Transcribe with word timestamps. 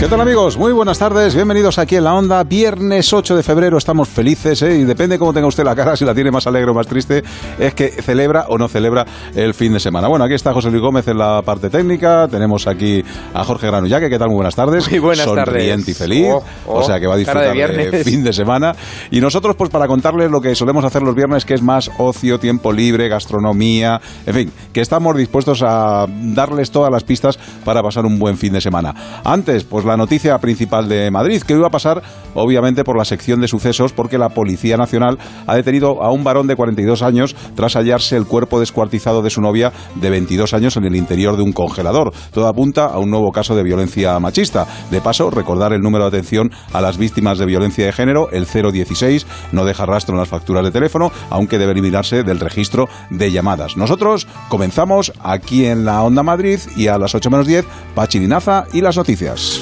¿Qué 0.00 0.08
tal 0.08 0.22
amigos? 0.22 0.56
Muy 0.56 0.72
buenas 0.72 0.98
tardes, 0.98 1.34
bienvenidos 1.34 1.78
aquí 1.78 1.94
en 1.94 2.04
la 2.04 2.14
onda. 2.14 2.42
Viernes 2.42 3.12
8 3.12 3.36
de 3.36 3.42
febrero 3.42 3.76
estamos 3.76 4.08
felices 4.08 4.62
¿eh? 4.62 4.78
y 4.78 4.84
depende 4.84 5.18
cómo 5.18 5.34
tenga 5.34 5.46
usted 5.46 5.62
la 5.62 5.76
cara, 5.76 5.94
si 5.94 6.06
la 6.06 6.14
tiene 6.14 6.30
más 6.30 6.46
alegre 6.46 6.70
o 6.70 6.74
más 6.74 6.86
triste, 6.86 7.22
es 7.58 7.74
que 7.74 7.90
celebra 7.90 8.46
o 8.48 8.56
no 8.56 8.66
celebra 8.66 9.04
el 9.34 9.52
fin 9.52 9.74
de 9.74 9.78
semana. 9.78 10.08
Bueno, 10.08 10.24
aquí 10.24 10.32
está 10.32 10.54
José 10.54 10.70
Luis 10.70 10.80
Gómez 10.80 11.06
en 11.08 11.18
la 11.18 11.42
parte 11.42 11.68
técnica, 11.68 12.26
tenemos 12.28 12.66
aquí 12.66 13.04
a 13.34 13.44
Jorge 13.44 13.66
Granullaque, 13.66 14.08
¿qué 14.08 14.18
tal? 14.18 14.28
Muy 14.28 14.36
buenas 14.36 14.56
tardes. 14.56 14.88
Muy 14.90 15.00
buenas 15.00 15.26
Sonriente 15.26 15.90
y 15.90 15.94
feliz, 15.94 16.28
oh, 16.32 16.44
oh, 16.66 16.78
o 16.78 16.82
sea 16.82 16.98
que 16.98 17.06
va 17.06 17.16
a 17.16 17.18
disfrutar 17.18 17.54
de, 17.54 18.02
fin 18.02 18.24
de 18.24 18.32
semana. 18.32 18.74
Y 19.10 19.20
nosotros 19.20 19.54
pues 19.54 19.68
para 19.68 19.86
contarles 19.86 20.30
lo 20.30 20.40
que 20.40 20.54
solemos 20.54 20.82
hacer 20.82 21.02
los 21.02 21.14
viernes, 21.14 21.44
que 21.44 21.52
es 21.52 21.62
más 21.62 21.90
ocio, 21.98 22.40
tiempo 22.40 22.72
libre, 22.72 23.06
gastronomía, 23.10 24.00
en 24.24 24.34
fin, 24.34 24.52
que 24.72 24.80
estamos 24.80 25.14
dispuestos 25.14 25.62
a 25.62 26.06
darles 26.08 26.70
todas 26.70 26.90
las 26.90 27.04
pistas 27.04 27.38
para 27.66 27.82
pasar 27.82 28.06
un 28.06 28.18
buen 28.18 28.38
fin 28.38 28.54
de 28.54 28.62
semana. 28.62 28.94
Antes, 29.24 29.64
pues 29.64 29.84
la 29.90 29.96
noticia 29.96 30.38
principal 30.38 30.88
de 30.88 31.10
Madrid, 31.10 31.42
que 31.42 31.54
iba 31.54 31.66
a 31.66 31.70
pasar 31.70 32.00
obviamente 32.34 32.84
por 32.84 32.96
la 32.96 33.04
sección 33.04 33.40
de 33.40 33.48
sucesos 33.48 33.92
porque 33.92 34.18
la 34.18 34.28
Policía 34.28 34.76
Nacional 34.76 35.18
ha 35.48 35.56
detenido 35.56 36.00
a 36.02 36.12
un 36.12 36.22
varón 36.22 36.46
de 36.46 36.54
42 36.54 37.02
años 37.02 37.34
tras 37.56 37.74
hallarse 37.74 38.16
el 38.16 38.26
cuerpo 38.26 38.60
descuartizado 38.60 39.20
de 39.20 39.30
su 39.30 39.40
novia 39.40 39.72
de 39.96 40.10
22 40.10 40.54
años 40.54 40.76
en 40.76 40.84
el 40.84 40.94
interior 40.94 41.36
de 41.36 41.42
un 41.42 41.52
congelador. 41.52 42.12
Todo 42.32 42.46
apunta 42.46 42.86
a 42.86 42.98
un 43.00 43.10
nuevo 43.10 43.32
caso 43.32 43.56
de 43.56 43.64
violencia 43.64 44.18
machista. 44.20 44.64
De 44.92 45.00
paso, 45.00 45.28
recordar 45.28 45.72
el 45.72 45.80
número 45.80 46.04
de 46.04 46.18
atención 46.18 46.52
a 46.72 46.80
las 46.80 46.96
víctimas 46.96 47.38
de 47.38 47.46
violencia 47.46 47.84
de 47.84 47.92
género, 47.92 48.30
el 48.30 48.46
016, 48.46 49.26
no 49.50 49.64
deja 49.64 49.86
rastro 49.86 50.14
en 50.14 50.20
las 50.20 50.28
facturas 50.28 50.62
de 50.62 50.70
teléfono, 50.70 51.10
aunque 51.30 51.58
debe 51.58 51.72
eliminarse 51.72 52.22
del 52.22 52.38
registro 52.38 52.88
de 53.10 53.32
llamadas. 53.32 53.76
Nosotros 53.76 54.28
comenzamos 54.48 55.12
aquí 55.20 55.66
en 55.66 55.84
la 55.84 56.02
Onda 56.04 56.22
Madrid 56.22 56.60
y 56.76 56.86
a 56.86 56.96
las 56.96 57.16
8 57.16 57.28
menos 57.28 57.48
10, 57.48 57.66
Pachilinaza 57.96 58.66
y 58.72 58.82
las 58.82 58.96
noticias. 58.96 59.60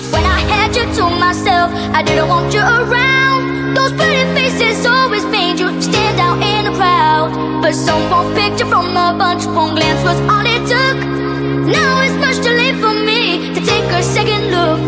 You 0.77 0.85
to 0.99 1.05
myself. 1.11 1.73
I 1.95 2.03
didn't 2.03 2.29
want 2.29 2.53
you 2.53 2.61
around. 2.61 3.75
Those 3.75 3.93
pretty 3.93 4.25
faces 4.35 4.87
always 4.87 5.25
made 5.27 5.59
you 5.59 5.69
stand 5.81 6.21
out 6.21 6.39
in 6.43 6.65
the 6.67 6.75
crowd. 6.77 7.31
But 7.63 7.75
some 7.75 8.11
one 8.11 8.35
picture 8.35 8.67
from 8.67 8.97
a 8.97 9.15
bunch, 9.17 9.47
one 9.47 9.75
glance 9.75 10.03
was 10.05 10.19
all 10.31 10.47
it 10.47 10.63
took. 10.73 10.99
Now 11.77 12.01
it's 12.05 12.17
much 12.25 12.39
too 12.45 12.55
late 12.55 12.77
for 12.81 12.95
me 12.95 13.55
to 13.55 13.61
take 13.61 13.85
a 13.93 14.03
second 14.03 14.51
look. 14.51 14.81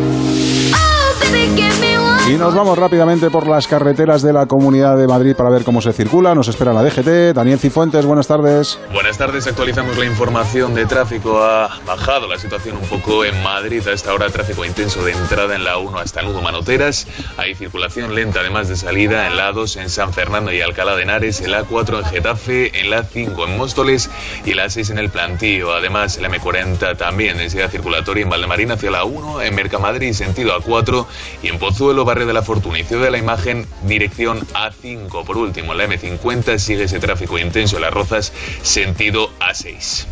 Oh, 0.74 1.06
baby, 1.20 1.54
give 1.56 1.76
me 1.80 2.09
Y 2.28 2.34
nos 2.34 2.54
vamos 2.54 2.78
rápidamente 2.78 3.28
por 3.28 3.48
las 3.48 3.66
carreteras 3.66 4.22
de 4.22 4.32
la 4.32 4.46
Comunidad 4.46 4.96
de 4.96 5.08
Madrid 5.08 5.34
para 5.34 5.50
ver 5.50 5.64
cómo 5.64 5.80
se 5.80 5.92
circula. 5.92 6.32
Nos 6.32 6.46
espera 6.46 6.72
la 6.72 6.82
DGT. 6.84 7.34
Daniel 7.34 7.58
Cifuentes, 7.58 8.06
buenas 8.06 8.28
tardes. 8.28 8.78
Buenas 8.92 9.18
tardes, 9.18 9.48
actualizamos 9.48 9.98
la 9.98 10.04
información 10.04 10.74
de 10.74 10.86
tráfico. 10.86 11.42
Ha 11.42 11.80
bajado 11.84 12.28
la 12.28 12.38
situación 12.38 12.76
un 12.76 12.88
poco 12.88 13.24
en 13.24 13.42
Madrid. 13.42 13.86
A 13.88 13.92
esta 13.92 14.14
hora 14.14 14.28
tráfico 14.28 14.64
intenso 14.64 15.02
de 15.02 15.10
entrada 15.10 15.56
en 15.56 15.64
la 15.64 15.78
1 15.78 15.98
hasta 15.98 16.22
Nudo 16.22 16.40
Manoteras. 16.40 17.08
Hay 17.36 17.56
circulación 17.56 18.14
lenta 18.14 18.40
además 18.40 18.68
de 18.68 18.76
salida 18.76 19.26
en 19.26 19.36
la 19.36 19.50
2 19.50 19.76
en 19.76 19.90
San 19.90 20.12
Fernando 20.12 20.52
y 20.52 20.60
Alcalá 20.60 20.94
de 20.94 21.02
Henares, 21.02 21.40
en 21.40 21.50
la 21.50 21.64
4 21.64 21.98
en 21.98 22.04
Getafe, 22.04 22.80
en 22.80 22.90
la 22.90 23.02
5 23.02 23.44
en 23.46 23.56
Móstoles 23.56 24.08
y 24.44 24.54
la 24.54 24.70
6 24.70 24.90
en 24.90 24.98
el 24.98 25.10
Plantío. 25.10 25.72
Además, 25.72 26.20
la 26.20 26.28
M40 26.28 26.96
también 26.96 27.38
densidad 27.38 27.70
circulatoria 27.70 28.22
en 28.22 28.30
Valdemarina 28.30 28.74
hacia 28.74 28.92
la 28.92 29.04
1, 29.04 29.42
en 29.42 29.54
Mercamadrid 29.56 30.12
sentido 30.12 30.56
A4 30.60 31.06
y 31.42 31.48
en 31.48 31.58
Pozuelo, 31.58 32.04
barrio 32.04 32.19
de 32.26 32.32
la 32.32 32.42
Fortuna 32.42 32.78
de 32.78 33.10
la 33.10 33.18
imagen, 33.18 33.66
dirección 33.82 34.40
A5. 34.48 35.24
Por 35.24 35.36
último, 35.36 35.74
la 35.74 35.86
M50 35.86 36.58
sigue 36.58 36.84
ese 36.84 36.98
tráfico 36.98 37.38
intenso 37.38 37.76
en 37.76 37.82
las 37.82 37.92
Rozas, 37.92 38.32
sentido 38.62 39.30
A6. 39.40 40.06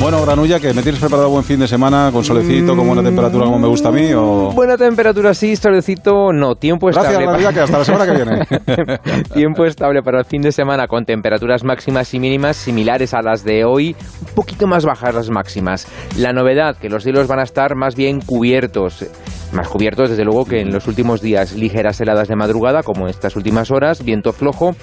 Bueno, 0.00 0.22
Granulla, 0.22 0.60
que 0.60 0.72
me 0.72 0.82
tienes 0.82 1.00
preparado 1.00 1.28
buen 1.28 1.42
fin 1.42 1.58
de 1.58 1.66
semana 1.66 2.10
con 2.12 2.22
solecito, 2.22 2.76
con 2.76 2.86
buena 2.86 3.02
temperatura 3.02 3.46
como 3.46 3.58
me 3.58 3.66
gusta 3.66 3.88
a 3.88 3.92
mí 3.92 4.12
o 4.14 4.52
buena 4.52 4.76
temperatura 4.76 5.34
sí, 5.34 5.56
solecito 5.56 6.32
no, 6.32 6.54
tiempo 6.54 6.88
estable. 6.88 7.26
Gracias, 7.26 7.52
que 7.52 7.60
hasta 7.60 7.78
la 7.78 7.84
semana 7.84 8.06
que 8.06 8.12
viene. 8.12 8.98
tiempo 9.34 9.64
estable 9.64 10.02
para 10.02 10.20
el 10.20 10.24
fin 10.24 10.40
de 10.40 10.52
semana 10.52 10.86
con 10.86 11.04
temperaturas 11.04 11.64
máximas 11.64 12.14
y 12.14 12.20
mínimas 12.20 12.56
similares 12.56 13.12
a 13.12 13.22
las 13.22 13.42
de 13.42 13.64
hoy, 13.64 13.96
un 14.20 14.34
poquito 14.36 14.68
más 14.68 14.84
bajas 14.84 15.16
las 15.16 15.30
máximas. 15.30 15.88
La 16.16 16.32
novedad 16.32 16.76
que 16.76 16.88
los 16.88 17.02
cielos 17.02 17.26
van 17.26 17.40
a 17.40 17.42
estar 17.42 17.74
más 17.74 17.96
bien 17.96 18.20
cubiertos, 18.20 19.04
más 19.52 19.66
cubiertos 19.66 20.10
desde 20.10 20.24
luego 20.24 20.44
que 20.44 20.60
en 20.60 20.72
los 20.72 20.86
últimos 20.86 21.20
días, 21.20 21.54
ligeras 21.54 22.00
heladas 22.00 22.28
de 22.28 22.36
madrugada 22.36 22.84
como 22.84 23.06
en 23.06 23.10
estas 23.10 23.34
últimas 23.34 23.72
horas, 23.72 24.04
viento 24.04 24.32
flojo 24.32 24.76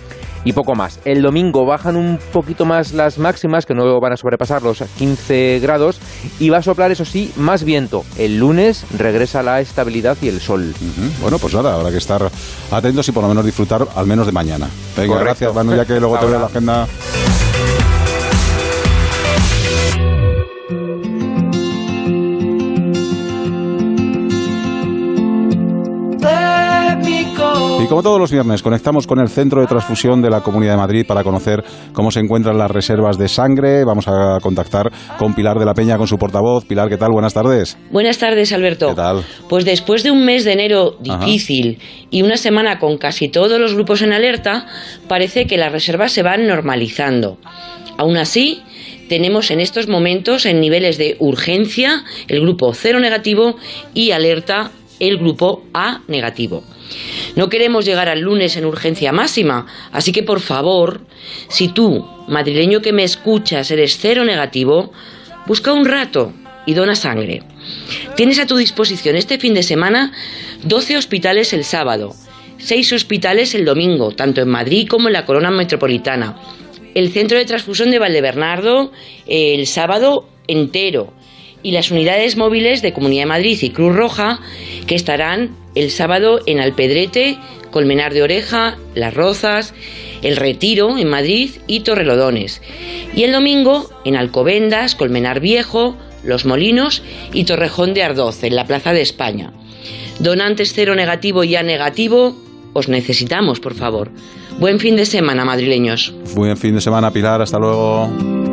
y 0.45 0.53
poco 0.53 0.75
más. 0.75 0.99
El 1.03 1.21
domingo 1.21 1.65
bajan 1.65 1.97
un 1.97 2.17
poquito 2.31 2.65
más 2.65 2.93
las 2.93 3.17
máximas, 3.17 3.65
que 3.65 3.73
no 3.73 3.99
van 3.99 4.13
a 4.13 4.17
sobrepasar 4.17 4.61
los 4.61 4.81
15 4.97 5.59
grados, 5.61 5.99
y 6.39 6.49
va 6.49 6.59
a 6.59 6.61
soplar, 6.61 6.91
eso 6.91 7.03
sí, 7.03 7.33
más 7.35 7.63
viento. 7.63 8.05
El 8.17 8.37
lunes 8.37 8.85
regresa 8.97 9.43
la 9.43 9.59
estabilidad 9.59 10.17
y 10.21 10.29
el 10.29 10.39
sol. 10.39 10.73
Bueno, 11.21 11.39
pues 11.39 11.53
nada, 11.53 11.75
habrá 11.75 11.91
que 11.91 11.97
estar 11.97 12.29
atentos 12.71 13.07
y 13.09 13.11
por 13.11 13.23
lo 13.23 13.29
menos 13.29 13.43
disfrutar 13.43 13.85
al 13.95 14.05
menos 14.05 14.25
de 14.25 14.31
mañana. 14.31 14.69
Venga, 14.95 15.19
gracias, 15.19 15.53
Manu, 15.53 15.75
ya 15.75 15.85
que 15.85 15.99
luego 15.99 16.17
te 16.19 16.25
veo 16.27 16.39
la 16.39 16.45
agenda. 16.45 16.87
Y 27.81 27.87
como 27.87 28.01
todos 28.01 28.19
los 28.19 28.31
viernes, 28.31 28.63
conectamos 28.63 29.05
con 29.05 29.19
el 29.19 29.27
Centro 29.27 29.61
de 29.61 29.67
Transfusión 29.67 30.21
de 30.21 30.29
la 30.29 30.41
Comunidad 30.41 30.73
de 30.73 30.77
Madrid 30.77 31.05
para 31.05 31.23
conocer 31.23 31.63
cómo 31.93 32.09
se 32.09 32.19
encuentran 32.19 32.57
las 32.57 32.71
reservas 32.71 33.17
de 33.17 33.27
sangre. 33.27 33.83
Vamos 33.83 34.07
a 34.07 34.39
contactar 34.41 34.91
con 35.19 35.33
Pilar 35.33 35.59
de 35.59 35.65
la 35.65 35.73
Peña, 35.73 35.97
con 35.97 36.07
su 36.07 36.17
portavoz. 36.17 36.65
Pilar, 36.65 36.89
¿qué 36.89 36.97
tal? 36.97 37.11
Buenas 37.11 37.33
tardes. 37.33 37.77
Buenas 37.91 38.17
tardes, 38.17 38.53
Alberto. 38.53 38.89
¿Qué 38.89 38.95
tal? 38.95 39.23
Pues 39.49 39.65
después 39.65 40.03
de 40.03 40.11
un 40.11 40.25
mes 40.25 40.45
de 40.45 40.53
enero 40.53 40.95
difícil 40.99 41.79
y 42.09 42.21
una 42.23 42.37
semana 42.37 42.79
con 42.79 42.97
casi 42.97 43.27
todos 43.27 43.59
los 43.59 43.73
grupos 43.75 44.01
en 44.01 44.13
alerta, 44.13 44.65
parece 45.07 45.45
que 45.45 45.57
las 45.57 45.71
reservas 45.71 46.11
se 46.11 46.23
van 46.23 46.47
normalizando. 46.47 47.37
Aún 47.97 48.17
así, 48.17 48.63
tenemos 49.09 49.51
en 49.51 49.59
estos 49.59 49.87
momentos 49.87 50.45
en 50.45 50.59
niveles 50.59 50.97
de 50.97 51.17
urgencia 51.19 52.03
el 52.27 52.41
grupo 52.41 52.73
cero 52.73 52.99
negativo 52.99 53.55
y 53.93 54.11
alerta 54.11 54.71
el 54.99 55.17
grupo 55.17 55.63
A 55.73 56.01
negativo. 56.07 56.63
No 57.35 57.49
queremos 57.49 57.85
llegar 57.85 58.07
al 58.07 58.21
lunes 58.21 58.55
en 58.55 58.65
urgencia 58.65 59.11
máxima, 59.11 59.65
así 59.91 60.11
que 60.11 60.23
por 60.23 60.39
favor, 60.39 61.01
si 61.49 61.67
tú, 61.67 62.05
madrileño 62.27 62.81
que 62.81 62.93
me 62.93 63.03
escuchas, 63.03 63.69
eres 63.71 63.97
cero 63.99 64.23
negativo, 64.23 64.93
busca 65.45 65.73
un 65.73 65.85
rato 65.85 66.33
y 66.65 66.73
dona 66.73 66.95
sangre. 66.95 67.43
Tienes 68.15 68.39
a 68.39 68.47
tu 68.47 68.55
disposición 68.55 69.15
este 69.15 69.37
fin 69.37 69.53
de 69.53 69.63
semana 69.63 70.13
12 70.63 70.97
hospitales 70.97 71.51
el 71.53 71.63
sábado, 71.63 72.13
6 72.57 72.93
hospitales 72.93 73.53
el 73.53 73.65
domingo, 73.65 74.11
tanto 74.11 74.41
en 74.41 74.49
Madrid 74.49 74.87
como 74.87 75.07
en 75.07 75.13
la 75.13 75.25
corona 75.25 75.51
metropolitana. 75.51 76.39
El 76.93 77.11
centro 77.11 77.37
de 77.37 77.45
transfusión 77.45 77.91
de 77.91 77.99
Valdebernardo 77.99 78.91
el 79.27 79.67
sábado 79.67 80.29
entero 80.47 81.13
y 81.65 81.71
las 81.71 81.89
unidades 81.89 82.37
móviles 82.37 82.83
de 82.83 82.93
Comunidad 82.93 83.23
de 83.23 83.29
Madrid 83.29 83.57
y 83.59 83.71
Cruz 83.71 83.95
Roja 83.95 84.39
que 84.85 84.93
estarán 84.93 85.49
el 85.73 85.89
sábado 85.89 86.39
en 86.45 86.59
Alpedrete, 86.59 87.39
Colmenar 87.71 88.13
de 88.13 88.21
Oreja, 88.21 88.77
Las 88.93 89.15
Rozas, 89.15 89.73
El 90.21 90.35
Retiro 90.35 90.95
en 90.99 91.09
Madrid 91.09 91.49
y 91.65 91.79
Torrelodones. 91.79 92.61
Y 93.15 93.23
el 93.23 93.31
domingo 93.31 93.89
en 94.05 94.15
Alcobendas, 94.15 94.93
Colmenar 94.93 95.39
Viejo, 95.39 95.97
Los 96.23 96.45
Molinos 96.45 97.01
y 97.33 97.45
Torrejón 97.45 97.95
de 97.95 98.03
Ardoz 98.03 98.43
en 98.43 98.55
la 98.55 98.67
Plaza 98.67 98.93
de 98.93 99.01
España. 99.01 99.51
Donantes 100.19 100.71
cero 100.75 100.93
negativo 100.93 101.43
y 101.43 101.55
A 101.55 101.63
negativo, 101.63 102.37
os 102.73 102.89
necesitamos, 102.89 103.59
por 103.59 103.73
favor. 103.73 104.11
Buen 104.59 104.79
fin 104.79 104.95
de 104.97 105.07
semana, 105.07 105.45
madrileños. 105.45 106.13
Buen 106.35 106.57
fin 106.57 106.75
de 106.75 106.81
semana, 106.81 107.11
Pilar. 107.11 107.41
Hasta 107.41 107.57
luego. 107.57 108.44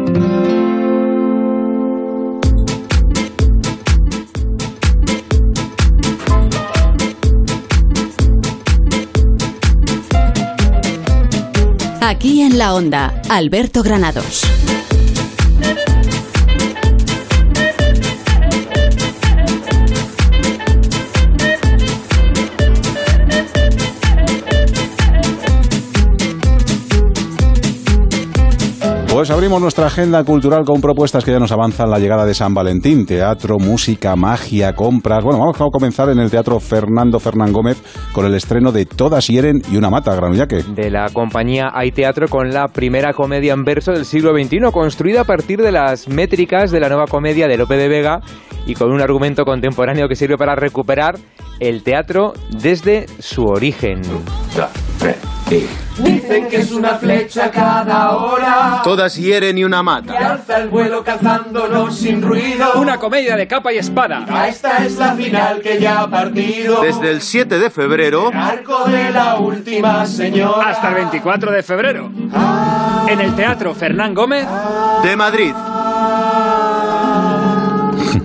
Aquí 12.13 12.43
en 12.43 12.59
la 12.59 12.75
onda, 12.75 13.23
Alberto 13.31 13.83
Granados. 13.83 14.43
Abrimos 29.33 29.63
nuestra 29.63 29.87
agenda 29.87 30.23
cultural 30.25 30.65
con 30.65 30.81
propuestas 30.81 31.25
que 31.25 31.31
ya 31.31 31.39
nos 31.39 31.53
avanzan 31.53 31.91
la 31.91 31.99
llegada 31.99 32.27
de 32.27 32.35
San 32.35 32.53
Valentín. 32.53 33.07
Teatro, 33.07 33.59
música, 33.59 34.15
magia, 34.15 34.75
compras. 34.75 35.25
Bueno, 35.25 35.39
vamos 35.39 35.59
a 35.59 35.65
comenzar 35.73 36.11
en 36.11 36.19
el 36.19 36.31
Teatro 36.31 36.61
Fernando 36.61 37.19
Fernán 37.19 37.53
Gómez 37.53 37.83
con 38.13 38.27
el 38.27 38.35
estreno 38.35 38.73
de 38.73 38.85
Todas 38.85 39.29
hieren 39.29 39.63
y 39.71 39.77
una 39.77 39.89
mata, 39.89 40.15
Granullaque. 40.15 40.63
De 40.75 40.91
la 40.91 41.09
compañía 41.11 41.71
Hay 41.73 41.93
Teatro 41.93 42.29
con 42.29 42.51
la 42.51 42.69
primera 42.69 43.15
comedia 43.15 43.55
en 43.55 43.65
verso 43.65 43.93
del 43.93 44.05
siglo 44.05 44.33
XXI, 44.33 44.71
construida 44.71 45.23
a 45.23 45.25
partir 45.25 45.63
de 45.63 45.73
las 45.73 46.09
métricas 46.09 46.71
de 46.71 46.81
la 46.81 46.89
nueva 46.89 47.07
comedia 47.07 47.49
de 47.49 47.57
Lope 47.57 47.77
de 47.77 47.89
Vega 47.89 48.21
y 48.67 48.75
con 48.75 48.93
un 48.93 49.01
argumento 49.01 49.45
contemporáneo 49.45 50.09
que 50.09 50.15
sirve 50.15 50.37
para 50.37 50.57
recuperar 50.57 51.17
el 51.59 51.83
teatro 51.83 52.35
desde 52.51 53.07
su 53.19 53.45
origen. 53.45 54.03
Dicen 55.99 56.49
que 56.49 56.57
es 56.57 56.73
una 56.73 56.97
flecha 56.97 57.51
cada 57.51 58.17
hora. 58.17 58.81
Todas 58.83 59.15
hieren 59.17 59.59
y 59.59 59.65
una 59.65 59.83
mata. 59.83 60.15
Y 60.15 60.17
alza 60.17 60.59
el 60.59 60.69
vuelo 60.69 61.05
cazándonos 61.05 61.97
sin 61.99 62.23
ruido. 62.23 62.73
Una 62.77 62.99
comedia 62.99 63.37
de 63.37 63.47
capa 63.47 63.73
y 63.73 63.79
espada. 63.79 64.25
Esta 64.49 64.85
es 64.85 64.97
la 64.97 65.13
final 65.15 65.61
que 65.61 65.79
ya 65.79 66.01
ha 66.01 66.11
partido. 66.11 66.81
Desde 66.81 67.11
el 67.11 67.21
7 67.21 67.59
de 67.59 67.71
febrero. 67.71 68.31
arco 68.35 68.85
de 68.85 69.11
la 69.11 69.37
última 69.37 70.07
señora. 70.07 70.71
Hasta 70.71 70.89
el 70.89 70.95
24 70.95 71.53
de 71.53 71.63
febrero. 71.63 72.11
En 73.09 73.21
el 73.21 73.35
Teatro 73.35 73.75
Fernán 73.75 74.15
Gómez. 74.15 74.47
De 75.03 75.17
Madrid. 75.17 75.53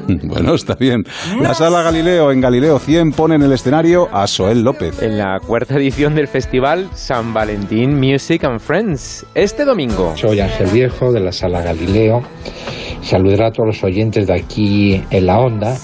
bueno, 0.23 0.55
está 0.55 0.75
bien. 0.75 1.03
La 1.41 1.53
Sala 1.53 1.81
Galileo 1.81 2.31
en 2.31 2.41
Galileo 2.41 2.79
100 2.79 3.11
pone 3.11 3.35
en 3.35 3.41
el 3.41 3.51
escenario 3.51 4.07
a 4.11 4.27
Soel 4.27 4.61
López. 4.63 5.01
En 5.01 5.17
la 5.17 5.39
cuarta 5.39 5.75
edición 5.75 6.15
del 6.15 6.27
festival 6.27 6.89
San 6.93 7.33
Valentín 7.33 7.99
Music 7.99 8.43
and 8.43 8.59
Friends, 8.59 9.25
este 9.35 9.65
domingo. 9.65 10.13
Soy 10.15 10.39
Ángel 10.39 10.67
Viejo 10.67 11.11
de 11.11 11.19
la 11.19 11.31
Sala 11.31 11.61
Galileo. 11.61 12.21
Saludar 13.01 13.43
a 13.43 13.51
todos 13.51 13.67
los 13.67 13.83
oyentes 13.83 14.27
de 14.27 14.33
aquí 14.33 15.01
en 15.09 15.25
la 15.25 15.39
onda. 15.39 15.75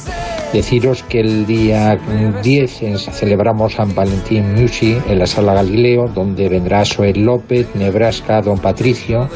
Deciros 0.53 1.01
que 1.01 1.19
el 1.19 1.47
día 1.47 1.97
10 2.43 2.81
celebramos 3.11 3.73
San 3.73 3.95
Valentín 3.95 4.53
Music 4.53 5.01
en 5.09 5.17
la 5.17 5.25
Sala 5.25 5.55
Galileo, 5.55 6.05
donde 6.13 6.47
vendrá 6.47 6.85
Soel 6.85 7.23
López, 7.23 7.67
Nebraska, 7.73 8.39
Don 8.39 8.59
Patricio, 8.59 9.27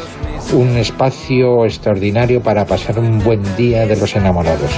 un 0.53 0.77
espacio 0.77 1.65
extraordinario 1.65 2.41
para 2.41 2.65
pasar 2.65 2.99
un 2.99 3.17
buen 3.23 3.41
día 3.57 3.87
de 3.87 3.97
los 3.97 4.15
enamorados. 4.15 4.76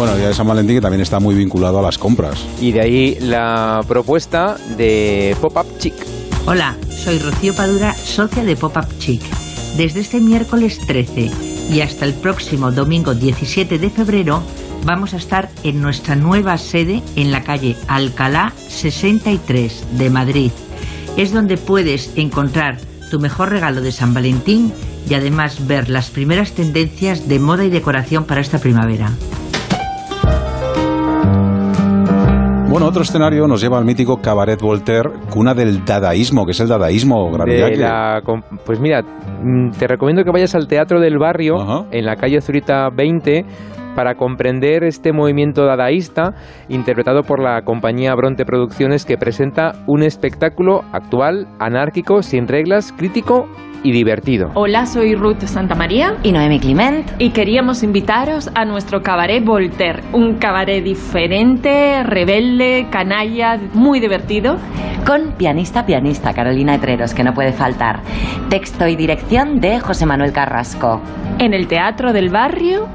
Bueno, 0.00 0.14
el 0.14 0.18
día 0.18 0.28
de 0.28 0.34
San 0.34 0.48
Valentín 0.48 0.76
que 0.76 0.80
también 0.80 1.02
está 1.02 1.20
muy 1.20 1.34
vinculado 1.34 1.78
a 1.78 1.82
las 1.82 1.98
compras. 1.98 2.46
Y 2.58 2.72
de 2.72 2.80
ahí 2.80 3.18
la 3.20 3.84
propuesta 3.86 4.56
de 4.78 5.36
Pop-Up 5.42 5.78
Chic. 5.78 5.92
Hola, 6.46 6.74
soy 6.88 7.18
Rocío 7.18 7.54
Padura, 7.54 7.92
socia 7.92 8.42
de 8.42 8.56
Pop-Up 8.56 8.98
Chic. 8.98 9.20
Desde 9.76 10.00
este 10.00 10.20
miércoles 10.20 10.78
13 10.86 11.30
y 11.70 11.82
hasta 11.82 12.06
el 12.06 12.14
próximo 12.14 12.72
domingo 12.72 13.14
17 13.14 13.78
de 13.78 13.90
febrero 13.90 14.42
vamos 14.84 15.12
a 15.12 15.18
estar 15.18 15.50
en 15.64 15.82
nuestra 15.82 16.16
nueva 16.16 16.56
sede 16.56 17.02
en 17.16 17.30
la 17.30 17.44
calle 17.44 17.76
Alcalá 17.86 18.54
63 18.68 19.98
de 19.98 20.08
Madrid. 20.08 20.50
Es 21.18 21.32
donde 21.32 21.58
puedes 21.58 22.16
encontrar 22.16 22.78
tu 23.10 23.20
mejor 23.20 23.50
regalo 23.50 23.82
de 23.82 23.92
San 23.92 24.14
Valentín 24.14 24.72
y 25.08 25.14
además 25.14 25.66
ver 25.66 25.90
las 25.90 26.10
primeras 26.10 26.52
tendencias 26.52 27.28
de 27.28 27.38
moda 27.38 27.64
y 27.64 27.70
decoración 27.70 28.24
para 28.24 28.40
esta 28.40 28.58
primavera. 28.58 29.10
Bueno, 32.70 32.86
otro 32.86 33.02
escenario 33.02 33.48
nos 33.48 33.60
lleva 33.60 33.78
al 33.78 33.84
mítico 33.84 34.18
Cabaret 34.22 34.60
Voltaire, 34.60 35.10
cuna 35.28 35.54
del 35.54 35.84
dadaísmo, 35.84 36.46
que 36.46 36.52
es 36.52 36.60
el 36.60 36.68
dadaísmo, 36.68 37.28
la, 37.36 38.22
Pues 38.64 38.78
mira, 38.78 39.02
mm, 39.02 39.72
te 39.72 39.88
recomiendo 39.88 40.22
que 40.22 40.30
vayas 40.30 40.54
al 40.54 40.68
Teatro 40.68 41.00
del 41.00 41.18
Barrio, 41.18 41.88
en 41.90 42.04
la 42.04 42.14
calle 42.14 42.40
Zurita 42.40 42.88
20, 42.90 43.44
para 43.94 44.14
comprender 44.14 44.84
este 44.84 45.12
movimiento 45.12 45.64
dadaísta 45.64 46.34
interpretado 46.68 47.22
por 47.22 47.40
la 47.40 47.62
compañía 47.62 48.14
Bronte 48.14 48.44
Producciones 48.44 49.04
que 49.04 49.18
presenta 49.18 49.72
un 49.86 50.02
espectáculo 50.02 50.84
actual, 50.92 51.46
anárquico, 51.58 52.22
sin 52.22 52.48
reglas, 52.48 52.92
crítico 52.92 53.48
y 53.82 53.92
divertido. 53.92 54.50
Hola, 54.54 54.86
soy 54.86 55.14
Ruth 55.14 55.42
Santamaría 55.44 56.16
y 56.22 56.32
Noemi 56.32 56.60
Clement 56.60 57.10
y 57.18 57.30
queríamos 57.30 57.82
invitaros 57.82 58.50
a 58.54 58.64
nuestro 58.64 59.02
cabaret 59.02 59.44
Voltaire, 59.44 60.02
un 60.12 60.34
cabaret 60.34 60.82
diferente, 60.82 62.02
rebelde, 62.02 62.86
canalla, 62.90 63.58
muy 63.74 64.00
divertido. 64.00 64.56
Con 65.06 65.32
pianista, 65.32 65.86
pianista, 65.86 66.34
Carolina 66.34 66.74
Etreros, 66.74 67.14
que 67.14 67.24
no 67.24 67.32
puede 67.32 67.52
faltar. 67.52 68.00
Texto 68.48 68.86
y 68.86 68.96
dirección 68.96 69.60
de 69.60 69.80
José 69.80 70.06
Manuel 70.06 70.32
Carrasco. 70.32 71.00
En 71.38 71.54
el 71.54 71.68
Teatro 71.68 72.12
del 72.12 72.28
Barrio, 72.28 72.86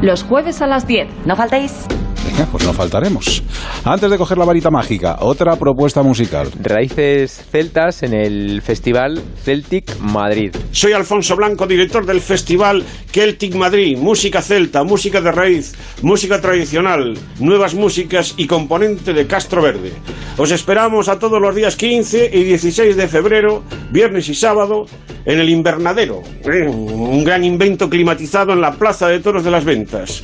los 0.00 0.24
jueves 0.24 0.62
a 0.62 0.66
las 0.66 0.86
10. 0.86 1.26
No 1.26 1.36
faltéis. 1.36 1.86
Venga, 2.24 2.46
pues 2.50 2.64
no 2.64 2.72
faltaremos. 2.72 3.42
Antes 3.84 4.10
de 4.10 4.18
coger 4.18 4.36
la 4.38 4.44
varita 4.44 4.70
mágica, 4.70 5.16
otra 5.20 5.56
propuesta 5.56 6.02
musical. 6.02 6.48
Raíces 6.60 7.44
celtas 7.50 8.02
en 8.02 8.14
el 8.14 8.62
Festival 8.62 9.22
Celtic 9.42 9.98
Madrid. 10.00 10.54
Soy 10.70 10.92
Alfonso 10.92 11.34
Blanco, 11.36 11.66
director 11.66 12.04
del 12.04 12.20
Festival 12.20 12.84
Celtic 13.10 13.54
Madrid. 13.54 13.96
Música 13.98 14.42
celta, 14.42 14.84
música 14.84 15.20
de 15.20 15.32
raíz, 15.32 15.74
música 16.02 16.40
tradicional, 16.40 17.18
nuevas 17.38 17.74
músicas 17.74 18.34
y 18.36 18.46
componente 18.46 19.14
de 19.14 19.26
Castro 19.26 19.62
Verde. 19.62 19.92
Os 20.36 20.50
esperamos 20.50 21.08
a 21.08 21.18
todos 21.18 21.40
los 21.40 21.54
días 21.54 21.76
15 21.76 22.30
y 22.32 22.44
16 22.44 22.96
de 22.96 23.08
febrero, 23.08 23.62
viernes 23.90 24.28
y 24.28 24.34
sábado, 24.34 24.84
en 25.24 25.38
el 25.38 25.48
Invernadero. 25.48 26.22
¿eh? 26.44 26.68
Un 26.68 27.24
gran 27.24 27.44
invento 27.44 27.88
climatizado 27.88 28.52
en 28.52 28.60
la 28.60 28.72
Plaza 28.72 29.08
de 29.08 29.20
Toros 29.20 29.44
de 29.44 29.50
las 29.50 29.64
Ventas. 29.64 30.22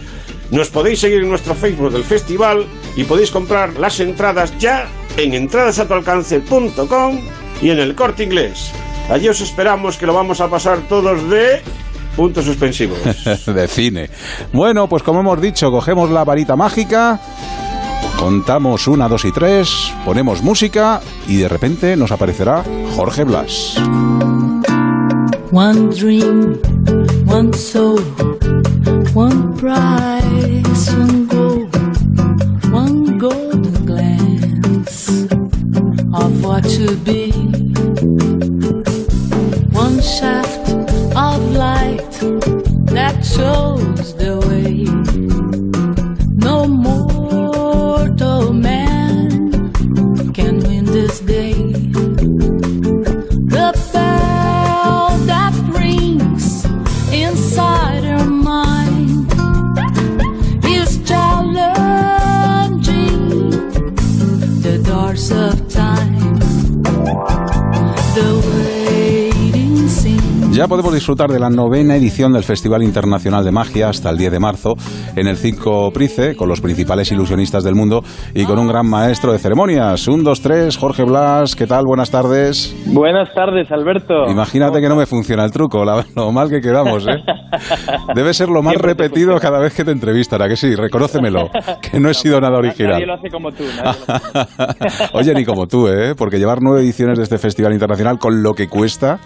Nos 0.51 0.69
podéis 0.71 1.01
seguir 1.01 1.23
en 1.23 1.29
nuestro 1.29 1.55
Facebook 1.55 1.93
del 1.93 2.05
festival 2.05 2.67
y 2.97 3.05
podéis 3.05 3.31
comprar 3.31 3.75
las 3.79 3.99
entradas 4.01 4.57
ya 4.59 4.87
en 5.17 5.35
entradasatualcance.com 5.35 7.21
y 7.61 7.71
en 7.71 7.79
el 7.79 7.95
corte 7.95 8.25
inglés. 8.25 8.71
Allí 9.11 9.29
os 9.29 9.41
esperamos 9.41 9.97
que 9.97 10.07
lo 10.07 10.15
vamos 10.15 10.41
a 10.41 10.49
pasar 10.49 10.81
todos 10.89 11.29
de 11.29 11.63
puntos 12.17 12.45
suspensivos. 12.45 12.99
de 13.47 13.69
cine. 13.69 14.11
Bueno, 14.53 14.89
pues 14.89 15.03
como 15.03 15.21
hemos 15.21 15.41
dicho, 15.41 15.71
cogemos 15.71 16.11
la 16.11 16.25
varita 16.25 16.57
mágica, 16.57 17.21
contamos 18.19 18.89
una, 18.89 19.09
dos 19.09 19.25
y 19.25 19.33
tres, 19.33 19.93
ponemos 20.05 20.43
música 20.43 21.01
y 21.29 21.37
de 21.37 21.49
repente 21.49 21.97
nos 21.97 22.11
aparecerá 22.11 22.65
Jorge 22.95 23.25
Blas. 23.25 23.77
One 25.53 25.89
dream, 25.95 26.61
one 27.29 27.53
soul. 27.53 28.01
One 29.15 29.57
price, 29.57 30.91
one 30.95 31.27
gold, 31.27 31.75
one 32.73 33.19
golden 33.19 33.85
glance 33.85 35.09
of 36.23 36.45
what 36.45 36.63
to 36.65 36.97
be. 36.99 37.33
One 39.73 40.01
shaft 40.01 40.66
Ya 70.57 70.69
podemos 70.69 70.95
disfrutar 70.95 71.29
de 71.29 71.39
la 71.39 71.51
novena 71.51 71.97
edición 71.97 72.33
del 72.33 72.43
Festival 72.43 72.83
Internacional 72.83 73.45
de 73.45 73.53
Magia 73.53 73.91
hasta 73.91 74.09
el 74.09 74.17
10 74.17 74.33
de 74.33 74.41
marzo 74.41 74.73
en 75.15 75.27
el 75.27 75.37
5 75.37 75.91
Price 75.93 76.35
con 76.35 76.49
los 76.49 76.63
principales 76.63 77.13
ilusionistas 77.13 77.63
del 77.63 77.75
mundo 77.75 78.03
y 78.35 78.47
con 78.47 78.59
un 78.59 78.67
gran 78.67 78.89
maestro 78.89 79.33
de 79.33 79.39
ceremonias. 79.39 80.09
Un, 80.09 80.25
dos, 80.25 80.41
tres, 80.41 80.79
Jorge 80.79 81.05
Blas, 81.05 81.55
¿qué 81.55 81.67
tal? 81.67 81.85
Buenas 81.87 82.11
tardes. 82.11 82.75
Buenas 82.87 83.35
tardes, 83.35 83.71
Alberto. 83.71 84.31
Imagínate 84.31 84.81
que 84.81 84.89
no 84.89 84.97
me 84.97 85.05
funciona 85.05 85.45
el 85.45 85.51
truco, 85.51 85.85
lo 85.85 86.33
mal 86.33 86.49
que 86.49 86.63
quedamos, 86.63 87.07
¿eh? 87.07 87.23
Debe 88.15 88.33
ser 88.33 88.49
lo 88.49 88.63
más 88.63 88.77
repetido 88.77 89.39
cada 89.39 89.59
vez 89.59 89.75
que 89.75 89.85
te 89.85 89.91
entrevistan, 89.91 90.41
¿a 90.41 90.49
que 90.49 90.57
sí? 90.57 90.75
Reconócemelo, 90.75 91.51
que 91.83 92.01
no 92.01 92.09
he 92.09 92.15
sido 92.15 92.41
nada 92.41 92.57
original. 92.57 92.93
Nadie 92.93 93.07
lo 93.07 93.15
hace 93.15 93.29
como 93.29 93.53
tú. 93.53 93.65
Oye, 95.13 95.35
ni 95.35 95.45
como 95.45 95.67
tú, 95.67 95.87
¿eh? 95.89 96.15
Porque 96.17 96.39
llevar 96.39 96.61
nueve 96.63 96.81
ediciones 96.81 97.19
de 97.19 97.25
este 97.25 97.37
Festival 97.37 97.75
Internacional 97.75 98.19
con 98.19 98.43
lo 98.43 98.55
que 98.55 98.69
cuesta 98.69 99.19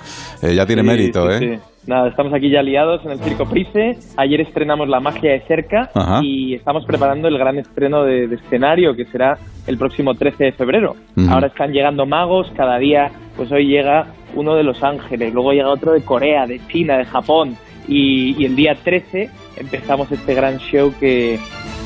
eh, 0.43 0.57
ya 0.57 0.67
tiene 0.67 0.83
mérito. 0.83 1.20
Poquito, 1.23 1.45
¿eh? 1.45 1.59
Sí. 1.59 1.71
Nada, 1.87 2.09
estamos 2.09 2.33
aquí 2.35 2.51
ya 2.51 2.63
liados 2.63 3.05
en 3.05 3.13
el 3.13 3.19
Circo 3.21 3.47
Price. 3.47 3.97
Ayer 4.17 4.43
estrenamos 4.43 4.89
La 4.89 5.01
magia 5.01 5.33
de 5.33 5.41
cerca 5.41 5.91
Ajá. 5.95 6.21
y 6.23 6.55
estamos 6.55 6.85
preparando 6.85 7.27
el 7.29 7.39
gran 7.39 7.59
estreno 7.59 8.05
de, 8.05 8.29
de 8.29 8.37
escenario 8.37 8.95
que 8.95 9.07
será 9.07 9.39
el 9.67 9.79
próximo 9.79 10.15
13 10.15 10.45
de 10.45 10.53
febrero. 10.53 10.95
Ujú. 11.17 11.31
Ahora 11.31 11.47
están 11.47 11.73
llegando 11.73 12.05
magos, 12.05 12.53
cada 12.55 12.79
día, 12.79 13.11
pues 13.37 13.51
hoy 13.51 13.67
llega 13.67 14.07
uno 14.35 14.55
de 14.55 14.63
Los 14.63 14.83
Ángeles, 14.85 15.33
luego 15.33 15.53
llega 15.53 15.71
otro 15.71 15.93
de 15.93 16.03
Corea, 16.05 16.47
de 16.47 16.61
China, 16.69 16.99
de 16.99 17.07
Japón 17.07 17.57
y, 17.89 18.41
y 18.41 18.45
el 18.45 18.55
día 18.55 18.75
13 18.75 19.31
empezamos 19.57 20.13
este 20.13 20.35
gran 20.35 20.59
show 20.59 20.93
que, 21.01 21.39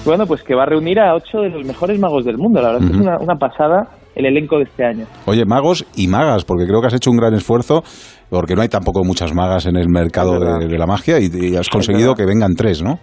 bueno, 0.05 0.27
pues 0.27 0.43
que 0.43 0.55
va 0.55 0.65
a 0.65 0.67
reunir 0.67 0.99
a 1.01 1.15
ocho 1.15 1.39
de 1.39 1.51
los 1.51 1.65
mejores 1.65 1.99
magos 1.99 2.25
del 2.25 2.37
mundo. 2.37 2.61
La 2.61 2.73
verdad 2.73 2.83
es 2.83 2.91
que 2.91 2.97
es 2.97 3.03
una, 3.03 3.19
una 3.19 3.37
pasada 3.37 3.89
el 4.15 4.27
elenco 4.27 4.59
de 4.59 4.65
este 4.65 4.85
año. 4.85 5.07
Oye, 5.27 5.45
magos 5.45 5.85
y 5.97 6.07
magas, 6.07 6.45
porque 6.45 6.67
creo 6.67 6.81
que 6.81 6.87
has 6.87 6.95
hecho 6.95 7.11
un 7.11 7.17
gran 7.17 7.35
esfuerzo, 7.35 7.83
porque 8.31 8.55
no 8.55 8.63
hay 8.63 8.69
tampoco 8.69 9.05
muchas 9.05 9.35
magas 9.35 9.67
en 9.67 9.77
el 9.77 9.89
mercado 9.89 10.39
de, 10.39 10.67
de 10.67 10.79
la 10.79 10.87
magia 10.87 11.19
y, 11.21 11.29
y 11.33 11.57
has 11.57 11.69
conseguido 11.69 12.15
que 12.15 12.25
vengan 12.25 12.55
tres, 12.55 12.83
¿no? 12.83 12.99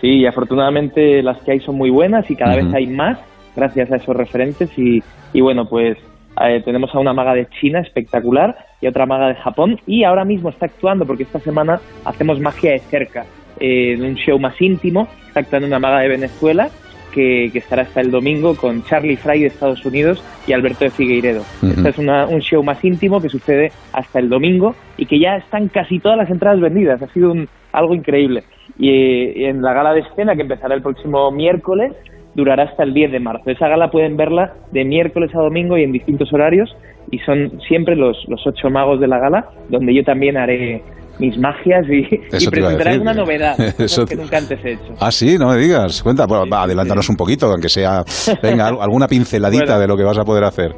Sí, 0.00 0.20
y 0.20 0.26
afortunadamente 0.26 1.22
las 1.22 1.42
que 1.42 1.52
hay 1.52 1.60
son 1.60 1.76
muy 1.76 1.90
buenas 1.90 2.30
y 2.30 2.36
cada 2.36 2.56
vez 2.56 2.72
hay 2.72 2.86
más 2.86 3.18
gracias 3.56 3.90
a 3.90 3.96
esos 3.96 4.16
referentes 4.16 4.70
y, 4.78 5.02
y 5.32 5.40
bueno, 5.40 5.64
pues 5.68 5.98
eh, 6.40 6.62
tenemos 6.64 6.94
a 6.94 7.00
una 7.00 7.12
maga 7.12 7.34
de 7.34 7.48
China 7.60 7.80
espectacular 7.80 8.56
y 8.80 8.86
otra 8.86 9.06
maga 9.06 9.28
de 9.28 9.34
Japón 9.34 9.80
y 9.86 10.04
ahora 10.04 10.24
mismo 10.24 10.50
está 10.50 10.66
actuando 10.66 11.04
porque 11.04 11.24
esta 11.24 11.40
semana 11.40 11.80
hacemos 12.04 12.38
magia 12.38 12.72
de 12.72 12.78
cerca 12.78 13.26
eh, 13.58 13.94
en 13.94 14.04
un 14.04 14.14
show 14.14 14.38
más 14.38 14.60
íntimo, 14.60 15.08
está 15.26 15.40
actuando 15.40 15.66
una 15.66 15.80
maga 15.80 16.00
de 16.00 16.08
Venezuela 16.08 16.68
que, 17.12 17.50
que 17.52 17.58
estará 17.58 17.82
hasta 17.82 18.00
el 18.00 18.10
domingo 18.10 18.54
con 18.56 18.82
Charlie 18.84 19.16
Fry 19.16 19.40
de 19.40 19.46
Estados 19.46 19.84
Unidos 19.84 20.22
y 20.46 20.52
Alberto 20.52 20.84
de 20.84 20.90
Figueiredo. 20.90 21.42
Este 21.62 21.88
es 21.90 21.98
una- 21.98 22.26
un 22.26 22.40
show 22.40 22.62
más 22.62 22.84
íntimo 22.84 23.20
que 23.20 23.28
sucede 23.28 23.72
hasta 23.92 24.18
el 24.18 24.28
domingo 24.28 24.74
y 24.96 25.06
que 25.06 25.18
ya 25.18 25.36
están 25.36 25.68
casi 25.68 25.98
todas 25.98 26.18
las 26.18 26.30
entradas 26.30 26.60
vendidas. 26.60 27.00
Ha 27.02 27.08
sido 27.08 27.32
un- 27.32 27.48
algo 27.72 27.94
increíble. 27.94 28.44
Y 28.78 28.90
eh, 28.90 29.48
en 29.48 29.62
la 29.62 29.72
gala 29.72 29.92
de 29.94 30.00
escena 30.00 30.34
que 30.36 30.42
empezará 30.42 30.74
el 30.74 30.82
próximo 30.82 31.30
miércoles 31.30 31.92
durará 32.34 32.64
hasta 32.64 32.84
el 32.84 32.94
10 32.94 33.10
de 33.10 33.18
marzo. 33.20 33.50
Esa 33.50 33.66
gala 33.68 33.90
pueden 33.90 34.16
verla 34.16 34.52
de 34.70 34.84
miércoles 34.84 35.34
a 35.34 35.38
domingo 35.40 35.76
y 35.76 35.82
en 35.82 35.92
distintos 35.92 36.32
horarios 36.32 36.74
y 37.10 37.18
son 37.20 37.60
siempre 37.66 37.96
los, 37.96 38.16
los 38.28 38.46
ocho 38.46 38.70
magos 38.70 39.00
de 39.00 39.08
la 39.08 39.18
gala 39.18 39.48
donde 39.70 39.92
yo 39.94 40.04
también 40.04 40.36
haré 40.36 40.82
mis 41.18 41.36
magias 41.38 41.84
y, 41.88 42.14
y 42.14 42.18
decir, 42.30 43.00
una 43.00 43.12
novedad 43.12 43.58
eso 43.80 44.04
que 44.06 44.16
nunca 44.16 44.38
antes 44.38 44.64
he 44.64 44.72
hecho. 44.72 44.94
Ah, 45.00 45.10
sí, 45.10 45.36
no 45.38 45.48
me 45.48 45.56
digas. 45.56 46.02
Cuenta, 46.02 46.26
bueno, 46.26 46.44
va, 46.50 46.62
adelántanos 46.62 47.08
un 47.08 47.16
poquito, 47.16 47.46
aunque 47.46 47.68
sea, 47.68 48.02
venga, 48.42 48.68
al- 48.68 48.80
alguna 48.80 49.06
pinceladita 49.08 49.64
Bueno. 49.64 49.80
de 49.80 49.86
lo 49.88 49.96
que 49.96 50.04
vas 50.04 50.18
a 50.18 50.24
poder 50.24 50.44
hacer. 50.44 50.72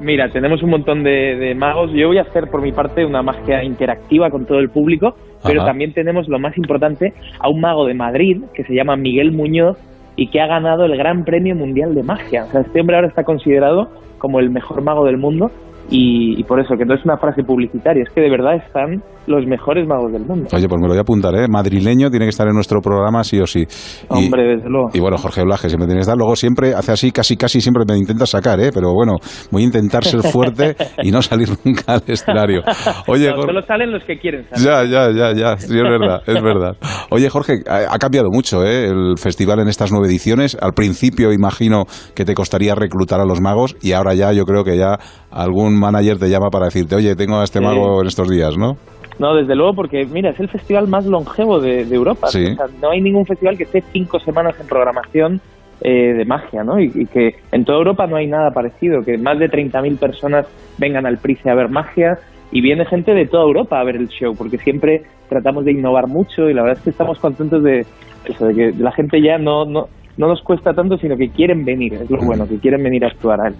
Mira, 0.00 0.28
tenemos 0.30 0.62
un 0.64 0.70
montón 0.70 1.04
de, 1.04 1.36
de 1.36 1.54
magos. 1.54 1.92
Yo 1.94 2.08
voy 2.08 2.18
a 2.18 2.22
hacer 2.22 2.48
por 2.50 2.60
mi 2.60 2.72
parte 2.72 3.04
una 3.04 3.22
magia 3.22 3.62
interactiva 3.62 4.30
con 4.30 4.46
todo 4.46 4.58
el 4.58 4.68
público, 4.68 5.14
pero 5.44 5.60
Ajá. 5.60 5.70
también 5.70 5.92
tenemos 5.94 6.26
lo 6.28 6.40
más 6.40 6.56
importante 6.58 7.12
a 7.38 7.48
un 7.48 7.60
mago 7.60 7.86
de 7.86 7.94
Madrid 7.94 8.42
que 8.52 8.64
se 8.64 8.74
llama 8.74 8.96
Miguel 8.96 9.30
Muñoz 9.30 9.76
y 10.16 10.28
que 10.28 10.40
ha 10.40 10.46
ganado 10.48 10.86
el 10.86 10.96
Gran 10.96 11.24
Premio 11.24 11.54
Mundial 11.54 11.94
de 11.94 12.02
Magia. 12.02 12.44
O 12.46 12.50
sea, 12.50 12.62
este 12.62 12.80
hombre 12.80 12.96
ahora 12.96 13.08
está 13.08 13.22
considerado 13.22 13.90
como 14.18 14.40
el 14.40 14.50
mejor 14.50 14.82
mago 14.82 15.04
del 15.06 15.18
mundo 15.18 15.52
y, 15.88 16.34
y 16.38 16.42
por 16.44 16.58
eso, 16.60 16.76
que 16.76 16.84
no 16.84 16.94
es 16.94 17.04
una 17.04 17.16
frase 17.18 17.44
publicitaria, 17.44 18.02
es 18.02 18.10
que 18.10 18.20
de 18.20 18.30
verdad 18.30 18.56
están 18.56 19.02
los 19.26 19.46
mejores 19.46 19.86
magos 19.86 20.12
del 20.12 20.24
mundo. 20.24 20.48
Oye, 20.52 20.68
pues 20.68 20.80
me 20.80 20.86
lo 20.86 20.92
voy 20.94 20.98
a 20.98 21.02
apuntar, 21.02 21.34
¿eh? 21.36 21.46
Madrileño 21.48 22.10
tiene 22.10 22.26
que 22.26 22.30
estar 22.30 22.46
en 22.48 22.54
nuestro 22.54 22.80
programa 22.80 23.22
sí 23.24 23.38
o 23.40 23.46
sí. 23.46 23.60
Y- 23.60 23.66
Hombre, 24.08 24.56
desde 24.56 24.68
luego. 24.68 24.88
Y 24.92 25.00
bueno, 25.00 25.16
Jorge 25.18 25.42
Blaje 25.44 25.68
siempre 25.68 25.86
tiene 25.86 25.98
que 25.98 26.02
estar. 26.02 26.16
Luego 26.16 26.34
siempre 26.36 26.74
hace 26.74 26.92
así, 26.92 27.12
casi 27.12 27.36
casi 27.36 27.60
siempre 27.60 27.84
me 27.88 27.96
intenta 27.98 28.26
sacar, 28.26 28.58
¿eh? 28.60 28.70
Pero 28.74 28.92
bueno, 28.92 29.14
voy 29.50 29.62
a 29.62 29.66
intentar 29.66 30.04
ser 30.04 30.22
fuerte 30.22 30.74
y 31.02 31.10
no 31.10 31.22
salir 31.22 31.48
nunca 31.64 31.94
al 31.94 32.02
escenario. 32.06 32.62
Oye, 33.06 33.28
No, 33.28 33.36
Jorge- 33.36 33.46
solo 33.46 33.62
salen 33.66 33.92
los 33.92 34.04
que 34.04 34.18
quieren 34.18 34.44
salir. 34.50 34.64
Ya, 34.66 34.84
ya, 34.84 35.10
ya, 35.12 35.32
ya, 35.34 35.56
sí, 35.56 35.66
es 35.76 35.82
verdad, 35.82 36.22
es 36.26 36.42
verdad. 36.42 36.76
Oye, 37.10 37.28
Jorge, 37.28 37.60
ha 37.68 37.94
ha 37.94 37.98
cambiado 37.98 38.28
mucho 38.32 38.64
¿eh? 38.64 38.86
el 38.86 39.14
festival 39.18 39.60
en 39.60 39.68
estas 39.68 39.92
nueve 39.92 40.08
ediciones. 40.08 40.56
Al 40.60 40.72
principio 40.72 41.32
imagino 41.32 41.84
que 42.14 42.24
te 42.24 42.34
costaría 42.34 42.74
reclutar 42.74 43.20
a 43.20 43.24
los 43.24 43.40
magos 43.40 43.76
y 43.82 43.92
ahora 43.92 44.14
ya 44.14 44.32
yo 44.32 44.44
creo 44.44 44.64
que 44.64 44.76
ya 44.76 44.98
algún 45.30 45.78
manager 45.78 46.18
te 46.18 46.28
llama 46.30 46.48
para 46.50 46.66
decirte, 46.66 46.94
oye, 46.96 47.14
tengo 47.16 47.38
a 47.38 47.44
este 47.44 47.58
Sí. 47.58 47.64
mago 47.64 48.00
en 48.00 48.06
estos 48.08 48.28
días, 48.28 48.56
¿no? 48.56 48.76
No, 49.18 49.34
desde 49.34 49.54
luego, 49.54 49.74
porque 49.74 50.04
mira, 50.06 50.30
es 50.30 50.40
el 50.40 50.48
festival 50.48 50.88
más 50.88 51.06
longevo 51.06 51.60
de, 51.60 51.84
de 51.84 51.94
Europa. 51.94 52.28
Sí. 52.28 52.44
O 52.44 52.54
sea, 52.56 52.66
no 52.80 52.90
hay 52.90 53.00
ningún 53.00 53.26
festival 53.26 53.56
que 53.56 53.64
esté 53.64 53.82
cinco 53.92 54.18
semanas 54.20 54.54
en 54.60 54.66
programación 54.66 55.40
eh, 55.80 56.14
de 56.14 56.24
magia, 56.24 56.64
¿no? 56.64 56.80
Y, 56.80 56.92
y 56.94 57.06
que 57.06 57.36
en 57.50 57.64
toda 57.64 57.78
Europa 57.78 58.06
no 58.06 58.16
hay 58.16 58.26
nada 58.26 58.52
parecido, 58.52 59.02
que 59.02 59.18
más 59.18 59.38
de 59.38 59.50
30.000 59.50 59.98
personas 59.98 60.46
vengan 60.78 61.06
al 61.06 61.18
Price 61.18 61.48
a 61.48 61.54
ver 61.54 61.68
magia 61.68 62.18
y 62.52 62.60
viene 62.60 62.84
gente 62.84 63.14
de 63.14 63.26
toda 63.26 63.44
Europa 63.44 63.80
a 63.80 63.84
ver 63.84 63.96
el 63.96 64.08
show, 64.08 64.34
porque 64.36 64.58
siempre 64.58 65.02
tratamos 65.28 65.64
de 65.64 65.72
innovar 65.72 66.06
mucho 66.06 66.48
y 66.48 66.54
la 66.54 66.62
verdad 66.62 66.78
es 66.78 66.84
que 66.84 66.90
estamos 66.90 67.18
contentos 67.18 67.62
de 67.64 67.86
eso, 68.26 68.46
de 68.46 68.54
que 68.54 68.72
la 68.78 68.92
gente 68.92 69.20
ya 69.20 69.38
no, 69.38 69.64
no, 69.64 69.88
no 70.16 70.28
nos 70.28 70.42
cuesta 70.42 70.74
tanto, 70.74 70.98
sino 70.98 71.16
que 71.16 71.30
quieren 71.30 71.64
venir, 71.64 71.94
es 71.94 72.10
lo 72.10 72.18
bueno, 72.18 72.46
que 72.46 72.58
quieren 72.58 72.82
venir 72.82 73.04
a 73.04 73.08
actuar 73.08 73.40
a 73.40 73.48
él. 73.48 73.54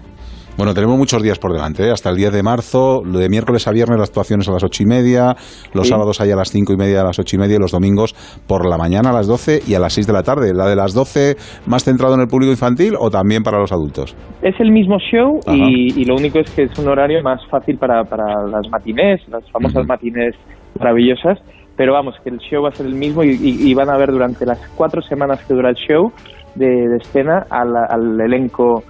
Bueno, 0.55 0.75
tenemos 0.75 0.97
muchos 0.99 1.23
días 1.23 1.39
por 1.39 1.51
delante, 1.51 1.83
¿eh? 1.87 1.91
hasta 1.91 2.11
el 2.11 2.15
10 2.15 2.31
de 2.31 2.43
marzo, 2.43 3.01
de 3.03 3.27
miércoles 3.27 3.67
a 3.67 3.71
viernes 3.71 3.97
las 3.97 4.09
actuaciones 4.09 4.47
a 4.47 4.51
las 4.51 4.63
ocho 4.63 4.83
y 4.83 4.85
media, 4.85 5.35
los 5.73 5.87
Sí. 5.87 5.89
sábados 5.93 6.21
hay 6.21 6.29
a 6.31 6.35
las 6.35 6.51
cinco 6.51 6.73
y 6.73 6.77
media 6.77 7.01
a 7.01 7.03
las 7.05 7.17
ocho 7.17 7.35
y 7.35 7.39
media 7.39 7.55
y 7.55 7.59
los 7.59 7.71
domingos 7.71 8.13
por 8.47 8.69
la 8.69 8.77
mañana 8.77 9.09
a 9.09 9.13
las 9.13 9.25
12 9.27 9.61
y 9.67 9.73
a 9.73 9.79
las 9.79 9.93
6 9.93 10.05
de 10.05 10.13
la 10.13 10.21
tarde. 10.21 10.53
¿La 10.53 10.67
de 10.67 10.75
las 10.75 10.93
12 10.93 11.35
más 11.65 11.83
centrado 11.83 12.13
en 12.13 12.21
el 12.21 12.27
público 12.27 12.51
infantil 12.51 12.93
o 12.99 13.09
también 13.09 13.41
para 13.41 13.57
los 13.57 13.71
adultos? 13.71 14.15
Es 14.43 14.53
el 14.59 14.71
mismo 14.71 14.97
show 14.99 15.39
y, 15.51 15.99
y 15.99 16.05
lo 16.05 16.15
único 16.15 16.37
es 16.39 16.49
que 16.51 16.63
es 16.63 16.77
un 16.79 16.87
horario 16.87 17.23
más 17.23 17.41
fácil 17.49 17.77
para, 17.79 18.03
para 18.03 18.45
las 18.45 18.69
matinés, 18.71 19.21
las 19.29 19.43
famosas 19.51 19.87
matinés 19.87 20.35
maravillosas. 20.79 21.39
Pero 21.75 21.93
vamos, 21.93 22.13
que 22.23 22.29
el 22.29 22.37
show 22.37 22.61
va 22.61 22.69
a 22.69 22.73
ser 22.73 22.85
el 22.85 22.93
mismo 22.93 23.23
y, 23.23 23.31
y- 23.31 23.71
y 23.71 23.73
van 23.73 23.89
a 23.89 23.97
ver 23.97 24.11
durante 24.11 24.45
las 24.45 24.59
cuatro 24.75 25.01
semanas 25.01 25.43
que 25.47 25.55
dura 25.55 25.69
el 25.71 25.75
show 25.75 26.11
de, 26.53 26.67
de 26.67 26.97
escena 26.97 27.47
al, 27.49 27.75
al 27.89 28.21
elenco 28.21 28.83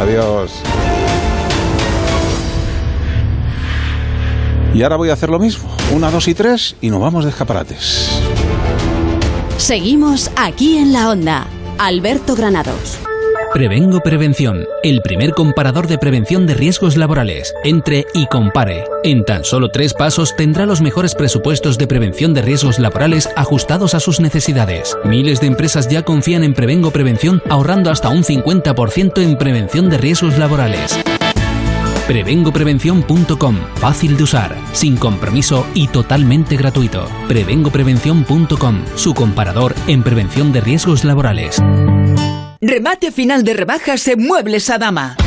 Adiós. 0.02 0.62
Y 4.74 4.84
ahora 4.84 4.98
voy 4.98 5.10
a 5.10 5.14
hacer 5.14 5.30
lo 5.30 5.40
mismo. 5.40 5.70
Una, 5.96 6.12
dos 6.12 6.28
y 6.28 6.34
tres, 6.34 6.76
y 6.82 6.90
nos 6.90 7.00
vamos 7.00 7.24
de 7.24 7.30
escaparates. 7.30 8.22
Seguimos 9.66 10.30
aquí 10.36 10.78
en 10.78 10.94
la 10.94 11.10
onda. 11.10 11.48
Alberto 11.80 12.36
Granados. 12.36 13.00
Prevengo 13.52 14.00
Prevención, 14.02 14.68
el 14.84 15.02
primer 15.02 15.32
comparador 15.32 15.88
de 15.88 15.98
prevención 15.98 16.46
de 16.46 16.54
riesgos 16.54 16.98
laborales. 16.98 17.52
Entre 17.64 18.06
y 18.14 18.28
compare. 18.28 18.84
En 19.04 19.26
tan 19.26 19.44
solo 19.44 19.70
tres 19.70 19.96
pasos 19.96 20.36
tendrá 20.36 20.68
los 20.68 20.82
mejores 20.82 21.16
presupuestos 21.16 21.80
de 21.80 21.88
prevención 21.88 22.36
de 22.36 22.44
riesgos 22.44 22.78
laborales 22.78 23.28
ajustados 23.36 23.96
a 23.96 24.00
sus 24.00 24.20
necesidades. 24.20 24.96
Miles 25.04 25.42
de 25.42 25.48
empresas 25.48 25.90
ya 25.90 26.04
confían 26.04 26.44
en 26.44 26.54
Prevengo 26.54 26.92
Prevención 26.92 27.42
ahorrando 27.50 27.90
hasta 27.90 28.10
un 28.10 28.24
50% 28.24 29.20
en 29.24 29.36
prevención 29.36 29.90
de 29.90 29.98
riesgos 29.98 30.38
laborales. 30.38 30.96
Prevengoprevención.com. 32.08 33.56
Fácil 33.76 34.18
de 34.18 34.24
usar, 34.24 34.56
sin 34.74 34.96
compromiso 34.96 35.66
y 35.74 35.88
totalmente 35.88 36.56
gratuito. 36.56 37.08
Prevengoprevención.com. 37.28 38.86
Su 38.96 39.14
comparador 39.14 39.74
en 39.88 40.04
prevención 40.04 40.54
de 40.54 40.62
riesgos 40.62 41.04
laborales. 41.04 41.62
Remate 42.62 43.12
final 43.12 43.44
de 43.44 43.54
rebajas 43.54 44.08
en 44.08 44.26
Muebles 44.26 44.70
a 44.70 44.78
Dama. 44.78 45.18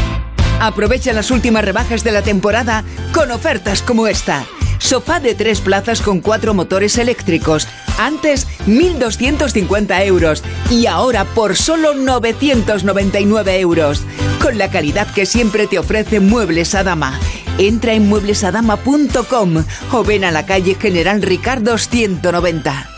Aprovecha 0.61 1.13
las 1.13 1.31
últimas 1.31 1.65
rebajas 1.65 2.03
de 2.03 2.11
la 2.11 2.23
temporada 2.23 2.85
con 3.13 3.31
ofertas 3.31 3.81
como 3.83 4.09
esta. 4.09 4.45
Sofá 4.79 5.21
de 5.21 5.35
tres 5.35 5.61
plazas 5.61 6.01
con 6.01 6.21
cuatro 6.21 6.53
motores 6.53 6.99
eléctricos. 6.99 7.69
Antes 7.99 8.47
1.250 8.67 10.05
euros 10.07 10.43
y 10.71 10.87
ahora 10.87 11.25
por 11.25 11.57
solo 11.57 11.95
999 11.95 13.61
euros. 13.61 14.03
Con 14.43 14.59
la 14.59 14.71
calidad 14.71 15.13
que 15.13 15.27
siempre 15.27 15.67
te 15.67 15.79
ofrece 15.79 16.21
Muebles 16.21 16.75
a 16.75 16.83
Dama. 16.83 17.19
Entra 17.59 17.93
en 17.93 18.09
mueblesadama.com 18.09 19.65
o 19.93 20.05
ven 20.05 20.25
a 20.25 20.31
la 20.31 20.47
calle 20.47 20.75
General 20.75 21.23
Ricardo 21.23 21.79
190. 21.79 22.98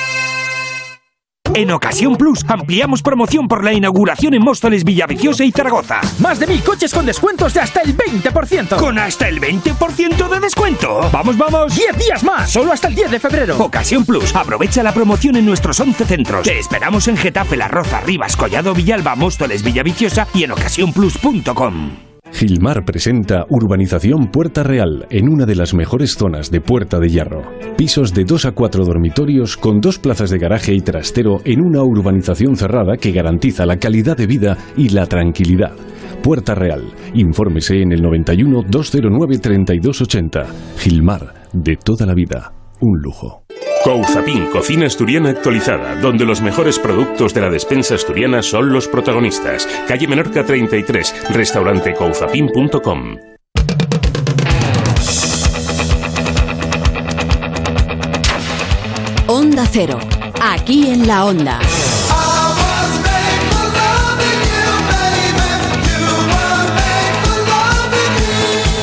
En 1.53 1.69
Ocasión 1.71 2.15
Plus 2.15 2.45
ampliamos 2.47 3.01
promoción 3.01 3.47
por 3.47 3.63
la 3.63 3.73
inauguración 3.73 4.33
en 4.33 4.41
Móstoles, 4.41 4.85
Villaviciosa 4.85 5.43
y 5.43 5.51
Zaragoza. 5.51 5.99
Más 6.19 6.39
de 6.39 6.47
mil 6.47 6.63
coches 6.63 6.93
con 6.93 7.05
descuentos 7.05 7.53
de 7.53 7.59
hasta 7.59 7.81
el 7.81 7.95
20%. 7.95 8.77
¿Con 8.77 8.97
hasta 8.97 9.27
el 9.27 9.41
20% 9.41 10.29
de 10.29 10.39
descuento? 10.39 11.09
¡Vamos, 11.11 11.37
vamos! 11.37 11.77
¡10 11.77 11.97
días 11.97 12.23
más! 12.23 12.49
Solo 12.49 12.71
hasta 12.71 12.87
el 12.87 12.95
10 12.95 13.11
de 13.11 13.19
febrero. 13.19 13.57
Ocasión 13.57 14.05
Plus. 14.05 14.33
Aprovecha 14.35 14.81
la 14.81 14.93
promoción 14.93 15.35
en 15.35 15.45
nuestros 15.45 15.79
11 15.79 16.05
centros. 16.05 16.43
Te 16.43 16.57
esperamos 16.57 17.07
en 17.09 17.17
Getafe, 17.17 17.57
La 17.57 17.67
Roza, 17.67 17.99
Rivas, 17.99 18.37
Collado, 18.37 18.73
Villalba, 18.73 19.15
Móstoles, 19.15 19.63
Villaviciosa 19.63 20.27
y 20.33 20.43
en 20.43 20.51
ocasiónplus.com. 20.51 22.10
Gilmar 22.33 22.85
presenta 22.85 23.45
Urbanización 23.49 24.27
Puerta 24.31 24.63
Real 24.63 25.05
en 25.09 25.29
una 25.29 25.45
de 25.45 25.55
las 25.55 25.73
mejores 25.73 26.15
zonas 26.15 26.49
de 26.49 26.61
Puerta 26.61 26.99
de 26.99 27.09
Hierro. 27.09 27.43
Pisos 27.77 28.13
de 28.13 28.23
2 28.23 28.45
a 28.45 28.51
4 28.51 28.85
dormitorios 28.85 29.57
con 29.57 29.79
dos 29.79 29.99
plazas 29.99 30.29
de 30.29 30.39
garaje 30.39 30.73
y 30.73 30.81
trastero 30.81 31.41
en 31.45 31.61
una 31.61 31.83
urbanización 31.83 32.55
cerrada 32.55 32.97
que 32.97 33.11
garantiza 33.11 33.65
la 33.65 33.77
calidad 33.77 34.17
de 34.17 34.27
vida 34.27 34.57
y 34.77 34.89
la 34.89 35.05
tranquilidad. 35.05 35.73
Puerta 36.23 36.55
Real. 36.55 36.83
Infórmese 37.13 37.81
en 37.81 37.91
el 37.91 38.01
91 38.01 38.63
209 38.67 39.37
3280. 39.39 40.45
Gilmar, 40.77 41.33
de 41.53 41.75
toda 41.75 42.05
la 42.05 42.13
vida. 42.13 42.53
Un 42.79 42.99
lujo. 43.01 43.43
Couzapin, 43.83 44.45
cocina 44.51 44.85
asturiana 44.85 45.31
actualizada, 45.31 45.95
donde 45.95 46.23
los 46.23 46.39
mejores 46.39 46.77
productos 46.77 47.33
de 47.33 47.41
la 47.41 47.49
despensa 47.49 47.95
asturiana 47.95 48.43
son 48.43 48.71
los 48.71 48.87
protagonistas. 48.87 49.67
Calle 49.87 50.07
Menorca 50.07 50.45
33, 50.45 51.29
restaurante 51.31 51.95
couzapin.com. 51.95 53.17
Onda 59.25 59.65
Cero, 59.71 59.97
aquí 60.39 60.87
en 60.87 61.07
la 61.07 61.25
Onda. 61.25 61.59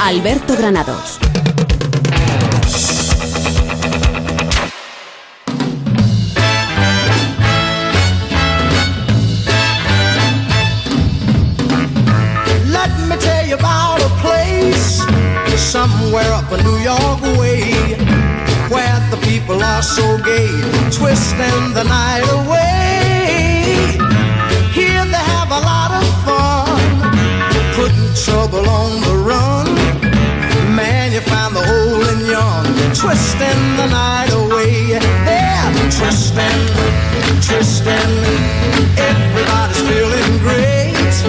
Alberto 0.03 0.57
Granados. 0.57 1.28
Somewhere 16.09 16.33
up 16.33 16.51
in 16.53 16.65
New 16.65 16.79
York 16.79 17.21
way 17.39 17.61
where 18.73 18.99
the 19.11 19.19
people 19.29 19.63
are 19.63 19.83
so 19.83 20.17
gay, 20.19 20.49
twisting 20.91 21.75
the 21.75 21.85
night 21.85 22.25
away. 22.41 23.99
Here 24.73 25.05
they 25.05 25.25
have 25.35 25.51
a 25.51 25.61
lot 25.73 25.91
of 26.01 26.07
fun, 26.25 26.81
putting 27.75 28.09
trouble 28.25 28.67
on 28.69 28.91
the 29.07 29.17
run. 29.29 29.67
Man, 30.75 31.13
you 31.13 31.21
find 31.21 31.55
the 31.55 31.65
old 31.77 32.05
and 32.13 32.27
young, 32.27 32.67
twisting 32.95 33.63
the 33.77 33.89
night 33.89 34.33
away. 34.33 34.99
They're 35.27 35.73
twisting, 35.99 36.61
twisting. 37.47 38.88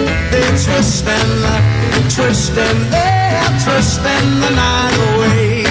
feeling 0.00 0.06
great. 0.06 0.30
They're 0.30 0.58
twisting, 0.64 1.44
uh, 1.44 1.60
twisting. 2.08 2.90
They're 2.90 3.52
twisting 3.64 4.40
the 4.40 4.50
night 4.50 4.96
away. 5.14 5.64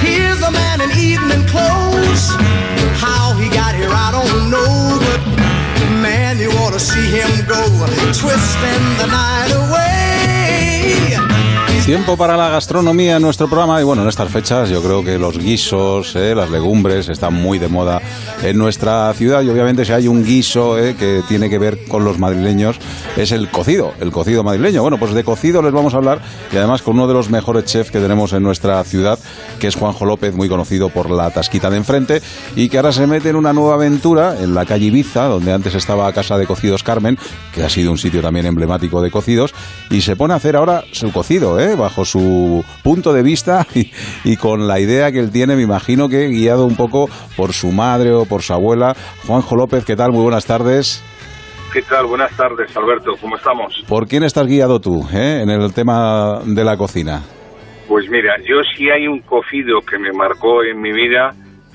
Here's 0.00 0.42
a 0.42 0.50
man 0.50 0.80
in 0.80 0.90
evening 0.92 1.46
clothes. 1.48 2.30
How 2.96 3.34
he 3.34 3.48
got 3.50 3.74
here, 3.74 3.90
I 3.90 4.10
don't 4.12 4.50
know. 4.50 4.98
But 5.00 5.22
man, 6.00 6.38
you 6.38 6.50
ought 6.62 6.72
to 6.72 6.80
see 6.80 7.06
him 7.10 7.46
go. 7.46 7.62
Twisting 8.12 8.84
the 8.98 9.06
night 9.06 9.52
away. 9.52 11.23
Tiempo 11.84 12.16
para 12.16 12.34
la 12.38 12.48
gastronomía 12.48 13.16
en 13.16 13.22
nuestro 13.22 13.46
programa 13.46 13.78
y 13.78 13.84
bueno, 13.84 14.00
en 14.00 14.08
estas 14.08 14.30
fechas 14.30 14.70
yo 14.70 14.82
creo 14.82 15.04
que 15.04 15.18
los 15.18 15.36
guisos, 15.36 16.16
eh, 16.16 16.34
las 16.34 16.48
legumbres 16.48 17.10
están 17.10 17.34
muy 17.34 17.58
de 17.58 17.68
moda 17.68 18.00
en 18.42 18.56
nuestra 18.56 19.12
ciudad 19.12 19.42
y 19.42 19.50
obviamente 19.50 19.84
si 19.84 19.92
hay 19.92 20.08
un 20.08 20.24
guiso 20.24 20.78
eh, 20.78 20.96
que 20.98 21.22
tiene 21.28 21.50
que 21.50 21.58
ver 21.58 21.84
con 21.86 22.02
los 22.02 22.18
madrileños 22.18 22.78
es 23.18 23.32
el 23.32 23.50
cocido, 23.50 23.92
el 24.00 24.12
cocido 24.12 24.42
madrileño. 24.42 24.80
Bueno, 24.80 24.96
pues 24.96 25.12
de 25.12 25.24
cocido 25.24 25.60
les 25.60 25.74
vamos 25.74 25.92
a 25.92 25.98
hablar 25.98 26.22
y 26.50 26.56
además 26.56 26.80
con 26.80 26.94
uno 26.94 27.06
de 27.06 27.12
los 27.12 27.28
mejores 27.28 27.66
chefs 27.66 27.90
que 27.90 28.00
tenemos 28.00 28.32
en 28.32 28.42
nuestra 28.42 28.82
ciudad, 28.84 29.18
que 29.58 29.66
es 29.66 29.74
Juanjo 29.74 30.06
López, 30.06 30.34
muy 30.34 30.48
conocido 30.48 30.88
por 30.88 31.10
la 31.10 31.30
tasquita 31.32 31.68
de 31.68 31.76
enfrente 31.76 32.22
y 32.56 32.70
que 32.70 32.78
ahora 32.78 32.92
se 32.92 33.06
mete 33.06 33.28
en 33.28 33.36
una 33.36 33.52
nueva 33.52 33.74
aventura 33.74 34.36
en 34.40 34.54
la 34.54 34.64
calle 34.64 34.86
Ibiza, 34.86 35.26
donde 35.26 35.52
antes 35.52 35.74
estaba 35.74 36.10
Casa 36.14 36.38
de 36.38 36.46
Cocidos 36.46 36.82
Carmen, 36.82 37.18
que 37.52 37.62
ha 37.62 37.68
sido 37.68 37.90
un 37.90 37.98
sitio 37.98 38.22
también 38.22 38.46
emblemático 38.46 39.02
de 39.02 39.10
cocidos, 39.10 39.52
y 39.90 40.00
se 40.00 40.16
pone 40.16 40.32
a 40.32 40.38
hacer 40.38 40.56
ahora 40.56 40.82
su 40.90 41.12
cocido, 41.12 41.60
¿eh? 41.60 41.73
Bajo 41.74 42.04
su 42.04 42.64
punto 42.82 43.12
de 43.12 43.22
vista 43.22 43.66
y, 43.74 43.90
y, 44.24 44.36
con 44.36 44.66
la 44.66 44.80
idea 44.80 45.12
que 45.12 45.18
él 45.20 45.30
tiene, 45.30 45.56
me 45.56 45.62
imagino 45.62 46.08
que 46.08 46.28
guiado 46.28 46.64
un 46.66 46.76
poco 46.76 47.08
por 47.36 47.52
su 47.52 47.72
madre 47.72 48.12
o 48.12 48.24
por 48.24 48.42
su 48.42 48.52
abuela. 48.52 48.94
Juanjo 49.26 49.56
López, 49.56 49.84
¿qué 49.84 49.96
tal? 49.96 50.12
Muy 50.12 50.22
buenas 50.22 50.46
tardes. 50.46 51.02
¿Qué 51.74 51.82
tal? 51.82 52.06
Buenas 52.06 52.30
tardes, 52.36 52.76
Alberto. 52.76 53.14
¿Cómo 53.20 53.36
estamos? 53.36 53.82
¿Por 53.88 54.06
quién 54.06 54.22
estás 54.22 54.46
guiado 54.46 54.78
tú 54.80 55.04
eh, 55.12 55.40
en 55.42 55.50
el 55.50 55.74
tema 55.74 56.40
de 56.44 56.64
la 56.64 56.76
cocina? 56.76 57.22
Pues 57.88 58.08
mira, 58.08 58.36
yo 58.46 58.62
sí 58.76 58.88
hay 58.90 59.08
un 59.08 59.20
cocido 59.22 59.80
que 59.80 59.98
me 59.98 60.12
marcó 60.12 60.62
en 60.62 60.80
mi 60.80 60.92
vida, 60.92 61.30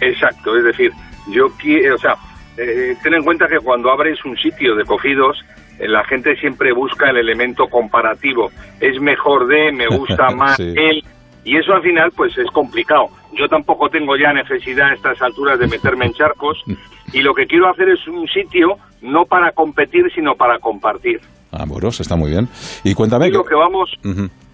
Exacto, 0.00 0.56
es 0.56 0.64
decir, 0.64 0.90
yo 1.30 1.48
quiero, 1.58 1.94
o 1.94 1.98
sea, 1.98 2.14
eh, 2.60 2.96
ten 3.02 3.14
en 3.14 3.24
cuenta 3.24 3.46
que 3.48 3.58
cuando 3.58 3.90
abres 3.90 4.24
un 4.24 4.36
sitio 4.36 4.74
de 4.76 4.84
cocidos, 4.84 5.38
eh, 5.78 5.88
la 5.88 6.04
gente 6.04 6.36
siempre 6.36 6.72
busca 6.72 7.10
el 7.10 7.16
elemento 7.18 7.68
comparativo. 7.68 8.50
Es 8.80 9.00
mejor 9.00 9.46
de, 9.46 9.72
me 9.72 9.86
gusta 9.88 10.30
más 10.36 10.56
Sí. 10.56 10.74
él, 10.76 11.02
y 11.44 11.56
eso 11.56 11.72
al 11.74 11.82
final 11.82 12.12
pues 12.14 12.36
es 12.36 12.50
complicado. 12.50 13.08
Yo 13.32 13.48
tampoco 13.48 13.88
tengo 13.88 14.16
ya 14.16 14.32
necesidad 14.32 14.90
a 14.90 14.94
estas 14.94 15.22
alturas 15.22 15.58
de 15.58 15.66
meterme 15.68 16.06
en 16.06 16.12
charcos 16.12 16.62
y 17.12 17.22
lo 17.22 17.34
que 17.34 17.46
quiero 17.46 17.68
hacer 17.70 17.88
es 17.88 18.06
un 18.06 18.26
sitio 18.28 18.76
no 19.00 19.24
para 19.24 19.52
competir, 19.52 20.10
sino 20.14 20.34
para 20.34 20.58
compartir. 20.58 21.20
Ah, 21.52 21.64
bueno, 21.66 21.88
eso 21.88 22.02
está 22.02 22.14
muy 22.16 22.30
bien. 22.30 22.48
Y 22.84 22.94
cuéntame... 22.94 23.28
Y 23.28 23.32
lo 23.32 23.44
que 23.44 23.54
vamos 23.54 23.90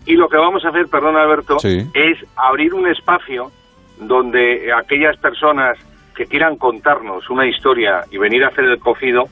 y 0.06 0.14
lo 0.14 0.28
que 0.28 0.36
vamos 0.36 0.64
a 0.64 0.68
hacer, 0.68 0.86
perdón 0.86 1.16
Alberto, 1.16 1.58
Sí. 1.58 1.78
es 1.94 2.16
abrir 2.36 2.72
un 2.72 2.86
espacio 2.86 3.50
donde 3.98 4.72
aquellas 4.72 5.16
personas 5.16 5.76
que 6.16 6.26
quieran 6.26 6.56
contarnos 6.56 7.28
una 7.30 7.46
historia 7.46 8.02
y 8.10 8.18
venir 8.18 8.44
a 8.44 8.48
hacer 8.48 8.64
el 8.64 8.78
cocido 8.78 9.24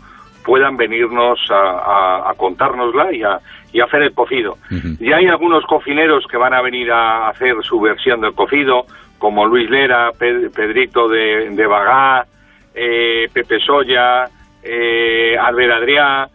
puedan 0.45 0.77
venirnos 0.77 1.41
a, 1.51 1.55
a- 1.55 2.31
a 2.31 2.35
contárnosla 2.35 3.13
y 3.13 3.23
a, 3.23 3.39
y 3.73 3.81
a 3.81 3.85
hacer 3.85 4.03
el 4.03 4.13
cocido. 4.13 4.59
Ya 5.01 5.17
hay 5.17 5.27
algunos 5.27 5.65
cocineros 5.65 6.27
que 6.27 6.37
van 6.37 6.53
a 6.53 6.61
venir 6.61 6.93
a 6.93 7.29
hacer 7.29 7.55
su 7.63 7.81
versión 7.81 8.21
del 8.21 8.35
cocido, 8.35 8.85
como 9.19 9.47
Luis 9.47 9.71
Lera, 9.71 10.11
Pe- 10.19 10.51
Pedrito 10.51 11.09
de, 11.09 11.49
de 11.51 11.67
Bagá, 11.67 12.27
eh, 12.75 13.27
Pepe 13.33 13.59
Soya, 13.61 14.27
eh, 14.63 15.37
Albert 15.41 15.73
Adrià, 15.83 16.29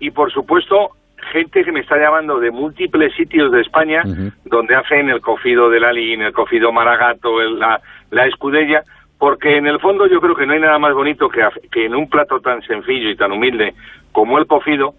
y 0.00 0.10
por 0.10 0.32
supuesto 0.32 0.90
gente 1.32 1.64
que 1.64 1.72
me 1.72 1.80
está 1.80 1.96
llamando 1.96 2.38
de 2.40 2.50
múltiples 2.50 3.14
sitios 3.14 3.50
de 3.52 3.60
España 3.62 4.02
donde 4.44 4.74
hacen 4.74 5.08
el 5.10 5.20
cocido 5.20 5.70
del 5.70 5.84
Alín, 5.84 6.22
el 6.22 6.32
cocido 6.32 6.72
Maragato, 6.72 7.40
el- 7.40 7.58
la, 7.58 7.80
la 8.10 8.26
escudella, 8.26 8.82
porque 9.24 9.56
en 9.56 9.66
el 9.66 9.80
fondo 9.80 10.04
yo 10.06 10.20
creo 10.20 10.34
que 10.34 10.44
no 10.44 10.52
hay 10.52 10.60
nada 10.60 10.78
más 10.78 10.92
bonito 10.92 11.30
que, 11.30 11.40
que 11.72 11.86
en 11.86 11.94
un 11.94 12.10
plato 12.10 12.40
tan 12.40 12.60
sencillo 12.60 13.08
y 13.08 13.16
tan 13.16 13.32
humilde 13.32 13.72
como 14.12 14.36
el 14.38 14.44
cocido, 14.46 14.90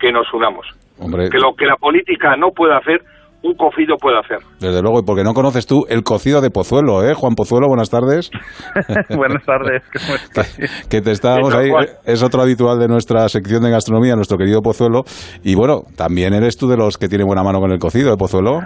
que 0.00 0.10
nos 0.10 0.26
unamos. 0.32 0.66
Hombre, 0.98 1.28
Que 1.28 1.36
lo 1.38 1.52
que 1.54 1.66
la 1.66 1.76
política 1.76 2.34
no 2.34 2.48
puede 2.52 2.74
hacer, 2.74 3.02
un 3.42 3.52
cocido 3.56 3.98
puede 3.98 4.18
hacer. 4.18 4.38
desde 4.58 4.80
luego, 4.80 5.00
y 5.00 5.02
porque 5.04 5.22
no 5.22 5.34
conoces 5.34 5.66
tú 5.66 5.84
el 5.90 6.02
cocido 6.02 6.40
de 6.40 6.48
Pozuelo, 6.50 7.04
¿eh? 7.06 7.12
Juan 7.12 7.34
Pozuelo, 7.34 7.68
buenas 7.68 7.90
tardes. 7.90 8.30
Buenas 9.14 9.44
tardes, 9.44 9.82
¿cómo 9.92 10.14
estás? 10.14 10.56
que 10.88 11.02
te 11.02 11.10
estábamos 11.10 11.52
Sí, 11.52 11.58
ahí, 11.58 11.68
cual. 11.70 11.88
es 12.06 12.22
otro 12.22 12.40
habitual 12.40 12.78
de 12.78 12.88
nuestra 12.88 13.28
sección 13.28 13.62
de 13.64 13.70
gastronomía, 13.70 14.16
nuestro 14.16 14.38
querido 14.38 14.62
Pozuelo. 14.62 15.02
Y 15.42 15.56
bueno, 15.56 15.82
también 15.94 16.32
eres 16.32 16.56
tú 16.56 16.68
de 16.68 16.78
los 16.78 16.96
que 16.96 17.08
tiene 17.08 17.24
buena 17.24 17.42
mano 17.42 17.60
con 17.60 17.70
el 17.70 17.78
cocido 17.78 18.10
de 18.10 18.16
Pozuelo. 18.16 18.60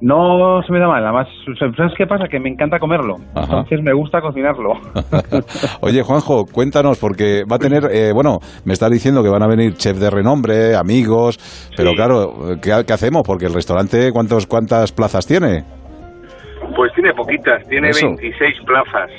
No 0.00 0.60
se 0.66 0.72
me 0.72 0.80
da 0.80 0.88
mal, 0.88 1.02
además, 1.02 1.28
¿sabes 1.58 1.92
qué 1.96 2.06
pasa? 2.06 2.24
Que 2.28 2.38
me 2.38 2.50
encanta 2.50 2.78
comerlo. 2.78 3.16
Entonces 3.34 3.80
me 3.82 3.92
gusta 3.94 4.20
cocinarlo. 4.20 4.72
Oye, 5.80 6.02
Juanjo, 6.02 6.44
cuéntanos, 6.46 6.98
porque 6.98 7.44
va 7.50 7.56
a 7.56 7.58
tener, 7.58 7.84
eh, 7.90 8.12
bueno, 8.12 8.38
me 8.64 8.72
estás 8.74 8.90
diciendo 8.90 9.22
que 9.22 9.28
van 9.30 9.42
a 9.42 9.46
venir 9.46 9.74
chefs 9.74 10.00
de 10.00 10.10
renombre, 10.10 10.74
amigos, 10.76 11.38
pero 11.76 11.92
claro, 11.92 12.34
¿qué, 12.60 12.84
qué 12.86 12.92
hacemos? 12.92 13.22
Porque 13.24 13.46
el 13.46 13.54
restaurante, 13.54 14.10
¿cuántos, 14.12 14.46
¿cuántas 14.46 14.92
plazas 14.92 15.26
tiene? 15.26 15.64
Pues 16.76 16.92
tiene 16.94 17.12
poquitas, 17.14 17.66
tiene 17.68 17.90
Eso. 17.90 18.06
26 18.08 18.54
plazas. 18.66 19.10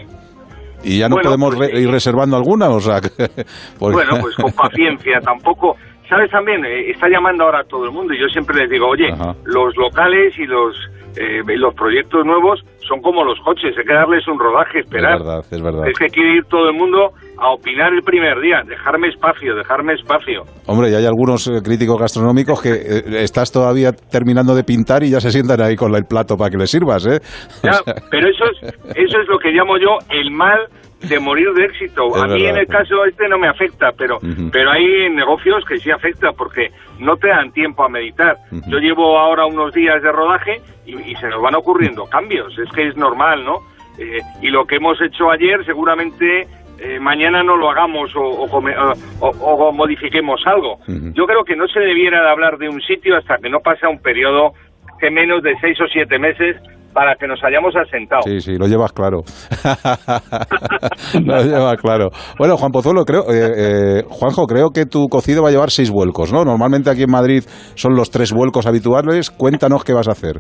Y 0.83 0.99
ya 0.99 1.09
no 1.09 1.15
Bueno, 1.15 1.29
podemos 1.29 1.55
pues, 1.55 1.71
re- 1.71 1.79
ir 1.81 1.89
reservando 1.89 2.35
alguna, 2.38 2.69
o 2.69 2.79
sea, 2.79 3.01
que- 3.01 3.09
porque- 3.79 3.95
Bueno, 3.95 4.17
pues 4.21 4.35
con 4.35 4.51
paciencia, 4.51 5.19
tampoco. 5.21 5.77
¿Sabes 6.09 6.29
también? 6.31 6.63
Eh, 6.65 6.91
está 6.91 7.07
llamando 7.09 7.43
ahora 7.45 7.59
a 7.61 7.63
todo 7.63 7.85
el 7.85 7.91
mundo 7.91 8.13
y 8.13 8.19
yo 8.19 8.27
siempre 8.27 8.55
les 8.61 8.69
digo, 8.69 8.87
oye, 8.87 9.07
los 9.45 9.75
locales 9.77 10.37
y 10.37 10.45
los 10.45 10.75
eh, 11.17 11.41
los 11.57 11.73
proyectos 11.75 12.25
nuevos 12.25 12.59
son 12.87 13.01
como 13.01 13.23
los 13.23 13.39
coches, 13.39 13.73
hay 13.77 13.85
que 13.85 13.93
darles 13.93 14.27
un 14.27 14.37
rodaje, 14.37 14.79
es 14.79 14.85
esperar. 14.85 15.17
verdad, 15.19 15.39
es 15.49 15.61
verdad. 15.61 15.87
Es 15.87 15.97
que 15.97 16.07
quiere 16.07 16.35
ir 16.35 16.43
todo 16.49 16.69
el 16.69 16.75
mundo 16.75 17.11
a 17.39 17.51
opinar 17.51 17.93
el 17.93 18.01
primer 18.03 18.39
día, 18.41 18.61
dejarme 18.67 19.07
espacio, 19.07 19.55
dejarme 19.55 19.93
espacio. 19.93 20.43
Hombre, 20.67 20.91
y 20.91 20.95
hay 20.95 21.05
algunos 21.05 21.47
eh, 21.47 21.61
críticos 21.63 21.97
gastronómicos 21.99 22.61
que 22.61 22.69
eh, 22.73 23.23
estás 23.23 23.49
todavía 23.51 23.93
terminando 23.93 24.53
de 24.55 24.63
pintar 24.65 25.03
y 25.03 25.09
ya 25.09 25.21
se 25.21 25.31
sientan 25.31 25.61
ahí 25.61 25.75
con 25.77 25.95
el 25.95 26.03
plato 26.03 26.35
para 26.37 26.49
que 26.51 26.57
les 26.57 26.69
sirvas, 26.69 27.05
¿eh? 27.07 27.19
O 27.63 27.65
Ya, 27.67 27.73
sea, 27.73 27.93
pero 28.11 28.27
eso 28.29 28.43
es, 28.51 28.61
eso 28.95 29.19
es 29.21 29.27
lo 29.29 29.39
que 29.39 29.51
llamo 29.51 29.77
yo 29.77 29.97
el 30.09 30.31
mal 30.31 30.59
de 31.01 31.19
morir 31.19 31.51
de 31.53 31.65
éxito. 31.65 32.08
Es 32.15 32.21
a 32.23 32.27
mí 32.27 32.41
verdad. 32.41 32.49
en 32.49 32.58
el 32.58 32.67
caso 32.67 33.05
este 33.05 33.27
no 33.27 33.38
me 33.38 33.47
afecta, 33.47 33.91
pero 33.97 34.19
pero 34.51 34.71
hay 34.71 35.10
negocios 35.10 35.63
que 35.65 35.77
sí 35.77 35.91
afecta 35.91 36.31
porque 36.31 36.71
no 36.99 37.17
te 37.17 37.27
dan 37.27 37.51
tiempo 37.51 37.84
a 37.84 37.89
meditar. 37.89 38.38
Yo 38.67 38.79
llevo 38.79 39.17
ahora 39.19 39.45
unos 39.45 39.73
días 39.73 40.01
de 40.01 40.12
rodaje 40.12 40.62
y, 40.86 40.95
y 41.12 41.15
se 41.15 41.27
nos 41.27 41.41
van 41.41 41.55
ocurriendo 41.55 42.05
cambios. 42.05 42.58
Es 42.58 42.69
que 42.71 42.88
es 42.88 42.95
normal, 42.97 43.43
¿no? 43.45 43.60
Eh, 43.99 44.19
y 44.41 44.49
lo 44.49 44.65
que 44.65 44.75
hemos 44.77 44.99
hecho 45.01 45.29
ayer 45.31 45.63
seguramente 45.65 46.47
eh, 46.79 46.99
mañana 46.99 47.41
no 47.43 47.55
lo 47.55 47.69
hagamos 47.69 48.13
o, 48.15 48.21
o 48.21 48.49
come- 48.49 48.75
o- 48.77 48.93
o- 49.21 49.29
o 49.67 49.71
modifiquemos 49.71 50.41
algo. 50.45 50.79
Yo 51.13 51.25
creo 51.25 51.45
que 51.45 51.55
no 51.55 51.67
se 51.67 51.79
debiera 51.79 52.21
de 52.21 52.29
hablar 52.29 52.58
de 52.58 52.67
un 52.67 52.81
sitio 52.81 53.15
hasta 53.15 53.38
que 53.38 53.49
no 53.49 53.60
pasa 53.62 53.88
un 53.88 54.01
periodo 54.01 54.53
que 54.99 55.10
menos 55.10 55.41
de 55.43 55.55
seis 55.62 55.79
o 55.79 55.88
siete 55.88 56.19
meses 56.19 56.58
para 56.95 57.15
que 57.15 57.27
nos 57.27 57.43
hayamos 57.43 57.75
asentado. 57.75 58.21
Sí, 58.23 58.39
sí, 58.39 58.55
lo 58.58 58.67
llevas 58.67 58.93
claro. 58.93 59.19
lo 61.25 61.43
llevas 61.43 61.75
claro. 61.81 62.10
Bueno, 62.39 62.55
Juan 62.58 62.71
Pozuelo, 62.71 63.03
creo, 63.03 63.23
eh, 63.29 63.99
eh, 63.99 64.03
Juanjo, 64.10 64.45
creo 64.47 64.69
que 64.73 64.86
tu 64.86 65.08
cocido 65.10 65.43
va 65.43 65.49
a 65.49 65.51
llevar 65.51 65.71
seis 65.71 65.91
vuelcos, 65.91 66.31
¿no? 66.31 66.43
Normalmente 66.45 66.89
aquí 66.89 67.03
en 67.03 67.12
Madrid 67.12 67.43
son 67.75 67.95
los 67.95 68.10
tres 68.10 68.31
vuelcos 68.34 68.65
habituales. 68.65 69.29
Cuéntanos 69.29 69.84
qué 69.84 69.93
vas 69.93 70.08
a 70.08 70.12
hacer. 70.12 70.39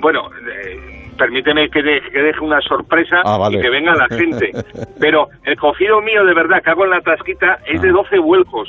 Bueno, 0.00 0.20
eh, 0.32 1.12
permíteme 1.18 1.68
que, 1.68 1.82
de- 1.82 2.00
que 2.12 2.20
deje 2.22 2.40
una 2.40 2.60
sorpresa 2.60 3.16
Ah, 3.24 3.36
vale. 3.38 3.58
y 3.58 3.60
que 3.60 3.70
venga 3.70 3.92
la 3.94 4.08
gente. 4.16 4.50
Pero 4.98 5.26
el 5.44 5.56
cocido 5.56 6.00
mío, 6.00 6.24
de 6.24 6.34
verdad, 6.34 6.58
que 6.64 6.70
hago 6.70 6.84
en 6.84 6.90
la 6.90 7.00
tasquita, 7.00 7.58
es 7.66 7.80
Ah. 7.80 7.82
de 7.82 7.90
12 7.90 8.18
vuelcos. 8.18 8.68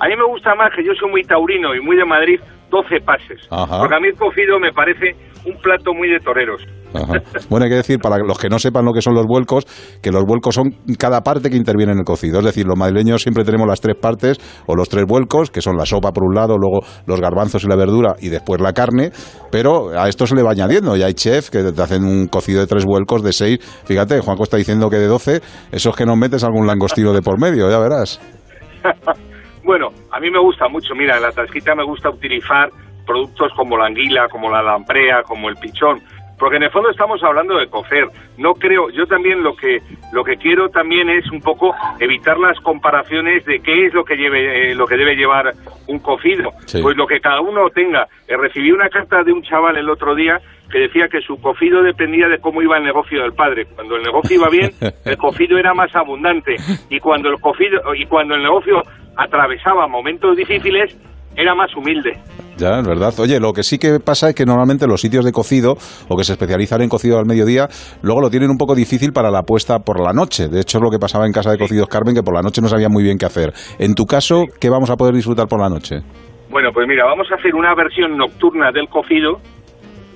A 0.00 0.08
mí 0.08 0.16
me 0.16 0.24
gusta 0.26 0.54
más, 0.54 0.70
que 0.74 0.84
yo 0.84 0.92
soy 0.98 1.10
muy 1.10 1.22
taurino 1.22 1.74
y 1.74 1.80
muy 1.80 1.96
de 1.96 2.04
Madrid, 2.04 2.40
12 2.70 3.00
pases. 3.00 3.46
Ajá. 3.50 3.78
Porque 3.80 3.94
a 3.94 4.00
mí 4.00 4.08
el 4.08 4.16
cocido 4.16 4.58
me 4.58 4.72
parece 4.72 5.14
un 5.46 5.56
plato 5.60 5.92
muy 5.92 6.08
de 6.08 6.20
toreros. 6.20 6.62
Ajá. 6.94 7.14
Bueno, 7.50 7.64
hay 7.64 7.70
que 7.70 7.76
decir, 7.76 7.98
para 7.98 8.18
los 8.18 8.38
que 8.38 8.48
no 8.48 8.58
sepan 8.58 8.84
lo 8.84 8.92
que 8.92 9.02
son 9.02 9.14
los 9.14 9.26
vuelcos, 9.26 9.64
que 10.00 10.10
los 10.10 10.24
vuelcos 10.24 10.54
son 10.54 10.70
cada 10.98 11.22
parte 11.22 11.50
que 11.50 11.56
interviene 11.56 11.92
en 11.92 11.98
el 11.98 12.04
cocido. 12.04 12.38
Es 12.38 12.44
decir, 12.44 12.66
los 12.66 12.78
madrileños 12.78 13.22
siempre 13.22 13.44
tenemos 13.44 13.66
las 13.66 13.80
tres 13.80 13.96
partes 14.00 14.38
o 14.66 14.76
los 14.76 14.88
tres 14.88 15.04
vuelcos, 15.06 15.50
que 15.50 15.60
son 15.60 15.76
la 15.76 15.86
sopa 15.86 16.12
por 16.12 16.24
un 16.24 16.34
lado, 16.34 16.56
luego 16.56 16.80
los 17.06 17.20
garbanzos 17.20 17.64
y 17.64 17.68
la 17.68 17.76
verdura 17.76 18.14
y 18.20 18.28
después 18.28 18.60
la 18.60 18.72
carne, 18.72 19.10
pero 19.50 19.90
a 19.98 20.08
esto 20.08 20.26
se 20.26 20.36
le 20.36 20.42
va 20.42 20.52
añadiendo. 20.52 20.96
Y 20.96 21.02
hay 21.02 21.14
chefs 21.14 21.50
que 21.50 21.62
te 21.72 21.82
hacen 21.82 22.04
un 22.04 22.28
cocido 22.28 22.60
de 22.60 22.66
tres 22.66 22.84
vuelcos, 22.84 23.22
de 23.22 23.32
seis. 23.32 23.58
Fíjate, 23.86 24.20
Juanco 24.20 24.44
está 24.44 24.56
diciendo 24.56 24.88
que 24.88 24.96
de 24.96 25.06
doce, 25.06 25.40
eso 25.72 25.90
es 25.90 25.96
que 25.96 26.06
nos 26.06 26.16
metes 26.16 26.44
algún 26.44 26.66
langostino 26.66 27.12
de 27.12 27.22
por 27.22 27.40
medio, 27.40 27.68
ya 27.70 27.78
verás. 27.78 28.20
Bueno, 29.64 29.88
a 30.12 30.20
mí 30.20 30.30
me 30.30 30.38
gusta 30.40 30.68
mucho, 30.68 30.94
mira, 30.94 31.16
en 31.16 31.22
la 31.22 31.32
tasquita 31.32 31.74
me 31.74 31.84
gusta 31.84 32.10
utilizar 32.10 32.68
productos 33.06 33.52
como 33.54 33.76
la 33.76 33.86
anguila, 33.86 34.28
como 34.28 34.50
la 34.50 34.62
lamprea, 34.62 35.22
como 35.22 35.48
el 35.48 35.56
pichón, 35.56 36.00
porque 36.38 36.56
en 36.56 36.64
el 36.64 36.70
fondo 36.70 36.90
estamos 36.90 37.22
hablando 37.22 37.56
de 37.58 37.68
cocer. 37.68 38.06
No 38.38 38.54
creo, 38.54 38.90
yo 38.90 39.06
también 39.06 39.42
lo 39.42 39.54
que 39.54 39.78
lo 40.12 40.24
que 40.24 40.36
quiero 40.36 40.68
también 40.68 41.08
es 41.08 41.30
un 41.30 41.40
poco 41.40 41.72
evitar 42.00 42.38
las 42.38 42.58
comparaciones 42.60 43.44
de 43.44 43.60
qué 43.60 43.86
es 43.86 43.94
lo 43.94 44.04
que 44.04 44.16
lleve 44.16 44.70
eh, 44.70 44.74
lo 44.74 44.86
que 44.86 44.96
debe 44.96 45.14
llevar 45.16 45.52
un 45.86 45.98
cocido, 46.00 46.50
Sí. 46.66 46.82
pues 46.82 46.96
lo 46.96 47.06
que 47.06 47.20
cada 47.20 47.40
uno 47.40 47.68
tenga. 47.70 48.08
Eh, 48.26 48.36
recibí 48.36 48.72
una 48.72 48.88
carta 48.88 49.22
de 49.22 49.32
un 49.32 49.42
chaval 49.42 49.76
el 49.76 49.88
otro 49.88 50.14
día 50.14 50.38
que 50.72 50.78
decía 50.80 51.06
que 51.08 51.20
su 51.20 51.40
cocido 51.40 51.82
dependía 51.82 52.26
de 52.26 52.38
cómo 52.40 52.60
iba 52.62 52.78
el 52.78 52.84
negocio 52.84 53.22
del 53.22 53.32
padre. 53.34 53.66
Cuando 53.74 53.96
el 53.96 54.02
negocio 54.02 54.36
iba 54.36 54.48
bien, 54.48 54.72
el 55.04 55.16
cocido 55.16 55.56
era 55.56 55.72
más 55.72 55.94
abundante 55.94 56.56
y 56.90 56.98
cuando 56.98 57.28
el 57.28 57.38
cocido 57.40 57.94
y 57.94 58.06
cuando 58.06 58.34
el 58.34 58.42
negocio 58.42 58.82
atravesaba 59.16 59.86
momentos 59.86 60.36
difíciles 60.36 60.96
era 61.36 61.54
más 61.54 61.74
humilde. 61.76 62.12
Ya, 62.56 62.78
es 62.78 62.86
verdad. 62.86 63.12
Oye, 63.18 63.40
lo 63.40 63.52
que 63.52 63.62
sí 63.62 63.78
que 63.78 63.98
pasa 64.04 64.28
es 64.28 64.34
que 64.34 64.44
normalmente 64.44 64.86
los 64.86 65.00
sitios 65.00 65.24
de 65.24 65.32
cocido 65.32 65.74
o 66.08 66.16
que 66.16 66.24
se 66.24 66.32
especializan 66.32 66.82
en 66.82 66.88
cocido 66.88 67.18
al 67.18 67.26
mediodía, 67.26 67.66
luego 68.02 68.20
lo 68.20 68.30
tienen 68.30 68.50
un 68.50 68.56
poco 68.56 68.74
difícil 68.74 69.12
para 69.12 69.30
la 69.30 69.42
puesta 69.42 69.80
por 69.80 70.00
la 70.00 70.12
noche. 70.12 70.48
De 70.48 70.60
hecho, 70.60 70.78
es 70.78 70.82
lo 70.84 70.90
que 70.90 70.98
pasaba 70.98 71.26
en 71.26 71.32
casa 71.32 71.50
de 71.50 71.58
cocidos 71.58 71.88
Carmen, 71.88 72.14
que 72.14 72.22
por 72.22 72.34
la 72.34 72.42
noche 72.42 72.60
no 72.62 72.68
sabía 72.68 72.88
muy 72.88 73.02
bien 73.02 73.18
qué 73.18 73.26
hacer. 73.26 73.52
En 73.78 73.94
tu 73.94 74.04
caso, 74.04 74.44
¿qué 74.60 74.70
vamos 74.70 74.90
a 74.90 74.96
poder 74.96 75.14
disfrutar 75.14 75.48
por 75.48 75.60
la 75.60 75.68
noche? 75.68 76.00
Bueno, 76.50 76.70
pues 76.72 76.86
mira, 76.86 77.04
vamos 77.04 77.26
a 77.32 77.34
hacer 77.34 77.54
una 77.54 77.74
versión 77.74 78.16
nocturna 78.16 78.70
del 78.70 78.88
cocido 78.88 79.40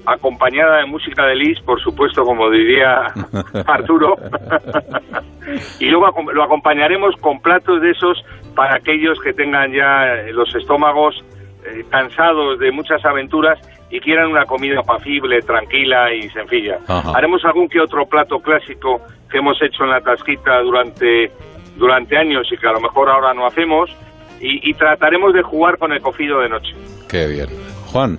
acompañada 0.06 0.78
de 0.78 0.86
música 0.86 1.26
de 1.26 1.34
Lis, 1.34 1.60
por 1.66 1.80
supuesto, 1.82 2.22
como 2.22 2.48
diría 2.50 3.02
Arturo. 3.66 4.14
y 5.80 5.86
luego 5.86 6.06
lo 6.32 6.42
acompañaremos 6.42 7.14
con 7.20 7.40
platos 7.40 7.80
de 7.80 7.90
esos 7.90 8.18
para 8.58 8.74
aquellos 8.74 9.20
que 9.20 9.32
tengan 9.32 9.72
ya 9.72 10.14
eh, 10.14 10.32
los 10.32 10.52
estómagos 10.52 11.14
eh, 11.64 11.84
cansados 11.90 12.58
de 12.58 12.72
muchas 12.72 13.04
aventuras 13.04 13.56
y 13.88 14.00
quieran 14.00 14.32
una 14.32 14.46
comida 14.46 14.80
apacible, 14.80 15.40
tranquila 15.42 16.12
y 16.12 16.28
sencilla. 16.30 16.80
Ajá. 16.88 17.12
Haremos 17.14 17.44
algún 17.44 17.68
que 17.68 17.80
otro 17.80 18.04
plato 18.06 18.40
clásico 18.40 19.00
que 19.30 19.38
hemos 19.38 19.62
hecho 19.62 19.84
en 19.84 19.90
la 19.90 20.00
tasquita 20.00 20.58
durante, 20.62 21.30
durante 21.76 22.16
años 22.18 22.48
y 22.50 22.56
que 22.56 22.66
a 22.66 22.72
lo 22.72 22.80
mejor 22.80 23.08
ahora 23.08 23.32
no 23.32 23.46
hacemos 23.46 23.90
y, 24.40 24.68
y 24.68 24.74
trataremos 24.74 25.32
de 25.34 25.42
jugar 25.42 25.78
con 25.78 25.92
el 25.92 26.00
cocido 26.00 26.40
de 26.40 26.48
noche. 26.48 26.74
Qué 27.08 27.28
bien. 27.28 27.46
Juan. 27.92 28.18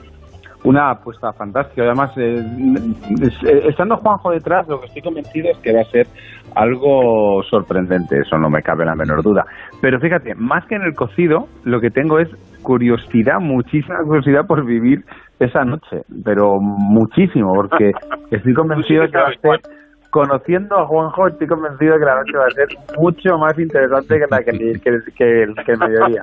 Una 0.69 0.91
apuesta 0.91 1.33
fantástica. 1.33 1.81
Además, 1.81 2.15
eh, 2.15 2.37
eh, 2.37 3.61
estando 3.69 3.97
Juanjo 3.97 4.29
detrás, 4.29 4.67
lo 4.67 4.79
que 4.79 4.85
estoy 4.85 5.01
convencido 5.01 5.49
es 5.49 5.57
que 5.57 5.73
va 5.73 5.81
a 5.81 5.85
ser 5.85 6.05
algo 6.55 7.41
sorprendente. 7.49 8.19
Eso 8.19 8.37
no 8.37 8.51
me 8.51 8.61
cabe 8.61 8.85
la 8.85 8.93
menor 8.93 9.23
duda. 9.23 9.45
Pero 9.81 9.99
fíjate, 9.99 10.35
más 10.35 10.67
que 10.67 10.75
en 10.75 10.83
el 10.83 10.93
cocido, 10.93 11.47
lo 11.63 11.81
que 11.81 11.89
tengo 11.89 12.19
es 12.19 12.29
curiosidad, 12.61 13.39
muchísima 13.39 13.97
curiosidad 14.05 14.45
por 14.45 14.63
vivir 14.63 14.99
esa 15.39 15.65
noche. 15.65 16.03
Pero 16.23 16.59
muchísimo, 16.61 17.51
porque 17.55 17.91
estoy 18.29 18.53
convencido 18.53 19.01
de 19.01 19.09
que 19.09 19.17
va 19.17 19.23
a 19.23 19.41
ser. 19.41 19.78
Conociendo 20.11 20.75
a 20.75 20.87
Juanjo, 20.87 21.27
estoy 21.27 21.47
convencido 21.47 21.93
de 21.93 21.99
que 21.99 22.05
la 22.05 22.15
noche 22.15 22.37
va 22.37 22.45
a 22.45 22.51
ser 22.51 22.67
mucho 22.97 23.37
más 23.37 23.53
interesante 23.59 24.15
que 24.15 24.25
la 24.27 24.41
que, 24.41 24.51
el, 25.43 25.53
mediodía. 25.79 26.21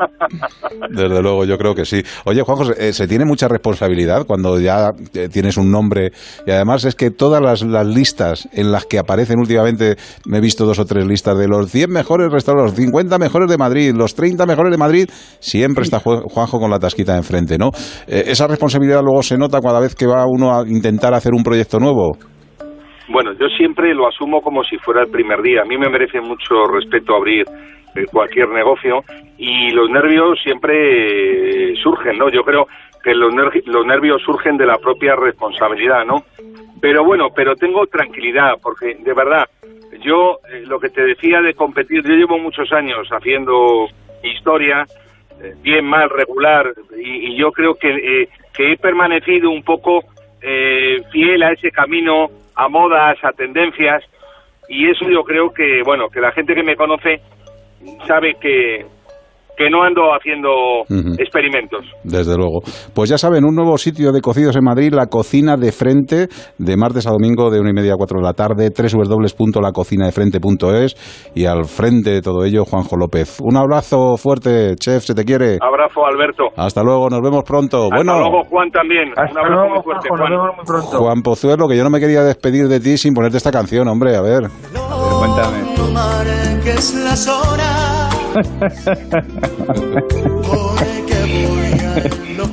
Desde 0.91 1.23
luego, 1.23 1.45
yo 1.45 1.57
creo 1.57 1.73
que 1.75 1.85
sí. 1.85 2.03
Oye, 2.25 2.43
Juanjo, 2.43 2.65
¿se, 2.65 2.89
eh, 2.89 2.93
se 2.93 3.07
tiene 3.07 3.25
mucha 3.25 3.47
responsabilidad 3.47 4.27
cuando 4.27 4.59
ya 4.59 4.91
eh, 5.15 5.29
tienes 5.29 5.57
un 5.57 5.71
nombre? 5.71 6.11
Y 6.47 6.51
además 6.51 6.85
es 6.85 6.97
que 6.97 7.11
todas 7.13 7.41
las, 7.41 7.63
las 7.63 7.87
listas 7.87 8.49
en 8.53 8.73
las 8.73 8.87
que 8.87 8.99
aparecen 8.99 9.39
últimamente, 9.39 9.97
me 10.27 10.39
he 10.39 10.41
visto 10.41 10.67
dos 10.67 10.81
o 10.81 10.85
tres 10.85 11.07
listas 11.07 11.39
de 11.39 11.47
los 11.47 11.71
100 11.71 11.89
mejores 11.91 12.33
restaurantes, 12.33 12.73
los 12.73 12.81
50 12.85 13.19
mejores 13.19 13.49
de 13.49 13.57
Madrid, 13.57 13.95
los 13.95 14.17
30 14.17 14.47
mejores 14.47 14.73
de 14.73 14.79
Madrid, 14.79 15.09
siempre 15.39 15.85
está 15.85 16.01
Ju- 16.01 16.25
Juanjo 16.29 16.59
con 16.59 16.71
la 16.73 16.81
tasquita 16.81 17.17
enfrente, 17.17 17.57
¿no? 17.57 17.71
Eh, 18.09 18.25
esa 18.27 18.49
responsabilidad 18.49 19.01
luego 19.03 19.23
se 19.23 19.39
nota 19.39 19.61
cada 19.61 19.79
vez 19.79 19.95
que 19.95 20.07
va 20.07 20.25
uno 20.27 20.59
a 20.59 20.67
intentar 20.67 21.15
hacer 21.15 21.33
un 21.35 21.45
proyecto 21.45 21.79
nuevo. 21.79 22.17
Bueno, 23.09 23.33
yo 23.35 23.49
siempre 23.49 23.95
lo 23.95 24.09
asumo 24.09 24.43
como 24.43 24.65
si 24.65 24.79
fuera 24.79 25.03
el 25.03 25.11
primer 25.11 25.43
día. 25.43 25.63
A 25.63 25.65
mí 25.65 25.77
me 25.77 25.89
merece 25.89 26.21
mucho 26.21 26.67
respeto 26.67 27.15
abrir 27.15 27.47
eh, 27.95 28.07
cualquier 28.11 28.49
negocio 28.49 29.05
y 29.39 29.71
los 29.71 29.89
nervios 29.89 30.41
siempre 30.43 31.73
eh, 31.73 31.77
surgen, 31.83 32.19
¿no? 32.19 32.29
Yo 32.29 32.43
creo 32.43 32.67
que 33.03 33.15
los, 33.15 33.33
los 33.67 33.87
nervios 33.87 34.23
surgen 34.23 34.57
de 34.57 34.67
la 34.67 34.79
propia 34.79 35.15
responsabilidad, 35.15 36.05
¿no? 36.05 36.25
Pero 36.81 37.05
bueno, 37.05 37.29
pero 37.35 37.55
tengo 37.55 37.87
tranquilidad 37.87 38.55
porque 38.61 38.97
de 38.97 39.15
verdad, 39.15 39.49
yo 40.03 40.39
eh, 40.51 40.65
lo 40.67 40.81
que 40.81 40.89
te 40.89 41.03
decía 41.03 41.41
de 41.41 41.55
competir, 41.55 42.03
yo 42.03 42.15
llevo 42.15 42.39
muchos 42.39 42.73
años 42.73 43.09
haciendo 43.11 43.89
historia, 44.23 44.85
bien, 45.63 45.85
mal, 45.85 46.11
regular, 46.11 46.73
y, 46.99 47.33
y 47.33 47.37
yo 47.37 47.53
creo 47.53 47.75
que, 47.75 47.89
eh, 47.91 48.29
que 48.55 48.73
he 48.73 48.77
permanecido 48.77 49.51
un 49.51 49.63
poco 49.63 50.03
eh, 50.49 51.03
fiel 51.11 51.43
a 51.43 51.51
ese 51.51 51.73
camino, 51.73 52.29
a 52.55 52.69
modas, 52.69 53.19
a 53.25 53.33
tendencias, 53.33 54.05
y 54.69 54.89
eso 54.89 55.09
yo 55.11 55.25
creo 55.25 55.53
que, 55.53 55.83
bueno, 55.85 56.09
que 56.09 56.21
la 56.21 56.31
gente 56.31 56.55
que 56.55 56.63
me 56.63 56.77
conoce 56.77 57.21
sabe 58.07 58.37
que, 58.41 58.87
que 59.57 59.69
no 59.71 59.83
ando 59.83 60.13
haciendo 60.15 60.49
Ujú. 60.89 61.15
experimentos. 61.19 61.81
Desde 62.05 62.37
luego. 62.37 62.61
Pues 62.95 63.09
ya 63.11 63.19
saben, 63.19 63.45
un 63.45 63.55
nuevo 63.55 63.77
sitio 63.79 64.13
de 64.13 64.21
cocidos 64.21 64.55
en 64.57 64.65
Madrid, 64.65 64.93
la 64.93 65.07
cocina 65.07 65.57
de 65.57 65.73
frente, 65.73 66.29
de 66.59 66.77
martes 66.77 67.07
a 67.07 67.11
domingo 67.11 67.51
de 67.51 67.61
una 67.61 67.71
y 67.71 67.75
media 67.75 67.95
a 67.95 67.97
cuatro 67.97 68.19
de 68.21 68.25
la 68.27 68.33
tarde, 68.35 68.71
www.lacocinadefrente.es 68.71 70.97
y 71.35 71.47
al 71.47 71.65
frente 71.65 72.11
de 72.11 72.21
todo 72.23 72.45
ello, 72.45 72.65
Juanjo 72.65 72.97
López. 72.97 73.39
Un 73.43 73.57
abrazo 73.57 74.17
fuerte, 74.17 74.75
chef, 74.77 75.03
se 75.05 75.15
te 75.15 75.25
quiere. 75.25 75.59
Abrazo, 75.61 76.05
Alberto. 76.07 76.45
Hasta 76.57 76.83
luego, 76.83 77.09
nos 77.09 77.21
vemos 77.23 77.45
pronto. 77.45 77.85
Hasta 77.85 77.97
bueno, 77.97 78.19
luego, 78.19 78.43
Juan, 78.51 78.71
también. 78.71 79.09
Un 79.17 79.39
abrazo 79.39 79.69
muy 79.75 79.83
fuerte, 79.83 80.09
Juan. 80.09 80.83
Juan 80.83 81.23
Pozuelo, 81.23 81.69
que 81.69 81.77
yo 81.77 81.85
no 81.85 81.91
me 81.91 82.01
quería 82.01 82.23
despedir 82.23 82.69
de 82.69 82.81
ti 82.81 82.97
sin 82.99 83.15
ponerte 83.15 83.37
esta 83.39 83.51
canción, 83.51 83.89
hombre, 83.89 84.17
a 84.17 84.23
ver. 84.23 84.43
Cuéntame. 85.19 85.59
No 85.77 85.91
marques 85.93 86.95
las 86.95 87.27
horas. 87.29 87.96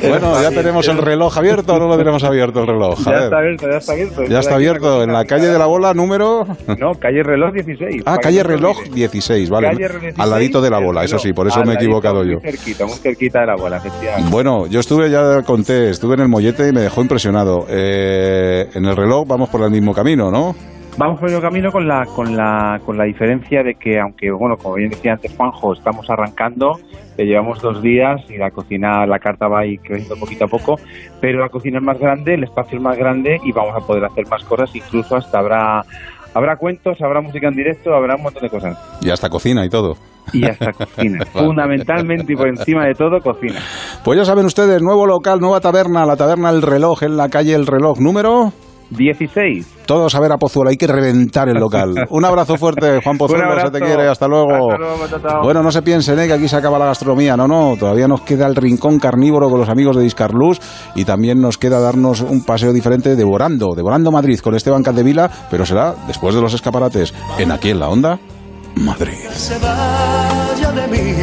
Bueno, 0.01 0.41
ya 0.41 0.49
tenemos 0.49 0.87
el 0.87 0.97
reloj 0.97 1.37
abierto 1.37 1.73
o 1.73 1.79
no 1.79 1.87
lo 1.87 1.97
tenemos 1.97 2.23
abierto 2.23 2.61
el 2.61 2.67
reloj. 2.67 2.99
Ya 3.05 3.23
está 3.23 3.37
abierto, 3.37 3.69
ya 3.69 3.77
está 3.77 3.93
abierto. 3.93 4.23
Ya 4.23 4.39
está 4.39 4.55
abierto 4.55 5.03
en 5.03 5.13
la 5.13 5.25
calle 5.25 5.47
de 5.47 5.57
la 5.57 5.65
bola 5.65 5.93
número. 5.93 6.45
No, 6.79 6.93
calle 6.99 7.23
reloj 7.23 7.53
16. 7.53 8.03
Ah, 8.05 8.17
calle 8.17 8.43
reloj 8.43 8.77
olvide. 8.79 8.95
16, 8.95 9.49
vale. 9.49 9.67
Calle 9.67 9.87
reloj 9.87 10.01
16, 10.01 10.19
Al 10.19 10.29
ladito 10.29 10.61
de 10.61 10.69
la 10.69 10.79
bola, 10.79 11.03
eso 11.03 11.19
sí, 11.19 11.33
por 11.33 11.47
eso 11.47 11.63
me 11.63 11.73
he 11.73 11.75
equivocado 11.75 12.23
yo. 12.23 12.39
Muy 12.39 12.51
cerquita, 12.51 12.85
muy 12.85 12.95
cerquita 12.95 13.41
de 13.41 13.47
la 13.47 13.55
bola, 13.55 13.77
efectivamente. 13.77 14.29
Bueno, 14.31 14.67
yo 14.67 14.79
estuve, 14.79 15.09
ya 15.09 15.41
conté, 15.43 15.89
estuve 15.89 16.15
en 16.15 16.21
el 16.21 16.27
mollete 16.27 16.67
y 16.69 16.71
me 16.71 16.81
dejó 16.81 17.01
impresionado. 17.01 17.65
Eh, 17.69 18.69
en 18.73 18.85
el 18.85 18.95
reloj 18.95 19.27
vamos 19.27 19.49
por 19.49 19.61
el 19.61 19.71
mismo 19.71 19.93
camino, 19.93 20.31
¿no? 20.31 20.55
Vamos 20.95 21.19
por 21.19 21.29
el 21.29 21.41
camino 21.41 21.71
con 21.71 21.87
la, 21.87 22.05
con 22.05 22.35
la, 22.37 22.79
con 22.85 22.97
la 22.97 23.05
diferencia 23.05 23.63
de 23.63 23.73
que, 23.75 23.99
aunque, 23.99 24.31
bueno, 24.31 24.55
como 24.57 24.75
bien 24.75 24.91
decía 24.91 25.13
antes 25.13 25.35
Juanjo, 25.35 25.73
estamos 25.73 26.07
arrancando, 26.07 26.73
eh, 27.17 27.25
llevamos 27.25 27.59
dos 27.61 27.81
días 27.81 28.21
y 28.29 28.37
la 28.37 28.51
cocina, 28.51 29.05
la 29.07 29.17
carta 29.17 29.47
va 29.47 29.61
a 29.61 29.65
ir 29.65 29.79
creciendo 29.79 30.15
poquito 30.17 30.45
a 30.45 30.47
poco, 30.47 30.75
pero 31.19 31.39
la 31.39 31.49
cocina 31.49 31.79
es 31.79 31.83
más 31.83 31.97
grande, 31.97 32.35
el 32.35 32.43
espacio 32.43 32.77
es 32.77 32.83
más 32.83 32.95
grande 32.95 33.39
y 33.43 33.51
vamos 33.51 33.75
a 33.75 33.85
poder 33.85 34.05
hacer 34.05 34.27
más 34.27 34.43
cosas, 34.43 34.69
incluso 34.75 35.15
hasta 35.15 35.39
habrá, 35.39 35.81
habrá 36.35 36.57
cuentos, 36.57 36.95
habrá 37.01 37.21
música 37.21 37.47
en 37.47 37.55
directo, 37.55 37.95
habrá 37.95 38.15
un 38.15 38.23
montón 38.23 38.43
de 38.43 38.49
cosas. 38.49 38.77
Y 39.01 39.09
hasta 39.09 39.29
cocina 39.29 39.65
y 39.65 39.69
todo. 39.69 39.95
Y 40.31 40.45
hasta 40.45 40.73
cocina. 40.73 41.25
Fundamentalmente 41.33 42.33
y 42.33 42.35
por 42.35 42.49
encima 42.49 42.85
de 42.85 42.93
todo, 42.93 43.19
cocina. 43.19 43.59
Pues 44.03 44.19
ya 44.19 44.25
saben 44.25 44.45
ustedes, 44.45 44.79
nuevo 44.83 45.07
local, 45.07 45.39
nueva 45.39 45.59
taberna, 45.59 46.05
la 46.05 46.15
taberna 46.15 46.51
El 46.51 46.61
Reloj, 46.61 47.01
en 47.01 47.17
la 47.17 47.29
calle 47.29 47.55
El 47.55 47.65
Reloj, 47.65 47.99
número... 47.99 48.53
16. 48.93 49.83
Todos 49.85 50.15
a 50.15 50.19
ver 50.19 50.31
a 50.31 50.37
Pozuelo, 50.37 50.69
hay 50.69 50.77
que 50.77 50.87
reventar 50.87 51.49
el 51.49 51.57
local. 51.57 51.93
Un 52.09 52.25
abrazo 52.25 52.57
fuerte, 52.57 52.99
Juan 53.03 53.17
Pozuelo, 53.17 53.59
se 53.59 53.71
te 53.71 53.79
quiere, 53.79 54.07
hasta 54.07 54.27
luego. 54.27 54.71
Hasta 54.71 54.77
luego, 54.77 55.07
chao, 55.07 55.19
chao. 55.19 55.43
Bueno, 55.43 55.61
no 55.61 55.71
se 55.71 55.81
piensen 55.81 56.19
¿eh? 56.19 56.27
que 56.27 56.33
aquí 56.33 56.47
se 56.47 56.55
acaba 56.55 56.79
la 56.79 56.85
gastronomía, 56.85 57.35
no, 57.35 57.47
no, 57.47 57.75
todavía 57.77 58.07
nos 58.07 58.21
queda 58.21 58.47
el 58.47 58.55
rincón 58.55 58.99
carnívoro 58.99 59.49
con 59.49 59.59
los 59.59 59.69
amigos 59.69 59.95
de 59.97 60.03
Discarlus 60.03 60.59
y 60.95 61.05
también 61.05 61.41
nos 61.41 61.57
queda 61.57 61.79
darnos 61.79 62.21
un 62.21 62.43
paseo 62.45 62.71
diferente 62.71 63.15
devorando, 63.15 63.73
devorando 63.75 64.11
Madrid 64.11 64.39
con 64.39 64.55
Esteban 64.55 64.83
Caldevila, 64.83 65.29
pero 65.49 65.65
será 65.65 65.95
después 66.07 66.33
de 66.35 66.41
los 66.41 66.53
escaparates, 66.53 67.13
en 67.37 67.51
Aquí 67.51 67.69
en 67.71 67.79
la 67.79 67.89
Onda, 67.89 68.19
Madrid. 68.75 69.13
se 69.33 69.57
vaya 69.59 70.71
de 70.71 70.87
mí 70.87 71.13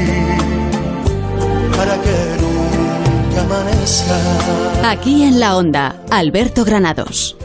para 1.77 1.95
que 2.01 2.37
nunca 2.41 3.43
amanezca. 3.43 4.91
Aquí 4.91 5.23
en 5.25 5.41
la 5.41 5.57
onda, 5.57 5.97
Alberto 6.11 6.65
Granados. 6.65 7.37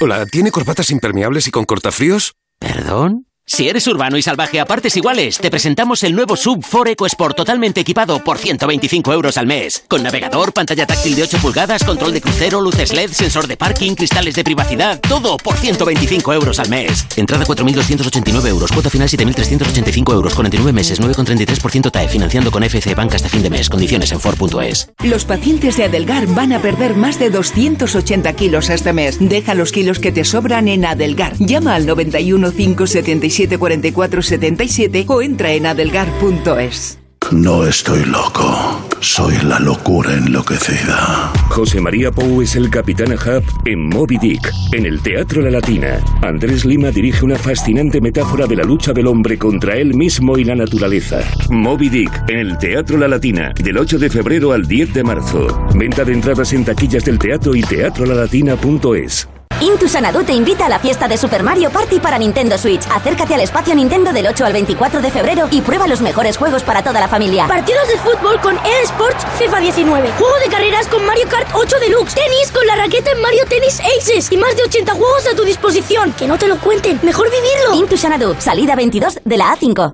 Hola, 0.00 0.26
¿tiene 0.26 0.50
corbatas 0.50 0.90
impermeables 0.90 1.46
y 1.46 1.50
con 1.52 1.64
cortafríos? 1.64 2.34
¿Perdón? 2.58 3.26
Si 3.54 3.68
eres 3.68 3.86
urbano 3.86 4.18
y 4.18 4.22
salvaje 4.22 4.58
a 4.58 4.64
partes 4.66 4.96
iguales, 4.96 5.38
te 5.38 5.48
presentamos 5.48 6.02
el 6.02 6.12
nuevo 6.12 6.34
Sub 6.34 6.60
4 6.68 6.90
EcoSport 6.90 7.36
totalmente 7.36 7.80
equipado 7.80 8.18
por 8.18 8.36
125 8.36 9.12
euros 9.12 9.38
al 9.38 9.46
mes. 9.46 9.84
Con 9.86 10.02
navegador, 10.02 10.52
pantalla 10.52 10.88
táctil 10.88 11.14
de 11.14 11.22
8 11.22 11.38
pulgadas, 11.38 11.84
control 11.84 12.12
de 12.12 12.20
crucero, 12.20 12.60
luces 12.60 12.92
LED, 12.92 13.12
sensor 13.12 13.46
de 13.46 13.56
parking, 13.56 13.94
cristales 13.94 14.34
de 14.34 14.42
privacidad, 14.42 14.98
todo 14.98 15.36
por 15.36 15.56
125 15.56 16.32
euros 16.32 16.58
al 16.58 16.68
mes. 16.68 17.06
Entrada 17.14 17.44
4.289 17.44 18.48
euros, 18.48 18.72
cuota 18.72 18.90
final 18.90 19.08
7.385 19.08 20.12
euros, 20.12 20.34
49 20.34 20.72
meses, 20.72 21.00
9,33% 21.00 21.92
TAE, 21.92 22.08
financiando 22.08 22.50
con 22.50 22.64
FC 22.64 22.96
Bank 22.96 23.14
hasta 23.14 23.28
fin 23.28 23.44
de 23.44 23.50
mes. 23.50 23.70
Condiciones 23.70 24.10
en 24.10 24.18
Ford.es. 24.18 24.90
Los 25.04 25.24
pacientes 25.24 25.76
de 25.76 25.84
Adelgar 25.84 26.26
van 26.26 26.52
a 26.54 26.58
perder 26.60 26.96
más 26.96 27.20
de 27.20 27.30
280 27.30 28.32
kilos 28.32 28.68
este 28.68 28.92
mes. 28.92 29.18
Deja 29.20 29.54
los 29.54 29.70
kilos 29.70 30.00
que 30.00 30.10
te 30.10 30.24
sobran 30.24 30.66
en 30.66 30.84
Adelgar. 30.84 31.36
Llama 31.38 31.76
al 31.76 31.86
91 31.86 32.50
577 32.50 33.43
44 33.48 34.22
77 34.22 35.04
o 35.08 35.22
entra 35.22 35.52
en 35.52 35.66
adelgar.es. 35.66 36.98
No 37.32 37.66
estoy 37.66 38.04
loco, 38.04 38.86
soy 39.00 39.34
la 39.44 39.58
locura 39.58 40.12
enloquecida. 40.12 41.32
José 41.48 41.80
María 41.80 42.12
Pou 42.12 42.42
es 42.42 42.54
el 42.54 42.68
Capitán 42.68 43.12
Ahab 43.12 43.42
en 43.64 43.88
Moby 43.88 44.18
Dick, 44.18 44.52
en 44.72 44.84
el 44.84 45.00
Teatro 45.00 45.40
La 45.40 45.50
Latina. 45.50 45.98
Andrés 46.20 46.64
Lima 46.64 46.90
dirige 46.90 47.24
una 47.24 47.36
fascinante 47.36 48.00
metáfora 48.00 48.46
de 48.46 48.56
la 48.56 48.62
lucha 48.62 48.92
del 48.92 49.06
hombre 49.06 49.38
contra 49.38 49.76
él 49.76 49.94
mismo 49.94 50.36
y 50.36 50.44
la 50.44 50.54
naturaleza. 50.54 51.20
Moby 51.50 51.88
Dick, 51.88 52.24
en 52.28 52.38
el 52.38 52.58
Teatro 52.58 52.98
La 52.98 53.08
Latina, 53.08 53.54
del 53.58 53.78
8 53.78 53.98
de 53.98 54.10
febrero 54.10 54.52
al 54.52 54.66
10 54.66 54.92
de 54.92 55.02
marzo. 55.02 55.66
Venta 55.74 56.04
de 56.04 56.12
entradas 56.12 56.52
en 56.52 56.64
taquillas 56.64 57.04
del 57.04 57.18
teatro 57.18 57.54
y 57.54 57.62
teatrolalatina.es. 57.62 59.28
Intu 59.64 59.88
Sanadu 59.88 60.24
te 60.24 60.34
invita 60.34 60.66
a 60.66 60.68
la 60.68 60.78
fiesta 60.78 61.08
de 61.08 61.16
Super 61.16 61.42
Mario 61.42 61.70
Party 61.70 61.98
para 61.98 62.18
Nintendo 62.18 62.58
Switch. 62.58 62.82
Acércate 62.90 63.34
al 63.34 63.40
espacio 63.40 63.74
Nintendo 63.74 64.12
del 64.12 64.26
8 64.26 64.44
al 64.44 64.52
24 64.52 65.00
de 65.00 65.10
febrero 65.10 65.48
y 65.50 65.62
prueba 65.62 65.86
los 65.86 66.02
mejores 66.02 66.36
juegos 66.36 66.62
para 66.62 66.82
toda 66.82 67.00
la 67.00 67.08
familia. 67.08 67.46
Partidos 67.48 67.88
de 67.88 67.96
fútbol 67.96 68.38
con 68.42 68.56
EA 68.56 68.82
Sports 68.82 69.24
FIFA 69.38 69.60
19. 69.60 70.12
Juego 70.18 70.34
de 70.44 70.50
carreras 70.50 70.86
con 70.88 71.06
Mario 71.06 71.26
Kart 71.30 71.48
8 71.54 71.76
Deluxe. 71.80 72.14
Tenis 72.14 72.52
con 72.52 72.66
la 72.66 72.76
raqueta 72.76 73.10
en 73.12 73.22
Mario 73.22 73.44
Tennis 73.48 73.80
Aces. 73.80 74.30
Y 74.30 74.36
más 74.36 74.54
de 74.54 74.64
80 74.64 74.92
juegos 74.92 75.26
a 75.32 75.34
tu 75.34 75.44
disposición. 75.44 76.12
Que 76.12 76.28
no 76.28 76.36
te 76.36 76.46
lo 76.46 76.58
cuenten. 76.58 77.00
Mejor 77.02 77.30
vivirlo. 77.30 77.74
Intu 77.82 77.96
Sanadu, 77.96 78.36
salida 78.38 78.76
22 78.76 79.20
de 79.24 79.36
la 79.38 79.56
A5. 79.56 79.92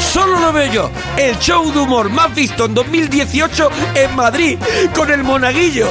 Solo 0.00 0.38
lo 0.40 0.52
veo 0.52 0.70
yo, 0.70 0.90
el 1.16 1.38
show 1.38 1.72
de 1.72 1.78
humor 1.78 2.10
más 2.10 2.34
visto 2.34 2.66
en 2.66 2.74
2018 2.74 3.70
en 3.94 4.14
Madrid, 4.16 4.58
con 4.94 5.10
el 5.10 5.22
monaguillo. 5.22 5.90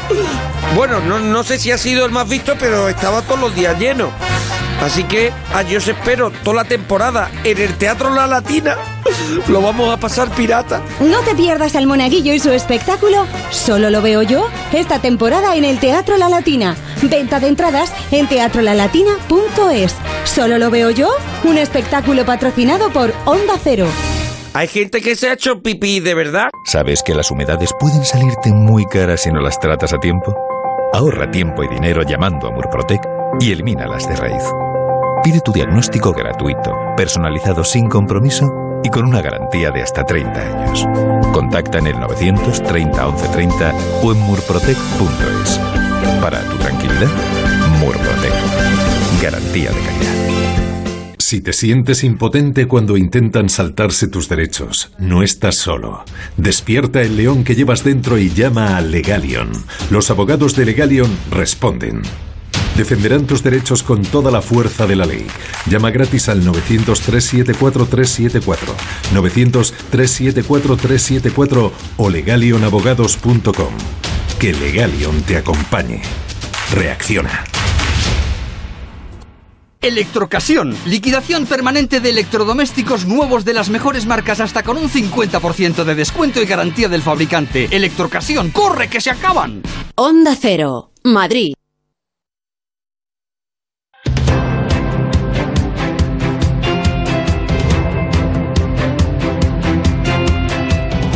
Bueno, 0.76 1.00
no, 1.00 1.20
no 1.20 1.44
sé 1.44 1.58
si 1.58 1.72
ha 1.72 1.78
sido 1.78 2.06
el 2.06 2.12
más 2.12 2.30
visto, 2.30 2.56
pero 2.60 2.81
estaba 2.90 3.22
todos 3.22 3.40
los 3.40 3.56
días 3.56 3.78
lleno. 3.80 4.12
Así 4.82 5.04
que 5.04 5.32
os 5.78 5.88
espero 5.88 6.32
toda 6.44 6.58
la 6.58 6.64
temporada 6.64 7.30
en 7.44 7.60
el 7.60 7.76
Teatro 7.76 8.10
La 8.10 8.26
Latina. 8.26 8.76
Lo 9.48 9.62
vamos 9.62 9.94
a 9.94 9.98
pasar 9.98 10.30
pirata. 10.32 10.82
No 11.00 11.20
te 11.20 11.36
pierdas 11.36 11.76
al 11.76 11.86
Monaguillo 11.86 12.34
y 12.34 12.40
su 12.40 12.52
espectáculo 12.52 13.26
Solo 13.52 13.90
lo 13.90 14.02
veo 14.02 14.24
yo 14.24 14.48
esta 14.74 15.00
temporada 15.00 15.56
en 15.56 15.66
el 15.66 15.80
Teatro 15.80 16.18
La 16.18 16.30
Latina. 16.30 16.76
Venta 17.04 17.40
de 17.40 17.48
entradas 17.48 17.94
en 18.12 18.28
teatrolalatina.es. 18.28 19.96
Solo 20.24 20.58
lo 20.58 20.72
veo 20.72 20.90
yo, 20.90 21.10
un 21.44 21.58
espectáculo 21.58 22.26
patrocinado 22.26 22.90
por 22.92 23.14
Onda 23.26 23.54
Cero. 23.64 23.86
Hay 24.54 24.68
gente 24.68 25.02
que 25.02 25.16
se 25.16 25.30
ha 25.30 25.34
hecho 25.34 25.62
pipí 25.62 26.00
de 26.00 26.14
verdad. 26.14 26.50
¿Sabes 26.66 27.04
que 27.04 27.14
las 27.14 27.32
humedades 27.32 27.72
pueden 27.80 28.04
salirte 28.04 28.52
muy 28.52 28.86
caras 28.86 29.22
si 29.22 29.32
no 29.32 29.42
las 29.42 29.60
tratas 29.60 29.94
a 29.94 30.00
tiempo? 30.00 30.36
Ahorra 30.94 31.32
tiempo 31.32 31.64
y 31.64 31.70
dinero 31.70 32.04
llamando 32.04 32.48
a 32.48 32.52
Murprotec 32.52 33.02
y 33.40 33.54
elimínalas 33.54 34.10
de 34.10 34.16
raíz. 34.18 34.44
Pide 35.24 35.40
tu 35.40 35.54
diagnóstico 35.54 36.12
gratuito, 36.12 36.76
personalizado 36.98 37.64
sin 37.64 37.88
compromiso 37.88 38.82
y 38.84 38.90
con 38.90 39.06
una 39.06 39.22
garantía 39.22 39.72
de 39.72 39.84
hasta 39.84 40.04
30 40.04 40.42
años. 40.42 40.86
Contacta 41.32 41.78
en 41.78 41.88
el 41.88 42.00
930 42.00 43.06
1130 43.06 43.74
o 44.04 44.12
en 44.12 44.20
murprotec.es. 44.20 45.60
Para 46.22 46.42
tu 46.42 46.58
tranquilidad, 46.58 47.10
Murprotec. 47.80 48.34
Garantía 49.22 49.72
de 49.72 49.80
calidad. 49.80 50.61
Si 51.32 51.40
te 51.40 51.54
sientes 51.54 52.04
impotente 52.04 52.68
cuando 52.68 52.98
intentan 52.98 53.48
saltarse 53.48 54.10
tus 54.10 54.28
derechos, 54.28 54.92
no 55.00 55.24
estás 55.24 55.56
solo. 55.56 56.04
Despierta 56.36 57.02
el 57.02 57.16
león 57.16 57.46
que 57.46 57.56
llevas 57.56 57.86
dentro 57.86 58.18
y 58.18 58.32
llama 58.32 58.76
a 58.76 58.82
Legalion. 58.82 59.50
Los 59.90 60.12
abogados 60.12 60.58
de 60.58 60.66
Legalion 60.66 61.10
responden. 61.30 62.02
Defenderán 62.76 63.28
tus 63.28 63.44
derechos 63.44 63.82
con 63.82 64.02
toda 64.02 64.30
la 64.30 64.42
fuerza 64.42 64.88
de 64.88 64.98
la 64.98 65.06
ley. 65.06 65.26
Llama 65.68 65.90
gratis 65.90 66.28
al 66.28 66.44
900-374-374, 66.44 68.58
900-374-374 69.14 71.72
o 71.96 72.10
legalionabogados.com. 72.10 73.74
Que 74.38 74.52
Legalion 74.52 75.22
te 75.22 75.38
acompañe. 75.38 76.02
Reacciona. 76.74 77.46
Electrocasión, 79.82 80.76
liquidación 80.86 81.48
permanente 81.48 82.00
de 82.02 82.12
electrodomésticos 82.12 83.08
nuevos 83.08 83.46
de 83.46 83.54
las 83.54 83.70
mejores 83.70 84.06
marcas 84.06 84.40
hasta 84.40 84.62
con 84.62 84.78
un 84.78 84.88
50% 84.88 85.84
de 85.84 85.96
descuento 85.96 86.40
y 86.40 86.46
garantía 86.46 86.88
del 86.88 87.02
fabricante. 87.02 87.68
Electrocasión, 87.72 88.52
corre 88.52 88.90
que 88.90 89.02
se 89.02 89.10
acaban. 89.10 89.64
Onda 89.96 90.38
Cero, 90.40 90.92
Madrid. 91.04 91.56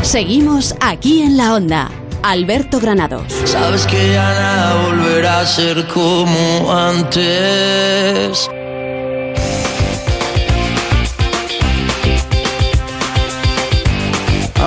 Seguimos 0.01 0.73
aquí 0.81 1.21
en 1.21 1.37
la 1.37 1.53
onda. 1.53 1.91
Alberto 2.27 2.79
Granados. 2.79 3.31
Sabes 3.45 3.85
que 3.85 4.13
ya 4.13 4.33
nada 4.33 4.83
volverá 4.83 5.41
a 5.41 5.45
ser 5.45 5.85
como 5.85 6.73
antes. 6.73 8.49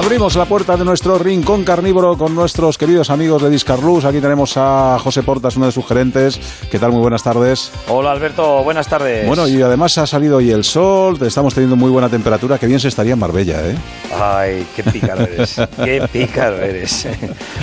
Abrimos 0.09 0.37
la 0.37 0.47
puerta 0.47 0.75
de 0.75 0.87
nuestro 0.87 1.19
rincón 1.19 1.65
carnívoro 1.65 2.17
con 2.17 2.35
nuestros 2.35 2.79
queridos 2.79 3.11
amigos 3.11 3.43
de 3.43 3.51
Discarlus. 3.51 4.07
Aquí 4.07 4.23
tenemos 4.23 4.57
a 4.57 4.99
José 4.99 5.23
Portas, 5.23 5.59
uno 5.59 5.67
de 5.67 5.73
sus 5.73 5.87
gerentes. 5.87 6.41
¿Qué 6.71 6.79
tal? 6.79 6.93
Muy 6.93 7.03
buenas 7.03 7.23
tardes. 7.23 7.71
Hola 7.89 8.13
Alberto, 8.13 8.65
buenas 8.65 8.89
tardes. 8.89 9.27
Bueno, 9.27 9.47
y 9.47 9.61
además 9.61 9.99
ha 9.99 10.07
salido 10.07 10.39
hoy 10.39 10.51
el 10.51 10.65
sol, 10.65 11.19
estamos 11.21 11.53
teniendo 11.53 11.77
muy 11.77 11.91
buena 11.91 12.09
temperatura. 12.09 12.57
Qué 12.57 12.67
bien 12.67 12.81
se 12.81 12.89
estaría 12.89 13.13
en 13.13 13.19
Marbella, 13.19 13.61
¿eh? 13.69 13.77
Ay, 14.19 14.67
qué 14.75 14.83
pícaro 14.83 15.25
eres. 15.25 15.57
qué 15.85 16.09
pícaro 16.11 16.57
eres. 16.57 17.07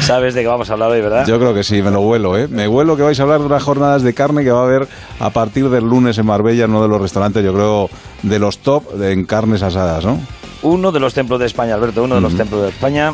Sabes 0.02 0.36
de 0.36 0.42
qué 0.44 0.48
vamos 0.48 0.70
a 0.70 0.74
hablar 0.74 0.92
hoy, 0.92 1.02
¿verdad? 1.02 1.26
Yo 1.26 1.40
creo 1.40 1.56
que 1.56 1.64
sí, 1.64 1.82
me 1.82 1.90
lo 1.90 2.02
vuelo, 2.02 2.38
¿eh? 2.38 2.48
Me 2.48 2.68
vuelo 2.68 2.96
que 2.96 3.02
vais 3.02 3.20
a 3.20 3.24
hablar 3.24 3.40
de 3.40 3.48
unas 3.48 3.64
jornadas 3.64 4.04
de 4.04 4.14
carne 4.14 4.44
que 4.44 4.52
va 4.52 4.60
a 4.60 4.66
haber 4.66 4.88
a 5.20 5.32
partir 5.32 5.68
del 5.70 5.86
lunes 5.86 6.16
en 6.20 6.28
Marbella, 6.28 6.66
en 6.66 6.70
uno 6.70 6.84
de 6.84 6.90
los 6.90 7.02
restaurantes, 7.02 7.44
yo 7.44 7.56
creo, 7.56 7.90
de 8.22 8.38
los 8.38 8.60
top 8.60 9.02
en 9.02 9.26
carnes 9.26 9.64
asadas, 9.64 10.06
¿no? 10.06 10.20
Uno 10.66 10.92
de 10.92 11.00
los 11.00 11.14
templos 11.14 11.40
de 11.40 11.46
España, 11.46 11.76
Alberto, 11.76 12.04
uno 12.04 12.16
de 12.16 12.22
los 12.22 12.36
templos 12.36 12.64
de 12.64 12.70
España. 12.70 13.14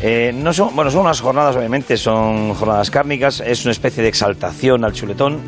Eh, 0.00 0.32
no 0.34 0.52
son, 0.52 0.74
bueno, 0.76 0.90
son 0.90 1.02
unas 1.02 1.20
jornadas, 1.20 1.56
obviamente, 1.56 1.96
son 1.96 2.54
jornadas 2.54 2.90
cárnicas, 2.90 3.40
es 3.40 3.64
una 3.64 3.72
especie 3.72 4.02
de 4.02 4.08
exaltación 4.08 4.84
al 4.84 4.92
chuletón. 4.92 5.40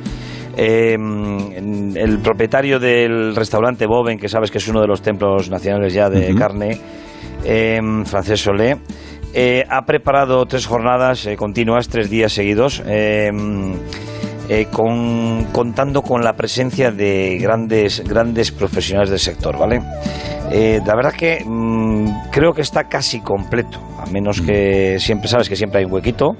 Eh, 0.57 0.95
el 0.95 2.19
propietario 2.23 2.79
del 2.79 3.35
restaurante 3.35 3.87
Boven, 3.87 4.19
que 4.19 4.29
sabes 4.29 4.51
que 4.51 4.59
es 4.59 4.69
uno 4.69 4.81
de 4.81 4.87
los 4.87 5.03
templos 5.03 5.49
nacionales 5.51 5.93
ya 5.95 6.09
de 6.09 6.35
carne, 6.35 6.79
eh, 7.45 7.79
Francés 8.05 8.41
Solé, 8.41 8.77
ha 9.69 9.83
preparado 9.83 10.45
tres 10.47 10.67
jornadas 10.67 11.29
continuas, 11.37 11.89
tres 11.89 12.11
días 12.11 12.33
seguidos. 12.33 12.83
Con, 14.73 15.45
contando 15.53 16.03
con 16.03 16.25
la 16.25 16.33
presencia 16.33 16.91
de 16.91 17.39
grandes, 17.41 18.03
grandes 18.03 18.51
profesionales 18.51 19.09
del 19.11 19.21
sector, 19.21 19.57
¿vale? 19.57 19.81
Eh, 20.53 20.81
la 20.85 20.97
verdad 20.97 21.13
que 21.13 21.45
mm, 21.45 22.31
creo 22.33 22.53
que 22.53 22.63
está 22.63 22.85
casi 22.85 23.21
completo, 23.21 23.79
a 23.99 24.11
menos 24.11 24.41
que 24.41 24.99
siempre 24.99 25.29
sabes 25.29 25.49
que 25.49 25.55
siempre 25.55 25.79
hay 25.79 25.85
un 25.85 25.93
huequito. 25.93 26.33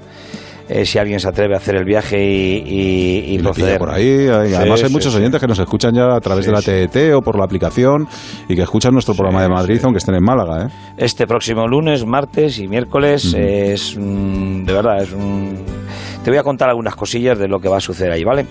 Eh, 0.69 0.85
si 0.85 0.97
alguien 0.99 1.19
se 1.19 1.27
atreve 1.27 1.53
a 1.53 1.57
hacer 1.57 1.75
el 1.75 1.83
viaje 1.83 2.17
y, 2.23 3.35
y, 3.35 3.39
proceder. 3.39 3.77
por 3.77 3.89
ahí. 3.89 4.27
además 4.29 4.81
hay 4.81 4.89
muchos 4.89 5.13
oyentes 5.13 5.41
que 5.41 5.47
nos 5.47 5.59
escuchan 5.59 5.93
ya 5.93 6.15
a 6.15 6.19
través 6.21 6.45
de 6.45 6.51
la 6.53 6.61
TET 6.61 7.13
o 7.13 7.21
por 7.21 7.37
la 7.37 7.43
aplicación 7.43 8.07
y 8.47 8.55
que 8.55 8.61
escuchan 8.61 8.93
nuestro 8.93 9.13
programa 9.13 9.41
de 9.41 9.49
Madrid 9.49 9.81
aunque 9.83 9.97
estén 9.97 10.15
en 10.15 10.23
Málaga. 10.23 10.67
¿eh? 10.67 10.69
Este 10.95 11.27
próximo 11.27 11.67
lunes, 11.67 12.05
martes 12.05 12.57
y 12.59 12.69
miércoles 12.69 13.35
es 13.37 13.97
de 13.97 14.73
verdad 14.73 15.03
es 15.03 15.11
un 15.11 15.57
te 16.23 16.29
voy 16.29 16.37
a 16.37 16.43
contar 16.43 16.69
algunas 16.69 16.95
cosillas 16.95 17.39
de 17.39 17.47
lo 17.47 17.59
que 17.59 17.67
va 17.67 17.77
a 17.77 17.81
suceder 17.81 18.11
ahí, 18.11 18.23
¿vale? 18.23 18.45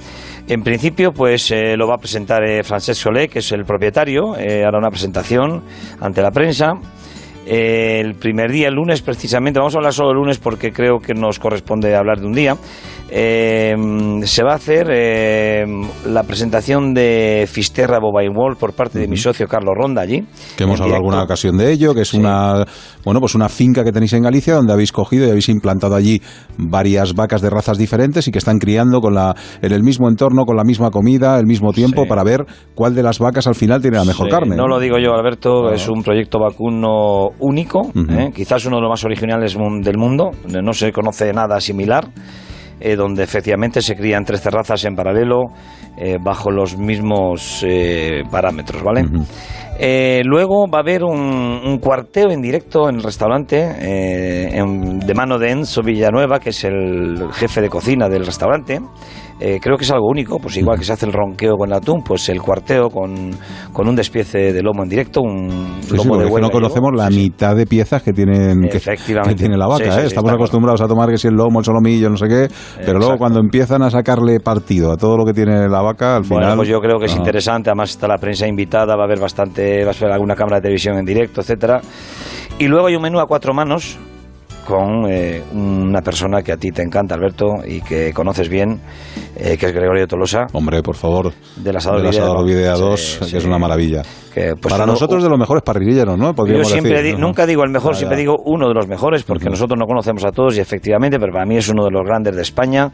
En 0.48 0.62
principio, 0.62 1.12
pues 1.12 1.50
eh, 1.50 1.76
lo 1.76 1.87
va 1.87 1.94
a 1.94 1.98
presentar 1.98 2.42
eh, 2.42 2.62
Francesc 2.64 3.02
Solé, 3.02 3.28
que 3.28 3.38
es 3.38 3.52
el 3.52 3.64
propietario, 3.64 4.37
eh, 4.37 4.64
hará 4.64 4.78
una 4.78 4.90
presentación 4.90 5.62
ante 6.00 6.22
la 6.22 6.30
prensa. 6.30 6.72
El 7.52 8.14
primer 8.14 8.52
día, 8.52 8.68
el 8.68 8.74
lunes 8.74 9.02
precisamente, 9.02 9.58
vamos 9.58 9.74
a 9.74 9.78
hablar 9.78 9.92
solo 9.92 10.10
el 10.10 10.16
lunes 10.18 10.38
porque 10.38 10.70
creo 10.70 11.00
que 11.00 11.14
nos 11.14 11.40
corresponde 11.40 11.96
hablar 11.96 12.20
de 12.20 12.26
un 12.26 12.32
día. 12.32 12.56
se 13.08 14.44
va 14.44 14.52
a 14.52 14.54
hacer 14.54 15.66
la 16.06 16.22
presentación 16.22 16.94
de 16.94 17.48
Fisterra 17.50 17.98
Bovine 17.98 18.32
World 18.32 18.56
por 18.56 18.74
parte 18.74 19.00
de 19.00 19.08
mi 19.08 19.16
socio 19.16 19.48
Carlos 19.48 19.74
Ronda 19.76 20.02
allí. 20.02 20.24
Que 20.56 20.62
hemos 20.62 20.80
hablado 20.80 20.98
alguna 20.98 21.24
ocasión 21.24 21.56
de 21.56 21.72
ello, 21.72 21.92
que 21.92 22.02
es 22.02 22.14
una 22.14 22.64
bueno, 23.04 23.20
pues 23.20 23.34
una 23.34 23.48
finca 23.48 23.82
que 23.82 23.92
tenéis 23.92 24.12
en 24.12 24.22
Galicia 24.22 24.54
donde 24.54 24.72
habéis 24.72 24.92
cogido 24.92 25.26
y 25.26 25.30
habéis 25.30 25.48
implantado 25.48 25.94
allí 25.94 26.20
varias 26.58 27.14
vacas 27.14 27.40
de 27.40 27.50
razas 27.50 27.78
diferentes 27.78 28.28
y 28.28 28.30
que 28.30 28.38
están 28.38 28.58
criando 28.58 29.00
con 29.00 29.14
la, 29.14 29.34
en 29.62 29.72
el 29.72 29.82
mismo 29.82 30.08
entorno, 30.08 30.44
con 30.44 30.56
la 30.56 30.64
misma 30.64 30.90
comida, 30.90 31.38
el 31.38 31.46
mismo 31.46 31.72
tiempo, 31.72 32.06
para 32.06 32.22
ver 32.24 32.44
cuál 32.74 32.94
de 32.94 33.02
las 33.02 33.18
vacas 33.18 33.46
al 33.46 33.54
final 33.54 33.80
tiene 33.80 33.96
la 33.96 34.04
mejor 34.04 34.28
carne. 34.28 34.56
No 34.56 34.66
lo 34.66 34.78
digo 34.78 34.98
yo, 34.98 35.14
Alberto, 35.14 35.72
es 35.72 35.88
un 35.88 36.02
proyecto 36.02 36.38
vacuno 36.38 37.30
único, 37.40 37.90
¿eh? 38.09 38.31
quizás 38.35 38.64
uno 38.66 38.76
de 38.76 38.83
los 38.83 38.90
más 38.90 39.05
originales 39.05 39.57
del 39.83 39.98
mundo, 39.98 40.31
no 40.62 40.72
se 40.72 40.92
conoce 40.92 41.33
nada 41.33 41.61
similar. 41.61 42.09
Eh, 42.83 42.96
donde 42.96 43.22
efectivamente 43.22 43.83
se 43.83 43.94
crían 43.94 44.24
tres 44.24 44.40
terrazas 44.40 44.83
en 44.87 44.96
paralelo 44.96 45.48
eh, 45.98 46.16
bajo 46.18 46.50
los 46.50 46.79
mismos 46.79 47.62
parámetros, 48.31 48.83
¿vale? 48.83 49.05
Luego 50.24 50.66
va 50.66 50.79
a 50.79 50.81
haber 50.81 51.05
un, 51.05 51.79
cuarteo 51.79 52.31
en 52.31 52.40
directo 52.40 52.88
en 52.88 52.96
el 52.96 53.03
restaurante 53.03 53.70
eh, 53.81 54.62
de 54.62 55.14
mano 55.14 55.38
de 55.38 55.50
Enzo 55.50 55.83
Villanueva, 55.83 56.38
que 56.38 56.50
es 56.50 56.64
el 56.64 57.29
jefe 57.33 57.61
de 57.61 57.68
cocina 57.68 58.09
del 58.09 58.24
restaurante. 58.24 58.81
Eh, 59.42 59.59
creo 59.59 59.79
que 59.79 59.85
es 59.85 59.90
algo 59.90 60.07
único, 60.07 60.38
pues 60.38 60.59
igual 60.59 60.79
que 60.79 60.85
se 60.85 60.92
hace 60.92 61.07
el 61.07 61.14
ronqueo 61.14 61.57
con 61.57 61.70
el 61.70 61.74
atún, 61.74 62.03
pues 62.03 62.29
el 62.29 62.42
cuarteo 62.42 62.90
con, 62.90 63.31
con 63.72 63.88
un 63.88 63.96
despiece 63.96 64.53
de 64.53 64.62
lomo 64.62 64.83
en 64.83 64.90
directo, 64.90 65.22
un 65.22 65.81
lomo 65.90 66.18
de 66.18 66.26
huevo. 66.26 66.40
no 66.40 66.50
conocemos 66.50 66.90
la 66.94 67.09
mitad 67.09 67.57
de 67.57 67.64
piezas 67.64 68.03
que, 68.03 68.12
tienen, 68.12 68.68
que, 68.68 68.79
tiene 69.35 69.57
la 69.57 69.66
vaca. 69.66 70.03
¿eh? 70.03 70.07
Estamos 70.07 70.31
acostumbrados 70.31 70.83
a 70.83 70.87
tomar 70.87 71.09
que 71.09 71.16
si 71.16 71.29
el 71.29 71.35
lomo, 71.35 71.61
el 71.61 71.64
solomillo, 71.64 72.11
no 72.11 72.18
sé 72.18 72.29
qué, 72.29 72.48
pero 72.85 72.98
luego 72.98 73.16
cuando 73.16 73.40
empiezan 73.40 73.83
a 73.83 73.90
sacarle 73.90 74.40
partido 74.40 74.92
a 74.92 74.96
todo 74.98 75.16
lo 75.16 75.24
que 75.24 75.33
tiene 75.33 75.68
la 75.68 75.81
vaca, 75.81 76.16
al 76.16 76.24
final... 76.24 76.40
Bueno, 76.42 76.57
pues 76.57 76.68
yo 76.68 76.81
creo 76.81 76.98
que 76.98 77.07
es 77.07 77.16
interesante, 77.16 77.70
además 77.70 77.90
está 77.90 78.07
la 78.09 78.18
prensa 78.18 78.46
invitada, 78.46 78.94
va 78.94 79.05
a 79.05 79.07
haber 79.07 79.20
bastante, 79.20 79.85
va 79.85 79.92
a 79.92 79.94
haber 79.94 80.12
alguna 80.12 80.35
cámara 80.35 80.57
de 80.57 80.62
televisión 80.64 80.98
en 80.98 81.07
directo, 81.07 81.40
etcétera. 81.40 81.81
Y 82.59 82.68
luego 82.68 82.88
hay 82.88 82.96
un 82.96 83.03
menú 83.03 83.20
a 83.20 83.26
cuatro 83.26 83.55
manos, 83.55 83.98
con 84.66 85.10
eh, 85.10 85.42
una 85.52 86.00
persona 86.02 86.42
que 86.42 86.52
a 86.52 86.56
ti 86.56 86.70
te 86.70 86.82
encanta, 86.82 87.14
Alberto, 87.14 87.56
y 87.66 87.80
que 87.80 88.12
conoces 88.12 88.48
bien, 88.48 88.80
eh, 89.36 89.56
que 89.58 89.66
es 89.66 89.72
Gregorio 89.72 90.06
Tolosa. 90.06 90.46
Hombre, 90.52 90.82
por 90.82 90.96
favor. 90.96 91.32
Del 91.56 91.76
asador, 91.76 92.44
Videa 92.44 92.74
2, 92.74 93.20
que 93.30 93.36
es 93.38 93.44
una 93.44 93.58
maravilla. 93.58 94.02
Que, 94.32 94.54
pues, 94.60 94.72
Para 94.72 94.86
nosotros 94.86 95.22
de 95.22 95.28
los 95.28 95.38
mejores 95.38 95.62
parrilleros, 95.64 96.16
¿no? 96.16 96.32
yo 96.46 96.64
siempre 96.64 97.16
nunca 97.16 97.46
digo 97.46 97.64
el 97.64 97.70
mejor, 97.70 97.96
siempre 97.96 98.16
digo 98.16 98.36
uno 98.44 98.68
de 98.68 98.74
los 98.74 98.86
mejores, 98.86 99.24
porque 99.24 99.50
nosotros 99.50 99.76
no 99.78 99.86
conocemos 99.86 100.24
a 100.24 100.30
todos 100.30 100.56
y 100.56 100.60
efectivamente, 100.60 101.18
pero 101.18 101.32
para 101.32 101.46
mí 101.46 101.56
es 101.56 101.68
uno 101.68 101.84
de 101.84 101.90
los 101.90 102.06
grandes 102.06 102.36
de 102.36 102.42
España, 102.42 102.92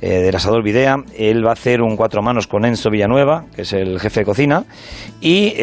eh, 0.00 0.20
del 0.20 0.34
asador 0.34 0.62
Videa. 0.62 0.96
Él 1.16 1.44
va 1.44 1.50
a 1.50 1.52
hacer 1.52 1.82
un 1.82 1.94
cuatro 1.96 2.22
manos 2.22 2.46
con 2.46 2.64
Enzo 2.64 2.88
Villanueva, 2.90 3.44
que 3.54 3.62
es 3.62 3.72
el 3.74 4.00
jefe 4.00 4.20
de 4.20 4.26
cocina, 4.26 4.64
y 5.20 5.54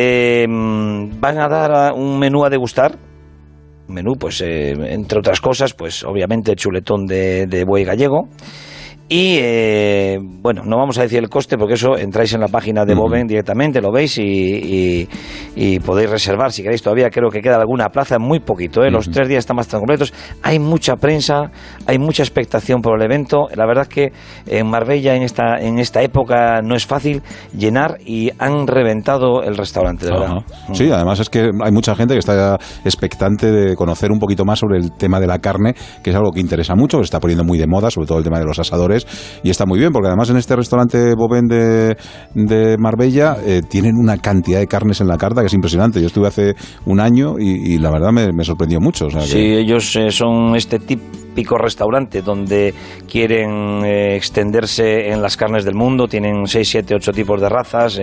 van 0.46 1.40
a 1.40 1.48
dar 1.48 1.94
un 1.94 2.20
menú 2.20 2.46
a 2.46 2.50
degustar 2.50 2.98
menú, 3.88 4.14
pues 4.20 4.42
eh, 4.42 4.72
entre 4.72 5.20
otras 5.20 5.42
cosas, 5.42 5.74
pues 5.74 6.04
obviamente 6.04 6.56
chuletón 6.56 7.06
de, 7.06 7.48
de 7.48 7.64
buey 7.66 7.84
gallego, 7.84 8.30
y 9.08 9.38
eh, 9.40 10.18
bueno, 10.20 10.64
no 10.66 10.78
vamos 10.78 10.98
a 10.98 11.04
decir 11.04 11.20
el 11.20 11.30
coste 11.30 11.60
porque 11.60 11.76
eso 11.76 11.96
entráis 11.96 12.34
en 12.34 12.42
la 12.42 12.48
página 12.48 12.86
de 12.86 12.96
Boven 12.96 13.28
directamente, 13.28 13.80
lo 13.80 13.92
veis 13.92 14.18
y, 14.18 15.08
podéis 15.86 16.10
reservar 16.10 16.52
si 16.52 16.64
queréis. 16.64 16.82
Todavía 16.82 17.10
creo 17.12 17.30
que 17.30 17.42
queda 17.42 17.58
alguna 17.58 17.90
plaza, 17.90 18.18
muy 18.18 18.40
poquito. 18.40 18.84
¿eh? 18.84 18.90
Los 18.90 19.10
tres 19.12 19.28
días 19.28 19.40
están 19.40 19.58
más 19.58 19.68
completos. 19.68 20.12
Hay 20.42 20.58
mucha 20.58 20.96
prensa, 20.96 21.52
hay 21.86 22.00
mucha 22.00 22.24
expectación 22.24 22.82
por 22.82 22.98
el 22.98 23.06
evento. 23.06 23.48
La 23.54 23.68
verdad 23.68 23.84
es 23.84 23.90
que 23.90 24.12
en 24.48 24.68
Marbella 24.68 25.16
en 25.16 25.22
esta, 25.22 25.58
en 25.60 25.78
esta 25.78 26.02
época 26.02 26.62
no 26.64 26.76
es 26.76 26.88
fácil 26.88 27.22
llenar 27.56 27.98
y 28.04 28.32
han 28.40 28.66
reventado 28.66 29.44
el 29.44 29.56
restaurante, 29.56 30.06
de 30.06 30.12
verdad. 30.14 30.44
Sí, 30.74 30.90
además 30.92 31.20
es 31.20 31.30
que 31.30 31.52
hay 31.64 31.72
mucha 31.72 31.96
gente 31.96 32.16
que 32.16 32.20
está 32.20 32.58
expectante 32.84 33.52
de 33.52 33.76
conocer 33.76 34.12
un 34.12 34.18
poquito 34.18 34.46
más 34.46 34.60
sobre 34.60 34.80
el 34.80 34.94
tema 34.94 35.20
de 35.20 35.28
la 35.28 35.38
carne, 35.40 35.76
que 36.04 36.10
es 36.10 36.16
algo 36.16 36.32
que 36.32 36.40
interesa 36.40 36.76
mucho, 36.76 36.98
que 36.98 37.04
se 37.04 37.08
está 37.08 37.20
poniendo 37.20 37.44
muy 37.44 37.60
de 37.60 37.68
moda, 37.68 37.92
sobre 37.92 38.08
todo 38.08 38.18
el 38.18 38.24
tema 38.24 38.40
de 38.40 38.46
los 38.46 38.58
asadores 38.58 38.95
y 39.44 39.50
está 39.50 39.66
muy 39.66 39.80
bien 39.80 39.92
porque 39.92 40.08
además 40.08 40.30
en 40.30 40.38
este 40.38 40.56
restaurante 40.56 41.16
Boven 41.16 41.48
de, 41.48 41.98
de 42.34 42.78
Marbella 42.78 43.38
eh, 43.46 43.62
tienen 43.68 43.96
una 43.98 44.18
cantidad 44.18 44.60
de 44.60 44.68
carnes 44.68 45.02
en 45.02 45.08
la 45.08 45.18
carta 45.18 45.42
que 45.42 45.48
es 45.48 45.54
impresionante. 45.54 46.00
Yo 46.00 46.08
estuve 46.08 46.28
hace 46.28 46.56
un 46.86 47.00
año 47.00 47.36
y, 47.40 47.78
la 47.80 47.92
verdad 47.92 48.12
me, 48.12 48.44
sorprendió 48.44 48.80
mucho. 48.80 49.10
sí, 49.22 49.40
ellos 49.40 49.96
eh, 49.96 50.12
son 50.12 50.56
este 50.56 50.80
típico 51.36 51.58
restaurante 51.58 52.22
donde 52.22 52.74
quieren 53.12 53.84
eh, 53.84 54.16
extenderse 54.16 55.10
en 55.10 55.22
las 55.22 55.36
carnes 55.36 55.66
del 55.66 55.76
mundo, 55.76 56.08
tienen 56.08 56.48
6, 56.48 56.68
7, 56.68 56.96
8 56.96 57.12
tipos 57.12 57.42
de 57.42 57.50
razas, 57.50 58.00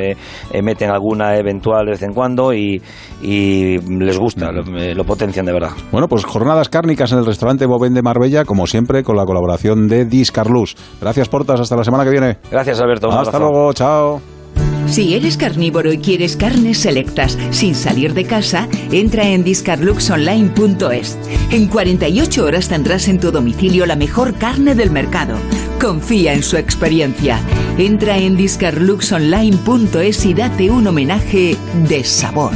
meten 0.62 0.90
alguna 0.90 1.36
eventual 1.36 1.86
de 1.86 1.92
vez 1.92 2.02
en 2.02 2.12
cuando 2.12 2.52
y, 2.52 2.80
les 3.22 4.18
gusta, 4.18 4.50
lo, 4.52 5.04
potencian 5.04 5.46
de 5.46 5.52
verdad. 5.52 5.70
Bueno, 5.90 6.08
pues 6.08 6.24
jornadas 6.24 6.68
cárnicas 6.68 7.12
en 7.12 7.18
el 7.18 7.26
restaurante 7.26 7.66
Boven 7.66 7.94
de 7.94 8.02
Marbella, 8.02 8.44
como 8.44 8.66
siempre, 8.66 9.02
con 9.02 9.16
la 9.16 9.24
colaboración 9.24 9.88
de 9.88 10.04
Discarlus. 10.04 10.76
Gracias, 11.00 11.28
Portas. 11.28 11.60
Hasta 11.60 11.76
la 11.76 11.84
semana 11.84 12.04
que 12.04 12.10
viene. 12.10 12.38
Gracias, 12.50 12.80
Alberto. 12.80 13.10
Hasta 13.10 13.38
luego. 13.38 13.72
Chao. 13.72 14.41
Si 14.86 15.14
eres 15.14 15.36
carnívoro 15.36 15.92
y 15.92 15.98
quieres 15.98 16.36
carnes 16.36 16.78
selectas 16.78 17.38
sin 17.50 17.74
salir 17.74 18.14
de 18.14 18.24
casa, 18.24 18.68
entra 18.90 19.28
en 19.28 19.44
discarluxonline.es. 19.44 21.18
En 21.50 21.66
48 21.68 22.44
horas 22.44 22.68
tendrás 22.68 23.08
en 23.08 23.18
tu 23.20 23.30
domicilio 23.30 23.86
la 23.86 23.96
mejor 23.96 24.34
carne 24.34 24.74
del 24.74 24.90
mercado. 24.90 25.36
Confía 25.80 26.34
en 26.34 26.42
su 26.42 26.56
experiencia. 26.56 27.40
Entra 27.78 28.18
en 28.18 28.36
discarluxonline.es 28.36 30.26
y 30.26 30.34
date 30.34 30.70
un 30.70 30.86
homenaje 30.86 31.56
de 31.88 32.04
sabor. 32.04 32.52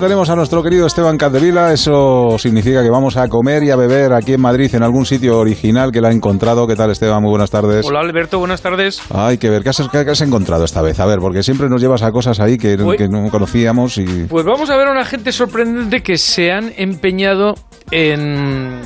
Tenemos 0.00 0.30
a 0.30 0.36
nuestro 0.36 0.62
querido 0.62 0.86
Esteban 0.86 1.18
Caldevila, 1.18 1.72
eso 1.72 2.36
significa 2.38 2.82
que 2.82 2.88
vamos 2.90 3.16
a 3.16 3.28
comer 3.28 3.62
y 3.62 3.70
a 3.70 3.76
beber 3.76 4.14
aquí 4.14 4.32
en 4.32 4.40
Madrid 4.40 4.74
en 4.74 4.82
algún 4.82 5.04
sitio 5.04 5.38
original 5.38 5.92
que 5.92 6.00
la 6.00 6.08
ha 6.08 6.12
encontrado. 6.12 6.66
¿Qué 6.66 6.74
tal 6.74 6.90
Esteban? 6.90 7.22
Muy 7.22 7.30
buenas 7.30 7.50
tardes. 7.50 7.86
Hola 7.86 8.00
Alberto, 8.00 8.38
buenas 8.38 8.62
tardes. 8.62 9.00
Ay, 9.10 9.36
que 9.38 9.50
ver, 9.50 9.62
¿qué 9.62 9.68
has, 9.68 9.82
qué 9.90 9.98
has 9.98 10.20
encontrado 10.22 10.64
esta 10.64 10.80
vez? 10.82 10.98
A 11.00 11.06
ver, 11.06 11.18
porque 11.18 11.42
siempre 11.42 11.68
nos 11.68 11.80
llevas 11.82 12.02
a 12.02 12.10
cosas 12.12 12.40
ahí 12.40 12.56
que, 12.56 12.76
Pues- 12.78 12.98
que 12.98 13.08
no 13.08 13.28
conocíamos 13.30 13.98
y... 13.98 14.24
Pues 14.24 14.44
vamos 14.46 14.70
a 14.70 14.76
ver 14.76 14.88
a 14.88 14.92
una 14.92 15.04
gente 15.04 15.32
sorprendente 15.32 16.02
que 16.02 16.16
se 16.16 16.50
han 16.50 16.72
empeñado 16.76 17.54
en 17.90 18.80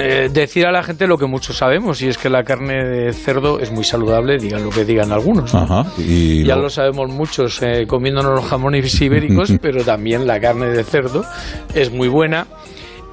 eh, 0.00 0.28
decir 0.30 0.66
a 0.66 0.72
la 0.72 0.82
gente 0.82 1.06
lo 1.06 1.18
que 1.18 1.26
muchos 1.26 1.56
sabemos, 1.56 2.00
y 2.02 2.08
es 2.08 2.18
que 2.18 2.28
la 2.28 2.42
carne 2.44 2.84
de 2.84 3.12
cerdo 3.12 3.58
es 3.60 3.70
muy 3.72 3.84
saludable, 3.84 4.36
digan 4.38 4.64
lo 4.64 4.70
que 4.70 4.84
digan 4.84 5.12
algunos. 5.12 5.52
¿no? 5.54 5.60
Ajá. 5.60 5.84
Y 5.98 6.44
Ya 6.44 6.56
lo- 6.56 6.62
lo 6.62 6.70
sabemos 6.70 7.10
muchos 7.10 7.62
eh, 7.62 7.86
comiéndonos 7.86 8.32
los 8.34 8.44
jamones 8.44 9.00
ibéricos, 9.00 9.52
pero 9.60 9.84
también 9.84 10.26
la 10.26 10.40
carne 10.40 10.66
de 10.66 10.84
cerdo 10.84 11.24
es 11.74 11.92
muy 11.92 12.08
buena. 12.08 12.46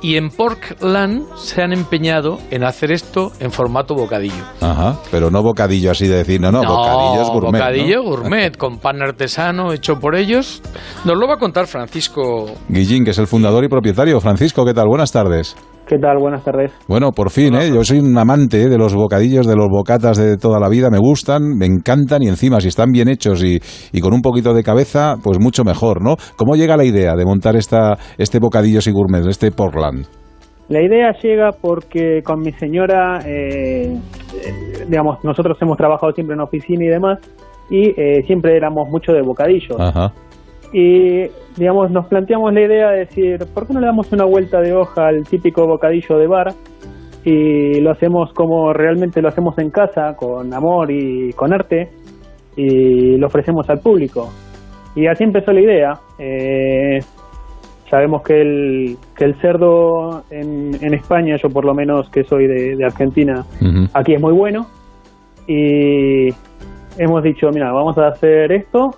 Y 0.01 0.17
en 0.17 0.29
Porkland 0.29 1.23
se 1.35 1.63
han 1.63 1.73
empeñado 1.73 2.37
en 2.51 2.63
hacer 2.63 2.91
esto 2.91 3.31
en 3.39 3.49
formato 3.51 3.95
bocadillo. 3.95 4.43
Ajá, 4.61 4.97
pero 5.09 5.31
no 5.31 5.41
bocadillo 5.41 5.89
así 5.89 6.05
de 6.07 6.17
decir, 6.17 6.39
no, 6.39 6.51
no, 6.51 6.61
bocadillos 6.63 7.29
gourmet. 7.31 7.51
¿no? 7.59 7.65
bocadillo 7.65 8.03
gourmet, 8.03 8.55
con 8.57 8.77
pan 8.77 9.01
artesano 9.01 9.73
hecho 9.73 9.95
por 9.99 10.15
ellos. 10.15 10.61
Nos 11.05 11.17
lo 11.17 11.27
va 11.27 11.35
a 11.35 11.37
contar 11.37 11.65
Francisco 11.65 12.45
Guillín, 12.67 13.03
que 13.03 13.11
es 13.11 13.17
el 13.17 13.25
fundador 13.25 13.63
y 13.63 13.67
propietario. 13.69 14.19
Francisco, 14.19 14.63
¿qué 14.63 14.73
tal? 14.75 14.85
Buenas 14.87 15.11
tardes. 15.11 15.55
¿Qué 15.87 15.99
tal? 15.99 16.17
Buenas 16.17 16.43
tardes. 16.43 16.71
Bueno, 16.87 17.11
por 17.11 17.29
fin, 17.29 17.53
¿eh? 17.53 17.69
Yo 17.69 17.83
soy 17.83 17.99
un 17.99 18.17
amante 18.17 18.63
¿eh? 18.63 18.69
de 18.69 18.77
los 18.77 18.95
bocadillos, 18.95 19.45
de 19.45 19.55
los 19.55 19.67
bocatas 19.69 20.17
de 20.17 20.35
toda 20.37 20.59
la 20.59 20.67
vida. 20.67 20.89
Me 20.89 20.97
gustan, 20.97 21.43
me 21.57 21.67
encantan 21.67 22.23
y 22.23 22.27
encima, 22.27 22.59
si 22.59 22.69
están 22.69 22.91
bien 22.91 23.07
hechos 23.07 23.43
y, 23.43 23.59
y 23.91 24.01
con 24.01 24.13
un 24.13 24.21
poquito 24.21 24.53
de 24.53 24.63
cabeza, 24.63 25.15
pues 25.23 25.39
mucho 25.39 25.63
mejor, 25.63 26.01
¿no? 26.01 26.15
¿Cómo 26.37 26.55
llega 26.55 26.75
la 26.75 26.85
idea 26.85 27.13
de 27.15 27.25
montar 27.25 27.55
esta, 27.55 27.97
este 28.17 28.39
bocadillos 28.39 28.87
y 28.87 28.91
gourmet, 28.91 29.25
este 29.27 29.51
Portland? 29.51 30.07
La 30.69 30.81
idea 30.81 31.11
llega 31.21 31.51
porque 31.51 32.23
con 32.23 32.39
mi 32.39 32.51
señora, 32.53 33.19
eh, 33.23 33.93
eh, 33.93 34.85
digamos, 34.89 35.23
nosotros 35.23 35.55
hemos 35.61 35.77
trabajado 35.77 36.11
siempre 36.13 36.33
en 36.33 36.41
oficina 36.41 36.85
y 36.85 36.87
demás, 36.87 37.19
y 37.69 37.89
eh, 37.89 38.23
siempre 38.25 38.57
éramos 38.57 38.89
mucho 38.89 39.11
de 39.11 39.21
bocadillos. 39.21 39.79
Ajá. 39.79 40.11
Y, 40.73 41.23
digamos, 41.57 41.91
nos 41.91 42.07
planteamos 42.07 42.53
la 42.53 42.61
idea 42.61 42.89
de 42.91 42.99
decir, 42.99 43.37
¿por 43.53 43.65
qué 43.65 43.73
no 43.73 43.79
le 43.79 43.87
damos 43.87 44.11
una 44.11 44.25
vuelta 44.25 44.59
de 44.61 44.73
hoja 44.73 45.07
al 45.07 45.23
típico 45.23 45.65
bocadillo 45.67 46.17
de 46.17 46.27
bar? 46.27 46.53
Y 47.23 47.79
lo 47.81 47.91
hacemos 47.91 48.31
como 48.33 48.73
realmente 48.73 49.21
lo 49.21 49.29
hacemos 49.29 49.57
en 49.57 49.71
casa, 49.71 50.15
con 50.15 50.53
amor 50.53 50.91
y 50.91 51.31
con 51.33 51.53
arte, 51.53 51.89
y 52.55 53.17
lo 53.17 53.27
ofrecemos 53.27 53.69
al 53.69 53.79
público. 53.79 54.29
Y 54.95 55.07
así 55.07 55.23
empezó 55.23 55.51
la 55.51 55.61
idea. 55.61 55.93
Eh, 56.19 56.99
sabemos 57.89 58.21
que 58.23 58.41
el, 58.41 58.97
que 59.15 59.25
el 59.25 59.35
cerdo 59.41 60.23
en, 60.29 60.71
en 60.81 60.93
España, 60.93 61.35
yo 61.41 61.49
por 61.49 61.65
lo 61.65 61.73
menos 61.73 62.09
que 62.09 62.23
soy 62.23 62.47
de, 62.47 62.75
de 62.75 62.85
Argentina, 62.85 63.43
aquí 63.93 64.13
es 64.13 64.21
muy 64.21 64.33
bueno. 64.33 64.67
Y 65.47 66.29
hemos 66.97 67.23
dicho, 67.23 67.49
mira, 67.53 67.71
vamos 67.71 67.97
a 67.97 68.07
hacer 68.07 68.51
esto, 68.51 68.91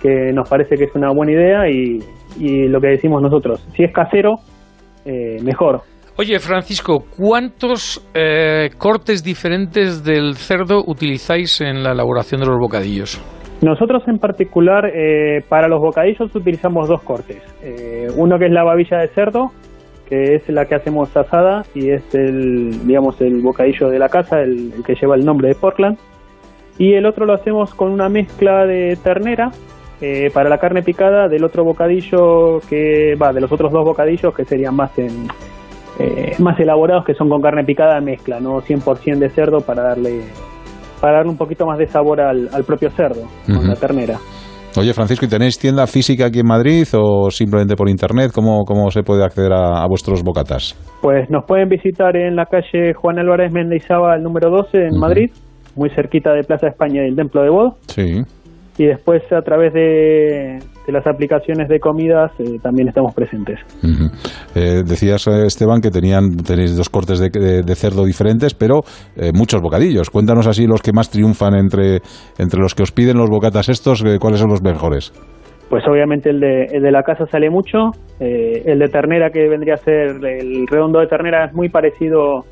que 0.00 0.32
nos 0.32 0.48
parece 0.48 0.76
que 0.76 0.84
es 0.84 0.94
una 0.94 1.12
buena 1.12 1.32
idea 1.32 1.68
y, 1.68 1.98
y 2.38 2.68
lo 2.68 2.80
que 2.80 2.88
decimos 2.88 3.22
nosotros, 3.22 3.66
si 3.76 3.84
es 3.84 3.92
casero, 3.92 4.36
eh, 5.04 5.36
mejor. 5.42 5.82
Oye, 6.18 6.38
Francisco, 6.38 7.04
¿cuántos 7.16 8.06
eh, 8.14 8.68
cortes 8.76 9.24
diferentes 9.24 10.04
del 10.04 10.34
cerdo 10.34 10.82
utilizáis 10.86 11.60
en 11.62 11.82
la 11.82 11.92
elaboración 11.92 12.40
de 12.40 12.46
los 12.46 12.58
bocadillos? 12.58 13.22
Nosotros 13.62 14.02
en 14.06 14.18
particular, 14.18 14.86
eh, 14.86 15.42
para 15.48 15.68
los 15.68 15.80
bocadillos 15.80 16.34
utilizamos 16.34 16.88
dos 16.88 17.02
cortes. 17.02 17.42
Eh, 17.62 18.08
uno 18.16 18.38
que 18.38 18.46
es 18.46 18.52
la 18.52 18.64
babilla 18.64 18.98
de 18.98 19.08
cerdo, 19.08 19.52
que 20.08 20.34
es 20.34 20.48
la 20.48 20.66
que 20.66 20.74
hacemos 20.74 21.16
asada 21.16 21.62
y 21.74 21.90
es 21.90 22.14
el, 22.14 22.86
digamos, 22.86 23.20
el 23.20 23.40
bocadillo 23.42 23.88
de 23.88 23.98
la 23.98 24.08
casa, 24.08 24.40
el, 24.40 24.72
el 24.74 24.82
que 24.84 24.94
lleva 24.94 25.14
el 25.14 25.24
nombre 25.24 25.48
de 25.48 25.54
Portland. 25.54 25.98
Y 26.78 26.94
el 26.94 27.06
otro 27.06 27.26
lo 27.26 27.34
hacemos 27.34 27.74
con 27.74 27.92
una 27.92 28.08
mezcla 28.08 28.66
de 28.66 28.98
ternera 29.02 29.50
eh, 30.00 30.30
para 30.32 30.48
la 30.48 30.58
carne 30.58 30.82
picada 30.82 31.28
del 31.28 31.44
otro 31.44 31.64
bocadillo 31.64 32.58
que 32.68 33.14
va, 33.20 33.32
de 33.32 33.40
los 33.40 33.52
otros 33.52 33.70
dos 33.72 33.84
bocadillos 33.84 34.34
que 34.34 34.44
serían 34.44 34.74
más 34.74 34.98
en, 34.98 35.26
eh, 35.98 36.32
más 36.38 36.58
elaborados 36.58 37.04
que 37.04 37.14
son 37.14 37.28
con 37.28 37.40
carne 37.42 37.64
picada 37.64 38.00
mezcla, 38.00 38.40
no 38.40 38.60
100% 38.60 39.18
de 39.18 39.28
cerdo 39.28 39.58
para 39.60 39.82
darle 39.82 40.22
para 41.00 41.18
darle 41.18 41.30
un 41.30 41.38
poquito 41.38 41.66
más 41.66 41.78
de 41.78 41.86
sabor 41.86 42.20
al, 42.20 42.48
al 42.52 42.64
propio 42.64 42.90
cerdo 42.90 43.22
con 43.46 43.66
la 43.66 43.74
ternera. 43.74 44.18
Oye, 44.78 44.92
Francisco, 44.92 45.26
¿y 45.26 45.28
tenéis 45.28 45.58
tienda 45.58 45.86
física 45.86 46.26
aquí 46.26 46.40
en 46.40 46.46
Madrid 46.46 46.86
o 46.94 47.30
simplemente 47.30 47.74
por 47.74 47.88
internet? 47.88 48.30
¿Cómo, 48.32 48.64
cómo 48.64 48.90
se 48.90 49.02
puede 49.02 49.24
acceder 49.24 49.52
a, 49.52 49.82
a 49.82 49.86
vuestros 49.88 50.22
bocatas? 50.22 50.76
Pues 51.02 51.28
nos 51.28 51.44
pueden 51.44 51.68
visitar 51.68 52.16
en 52.16 52.36
la 52.36 52.46
calle 52.46 52.94
Juan 52.94 53.18
Álvarez 53.18 53.52
Mendizábal 53.52 54.22
número 54.22 54.50
12 54.50 54.78
en 54.78 54.98
Madrid, 55.00 55.30
muy 55.74 55.90
cerquita 55.90 56.32
de 56.32 56.44
Plaza 56.44 56.68
España 56.68 57.02
y 57.04 57.08
el 57.08 57.16
Templo 57.16 57.42
de 57.42 57.50
Bodo. 57.50 57.76
Sí. 57.88 58.22
Y 58.80 58.86
después 58.86 59.20
a 59.30 59.42
través 59.42 59.74
de, 59.74 60.58
de 60.86 60.92
las 60.92 61.06
aplicaciones 61.06 61.68
de 61.68 61.78
comidas 61.78 62.30
eh, 62.38 62.56
también 62.62 62.88
estamos 62.88 63.12
presentes. 63.14 63.58
Eh, 64.54 64.82
decías, 64.86 65.26
eh, 65.26 65.44
Esteban, 65.44 65.82
que 65.82 65.90
tenían 65.90 66.34
tenéis 66.38 66.74
dos 66.78 66.88
cortes 66.88 67.18
de, 67.18 67.28
de- 67.28 67.62
de 67.62 67.74
cerdo 67.74 68.06
diferentes, 68.06 68.54
pero 68.54 68.80
eh, 69.16 69.32
muchos 69.34 69.60
bocadillos. 69.60 70.08
Cuéntanos 70.08 70.46
así 70.46 70.66
los 70.66 70.80
que 70.80 70.92
más 70.94 71.10
triunfan 71.10 71.56
entre, 71.56 71.98
entre 72.38 72.58
los 72.58 72.74
que 72.74 72.82
os 72.82 72.90
piden 72.90 73.18
los 73.18 73.28
bocatas 73.28 73.68
estos, 73.68 74.02
eh, 74.02 74.16
¿cuáles 74.18 74.40
son 74.40 74.48
los 74.48 74.62
mejores? 74.62 75.12
Pues 75.68 75.84
obviamente 75.86 76.30
el 76.30 76.40
de, 76.40 76.64
el 76.72 76.82
de 76.82 76.90
la 76.90 77.02
casa 77.02 77.26
sale 77.26 77.50
mucho, 77.50 77.90
eh, 78.18 78.62
el 78.64 78.78
de 78.78 78.88
ternera 78.88 79.28
que 79.30 79.46
vendría 79.46 79.74
a 79.74 79.76
ser 79.76 80.16
el 80.24 80.66
redondo 80.66 81.00
de 81.00 81.06
ternera 81.06 81.44
es 81.44 81.52
muy 81.52 81.68
parecido 81.68 82.44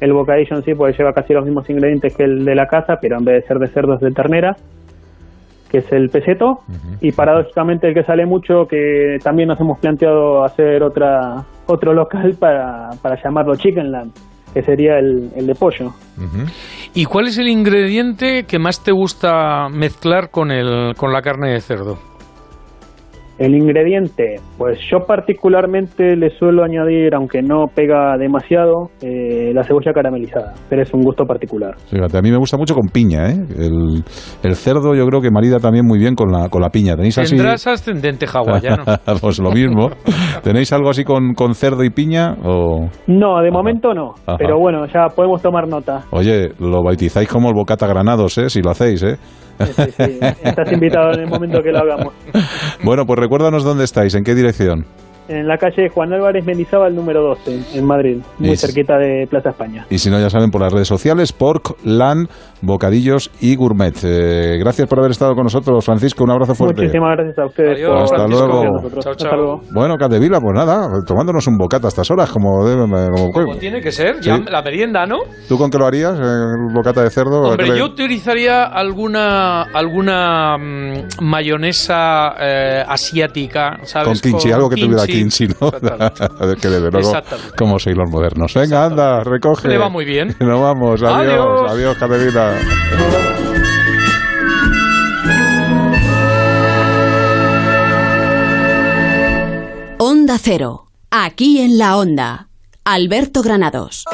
el 0.00 0.12
bocadillo 0.12 0.56
en 0.56 0.62
sí, 0.64 0.72
porque 0.76 0.98
lleva 0.98 1.12
casi 1.12 1.32
los 1.32 1.44
mismos 1.44 1.70
ingredientes 1.70 2.14
que 2.16 2.24
el 2.24 2.44
de 2.44 2.54
la 2.56 2.66
casa, 2.66 2.98
pero 3.00 3.16
en 3.18 3.24
vez 3.24 3.42
de 3.42 3.46
ser 3.48 3.58
de 3.58 3.68
cerdo 3.68 3.94
es 3.94 4.00
de 4.00 4.10
ternera, 4.10 4.56
que 5.70 5.78
es 5.78 5.92
el 5.92 6.08
peseto, 6.10 6.60
y 7.00 7.12
paradójicamente 7.12 7.88
el 7.88 7.94
que 7.94 8.04
sale 8.04 8.24
mucho, 8.26 8.66
que 8.68 9.18
también 9.22 9.48
nos 9.48 9.60
hemos 9.60 9.78
planteado 9.78 10.44
hacer 10.44 10.82
otra 10.82 11.44
otro 11.66 11.92
local 11.92 12.36
para, 12.38 12.90
para 13.02 13.20
llamarlo 13.22 13.56
Chickenland, 13.56 14.12
que 14.54 14.62
sería 14.62 14.98
el, 14.98 15.30
el 15.36 15.46
de 15.46 15.54
pollo. 15.54 15.92
¿Y 16.94 17.04
cuál 17.04 17.26
es 17.26 17.38
el 17.38 17.48
ingrediente 17.48 18.44
que 18.44 18.58
más 18.58 18.82
te 18.82 18.92
gusta 18.92 19.68
mezclar 19.68 20.30
con, 20.30 20.50
el, 20.50 20.94
con 20.96 21.12
la 21.12 21.22
carne 21.22 21.52
de 21.52 21.60
cerdo? 21.60 21.98
El 23.38 23.54
ingrediente, 23.54 24.36
pues 24.56 24.78
yo 24.90 25.00
particularmente 25.06 26.16
le 26.16 26.30
suelo 26.30 26.64
añadir, 26.64 27.14
aunque 27.14 27.42
no 27.42 27.66
pega 27.74 28.16
demasiado, 28.18 28.88
eh, 29.02 29.52
la 29.54 29.62
cebolla 29.62 29.92
caramelizada, 29.92 30.54
pero 30.70 30.82
es 30.82 30.92
un 30.94 31.02
gusto 31.02 31.24
particular. 31.24 31.74
Fíjate, 31.90 32.16
a 32.16 32.22
mí 32.22 32.30
me 32.30 32.38
gusta 32.38 32.56
mucho 32.56 32.74
con 32.74 32.88
piña, 32.88 33.28
¿eh? 33.28 33.36
El, 33.58 34.02
el 34.42 34.54
cerdo 34.54 34.94
yo 34.94 35.06
creo 35.06 35.20
que 35.20 35.30
marida 35.30 35.58
también 35.58 35.84
muy 35.86 35.98
bien 35.98 36.14
con 36.14 36.32
la, 36.32 36.48
con 36.48 36.62
la 36.62 36.70
piña. 36.70 36.94
¿Tenéis 36.96 37.18
así? 37.18 37.36
Tendrás 37.36 37.66
ascendente 37.66 38.26
hawaiano. 38.26 38.84
pues 39.20 39.38
lo 39.38 39.50
mismo. 39.50 39.90
¿Tenéis 40.42 40.72
algo 40.72 40.88
así 40.88 41.04
con, 41.04 41.34
con 41.34 41.54
cerdo 41.54 41.84
y 41.84 41.90
piña? 41.90 42.36
O... 42.42 42.88
No, 43.06 43.42
de 43.42 43.50
momento 43.50 43.92
no, 43.92 44.12
Ajá. 44.26 44.36
pero 44.38 44.58
bueno, 44.58 44.86
ya 44.86 45.08
podemos 45.14 45.42
tomar 45.42 45.68
nota. 45.68 46.04
Oye, 46.10 46.52
lo 46.58 46.82
bautizáis 46.82 47.28
como 47.28 47.48
el 47.48 47.54
bocata 47.54 47.86
granados, 47.86 48.38
¿eh? 48.38 48.48
Si 48.48 48.62
lo 48.62 48.70
hacéis, 48.70 49.02
¿eh? 49.02 49.16
Estás 49.58 50.72
invitado 50.72 51.12
en 51.12 51.20
el 51.20 51.26
momento 51.26 51.62
que 51.62 51.72
lo 51.72 51.78
hagamos. 51.78 52.12
Bueno, 52.82 53.06
pues 53.06 53.18
recuérdanos 53.18 53.64
dónde 53.64 53.84
estáis, 53.84 54.14
en 54.14 54.24
qué 54.24 54.34
dirección. 54.34 54.86
En 55.28 55.46
la 55.48 55.56
calle 55.58 55.88
Juan 55.88 56.12
Álvarez 56.12 56.44
Mendizábal 56.46 56.94
número 56.94 57.20
12, 57.22 57.78
en 57.78 57.84
Madrid, 57.84 58.18
muy 58.38 58.50
Y- 58.50 58.56
cerquita 58.56 58.96
de 58.98 59.26
Plaza 59.28 59.50
España. 59.50 59.86
Y 59.90 59.98
si 59.98 60.10
no, 60.10 60.20
ya 60.20 60.30
saben, 60.30 60.50
por 60.50 60.60
las 60.60 60.72
redes 60.72 60.88
sociales, 60.88 61.32
Pork, 61.32 61.74
Lan, 61.84 62.28
Bocadillos 62.62 63.30
y 63.40 63.56
Gourmet. 63.56 63.94
Eh, 64.04 64.56
gracias 64.58 64.88
por 64.88 64.98
haber 65.00 65.10
estado 65.10 65.34
con 65.34 65.44
nosotros, 65.44 65.84
Francisco. 65.84 66.24
Un 66.24 66.30
abrazo 66.30 66.54
fuerte. 66.54 66.82
Muchísimas 66.82 67.16
gracias 67.16 67.38
a 67.38 67.46
ustedes 67.46 67.86
por 67.86 67.96
Hasta 67.98 68.16
participar 68.16 68.48
luego. 68.48 68.64
con 68.64 68.74
nosotros. 68.82 69.06
Hasta 69.06 69.36
luego. 69.36 69.60
Bueno, 69.74 69.96
Capdevila, 69.96 70.40
pues 70.40 70.54
nada, 70.54 70.88
tomándonos 71.06 71.46
un 71.46 71.56
bocata 71.58 71.86
a 71.86 71.90
estas 71.90 72.10
horas, 72.10 72.30
como. 72.30 72.46
Como, 72.56 73.32
Como 73.32 73.56
tiene 73.56 73.80
que 73.80 73.92
ser, 73.92 74.20
ya 74.20 74.36
Sí. 74.36 74.44
la 74.50 74.62
merienda, 74.62 75.06
¿no? 75.06 75.18
¿Tú 75.48 75.58
con 75.58 75.70
qué 75.70 75.78
lo 75.78 75.86
harías? 75.86 76.18
¿El 76.18 76.72
bocata 76.74 77.02
de 77.02 77.10
cerdo? 77.10 77.52
¿A 77.52 77.56
qué 77.56 77.62
Hombre, 77.64 77.68
le- 77.70 77.78
yo 77.78 77.86
utilizaría 77.86 78.64
alguna 78.64 79.62
alguna 79.74 80.56
mm, 80.58 81.22
mayonesa 81.22 82.34
eh, 82.40 82.82
asiática, 82.86 83.78
¿sabes? 83.82 84.08
Con 84.08 84.18
kimchi, 84.18 84.50
algo 84.52 84.68
que 84.68 84.76
tuviera 84.76 85.02
kimchi. 85.18 85.46
kimchi, 85.48 85.58
¿no? 85.60 85.70
que 86.60 86.68
desde 86.68 86.90
luego, 86.90 87.12
como 87.56 87.78
sois 87.78 87.96
los 87.96 88.08
modernos. 88.10 88.52
Venga, 88.54 88.84
anda, 88.84 89.22
recoge. 89.24 89.68
Le 89.68 89.78
va 89.78 89.88
muy 89.88 90.04
bien. 90.04 90.34
Nos 90.40 90.60
vamos, 90.60 91.02
adiós, 91.02 91.20
Adiós. 91.20 91.70
adiós, 91.70 91.96
Capdevila. 91.98 92.54
Onda 99.98 100.38
Cero. 100.38 100.86
Aquí 101.10 101.60
en 101.60 101.78
la 101.78 101.96
Onda. 101.96 102.48
Alberto 102.84 103.42
Granados. 103.42 104.04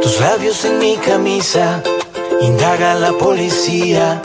Tus 0.00 0.20
labios 0.20 0.64
en 0.64 0.78
mi 0.78 0.96
camisa, 0.96 1.82
indaga 2.40 2.94
la 2.94 3.12
policía. 3.12 4.22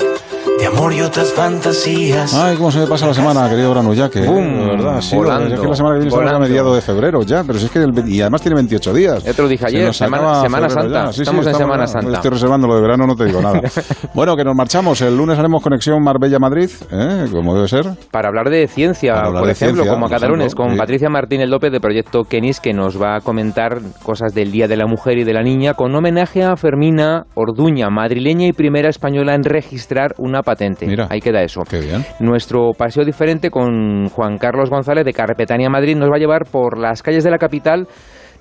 De 0.62 0.68
amor 0.68 0.94
y 0.94 1.02
otras 1.02 1.34
fantasías. 1.34 2.36
Ay, 2.36 2.56
cómo 2.56 2.70
se 2.72 2.78
me 2.80 2.86
pasa 2.86 3.08
la 3.08 3.16
semana, 3.16 3.50
querido 3.50 3.72
Brano, 3.72 3.96
ya 3.96 4.10
que. 4.10 4.22
Bum, 4.22 4.68
verdad, 4.68 5.02
sí, 5.02 5.16
volando, 5.16 5.56
es 5.56 5.60
que 5.60 5.68
la 5.68 5.76
semana 5.76 5.96
que 5.96 6.02
viene 6.02 6.16
estamos 6.16 6.36
a 6.36 6.40
mediados 6.40 6.76
de 6.76 6.82
febrero 6.82 7.24
ya, 7.24 7.44
pero 7.44 7.58
si 7.58 7.66
es 7.66 7.72
que. 7.72 7.80
el- 7.80 8.08
y 8.08 8.22
además 8.22 8.42
tiene 8.44 8.56
28 8.58 8.94
días. 8.94 9.24
Ya 9.24 9.34
te 9.34 9.42
lo 9.42 9.48
dije 9.48 9.66
Se 9.68 9.76
ayer, 9.76 9.88
nos 9.88 9.98
Semana- 9.98 10.42
Semana 10.42 10.70
Santa. 10.70 11.08
Sí, 11.08 11.16
sí, 11.16 11.22
Estamos 11.24 11.48
en 11.48 11.56
Semana 11.56 11.86
ya. 11.86 11.88
Santa. 11.88 12.14
Estoy 12.14 12.30
reservando 12.32 12.68
lo 12.68 12.76
de 12.76 12.82
verano, 12.84 13.08
no 13.08 13.16
te 13.16 13.26
digo 13.26 13.42
nada. 13.42 13.60
bueno, 14.14 14.36
que 14.36 14.44
nos 14.44 14.56
marchamos. 14.56 15.02
El 15.02 15.18
lunes 15.18 15.40
haremos 15.40 15.64
conexión 15.64 16.02
Marbella-Madrid, 16.04 16.70
¿eh? 16.92 17.26
como 17.32 17.56
debe 17.56 17.68
ser. 17.68 17.86
Para 18.12 18.28
hablar 18.28 18.52
de 18.52 18.68
ciencia, 18.68 19.14
hablar 19.14 19.42
por 19.42 19.46
de 19.48 19.52
ejemplo, 19.54 19.78
ciencia, 19.84 19.94
como 19.94 20.06
a 20.06 20.10
cada 20.10 20.28
lunes, 20.28 20.54
con 20.54 20.74
sí. 20.74 20.78
Patricia 20.78 21.10
Martínez 21.10 21.50
López 21.50 21.72
de 21.72 21.80
Proyecto 21.80 22.24
Kenis, 22.26 22.60
que 22.60 22.74
nos 22.74 23.02
va 23.02 23.16
a 23.16 23.22
comentar 23.22 23.80
cosas 24.04 24.36
del 24.36 24.52
Día 24.52 24.68
de 24.68 24.78
la 24.78 24.86
Mujer 24.86 25.18
y 25.18 25.24
de 25.24 25.34
la 25.34 25.42
Niña, 25.42 25.74
con 25.74 25.96
homenaje 25.96 26.44
a 26.44 26.56
Fermina 26.56 27.24
Orduña, 27.34 27.90
madrileña 27.90 28.46
y 28.46 28.54
primera 28.54 28.90
española 28.90 29.34
en 29.34 29.44
registrar 29.44 30.14
una 30.20 30.44
patente. 30.52 30.86
Mira. 30.86 31.08
Ahí 31.10 31.20
queda 31.20 31.42
eso. 31.42 31.62
Qué 31.70 31.80
bien. 31.80 32.04
Nuestro 32.20 32.72
paseo 32.78 33.06
diferente 33.06 33.50
con 33.50 34.10
Juan 34.10 34.38
Carlos 34.38 34.70
González 34.70 35.06
de 35.06 35.14
Carpetania 35.14 35.70
Madrid 35.70 35.96
nos 35.96 36.10
va 36.10 36.18
a 36.18 36.20
llevar 36.20 36.44
por 36.52 36.78
las 36.78 37.02
calles 37.02 37.24
de 37.24 37.32
la 37.32 37.38
capital 37.38 37.88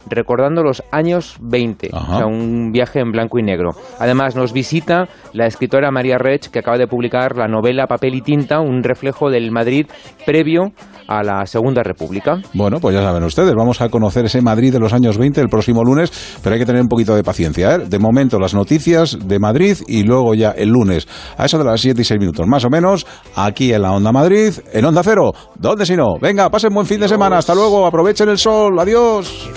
recordando 0.08 0.62
los 0.62 0.82
años 0.90 1.36
20, 1.40 1.90
o 1.92 2.16
sea, 2.16 2.26
un 2.26 2.72
viaje 2.72 3.00
en 3.00 3.12
blanco 3.12 3.38
y 3.38 3.42
negro. 3.42 3.70
Además, 3.98 4.36
nos 4.36 4.52
visita 4.52 5.08
la 5.32 5.46
escritora 5.46 5.90
María 5.90 6.18
Rech, 6.18 6.50
que 6.50 6.60
acaba 6.60 6.78
de 6.78 6.86
publicar 6.86 7.36
la 7.36 7.48
novela 7.48 7.86
Papel 7.86 8.14
y 8.14 8.22
Tinta, 8.22 8.60
un 8.60 8.82
reflejo 8.82 9.30
del 9.30 9.50
Madrid 9.50 9.86
previo 10.24 10.72
a 11.06 11.22
la 11.22 11.44
Segunda 11.44 11.82
República. 11.82 12.38
Bueno, 12.54 12.78
pues 12.80 12.94
ya 12.94 13.02
saben 13.02 13.24
ustedes, 13.24 13.54
vamos 13.54 13.80
a 13.80 13.88
conocer 13.88 14.24
ese 14.26 14.40
Madrid 14.40 14.72
de 14.72 14.78
los 14.78 14.92
años 14.92 15.18
20 15.18 15.40
el 15.40 15.48
próximo 15.48 15.82
lunes, 15.82 16.38
pero 16.42 16.54
hay 16.54 16.60
que 16.60 16.66
tener 16.66 16.82
un 16.82 16.88
poquito 16.88 17.16
de 17.16 17.24
paciencia. 17.24 17.74
¿eh? 17.74 17.78
De 17.88 17.98
momento 17.98 18.38
las 18.38 18.54
noticias 18.54 19.18
de 19.20 19.38
Madrid 19.38 19.76
y 19.88 20.04
luego 20.04 20.34
ya 20.34 20.50
el 20.50 20.68
lunes, 20.68 21.08
a 21.36 21.46
eso 21.46 21.58
de 21.58 21.64
las 21.64 21.80
7 21.80 22.00
y 22.00 22.04
6 22.04 22.20
minutos, 22.20 22.46
más 22.46 22.64
o 22.64 22.70
menos, 22.70 23.06
aquí 23.34 23.72
en 23.72 23.82
la 23.82 23.92
Onda 23.92 24.12
Madrid, 24.12 24.52
en 24.72 24.84
Onda 24.84 25.02
Cero. 25.02 25.32
¿Dónde 25.56 25.84
si 25.84 25.96
no? 25.96 26.14
Venga, 26.20 26.48
pasen 26.48 26.72
buen 26.72 26.86
fin 26.86 27.00
de 27.00 27.08
semana, 27.08 27.38
hasta 27.38 27.54
luego, 27.54 27.86
aprovechen 27.86 28.28
el 28.28 28.38
sol, 28.38 28.78
adiós. 28.78 29.50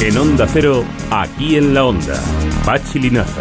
En 0.00 0.16
Onda 0.16 0.46
Cero, 0.46 0.84
aquí 1.10 1.56
en 1.56 1.74
la 1.74 1.84
Onda. 1.84 2.14
Pachi 2.64 2.98
Linaza. 2.98 3.40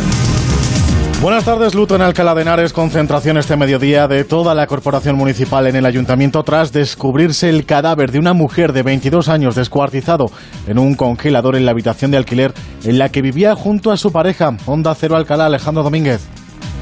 Buenas 1.22 1.43
tardes, 1.43 1.76
luto 1.76 1.95
en 1.95 2.01
Alcalá 2.01 2.34
de 2.34 2.43
Henares, 2.43 2.72
concentración 2.72 3.38
este 3.38 3.57
mediodía 3.57 4.07
de 4.07 4.24
toda 4.24 4.55
la 4.55 4.68
corporación 4.68 5.18
municipal 5.18 5.68
en 5.68 5.76
el 5.76 5.86
ayuntamiento 5.86 6.43
tras 6.43 6.72
descubrirse 6.72 7.49
el 7.49 7.66
cadáver 7.66 8.12
de 8.12 8.20
una 8.20 8.34
mujer 8.34 8.72
de 8.72 8.84
22 8.84 9.28
años 9.28 9.55
descuartizado 9.55 10.32
en 10.66 10.80
un 10.80 10.95
congelador 10.95 11.57
en 11.57 11.66
la 11.66 11.72
habitación 11.72 12.12
de 12.12 12.18
alquiler 12.18 12.53
en 12.86 12.99
la 12.99 13.10
que 13.10 13.22
vivía 13.22 13.55
junto 13.55 13.91
a 13.91 13.97
su 13.97 14.12
pareja. 14.12 14.55
Onda 14.66 14.95
Cero 14.95 15.18
Alcalá, 15.18 15.47
Alejandro 15.47 15.84
Domínguez. 15.84 16.39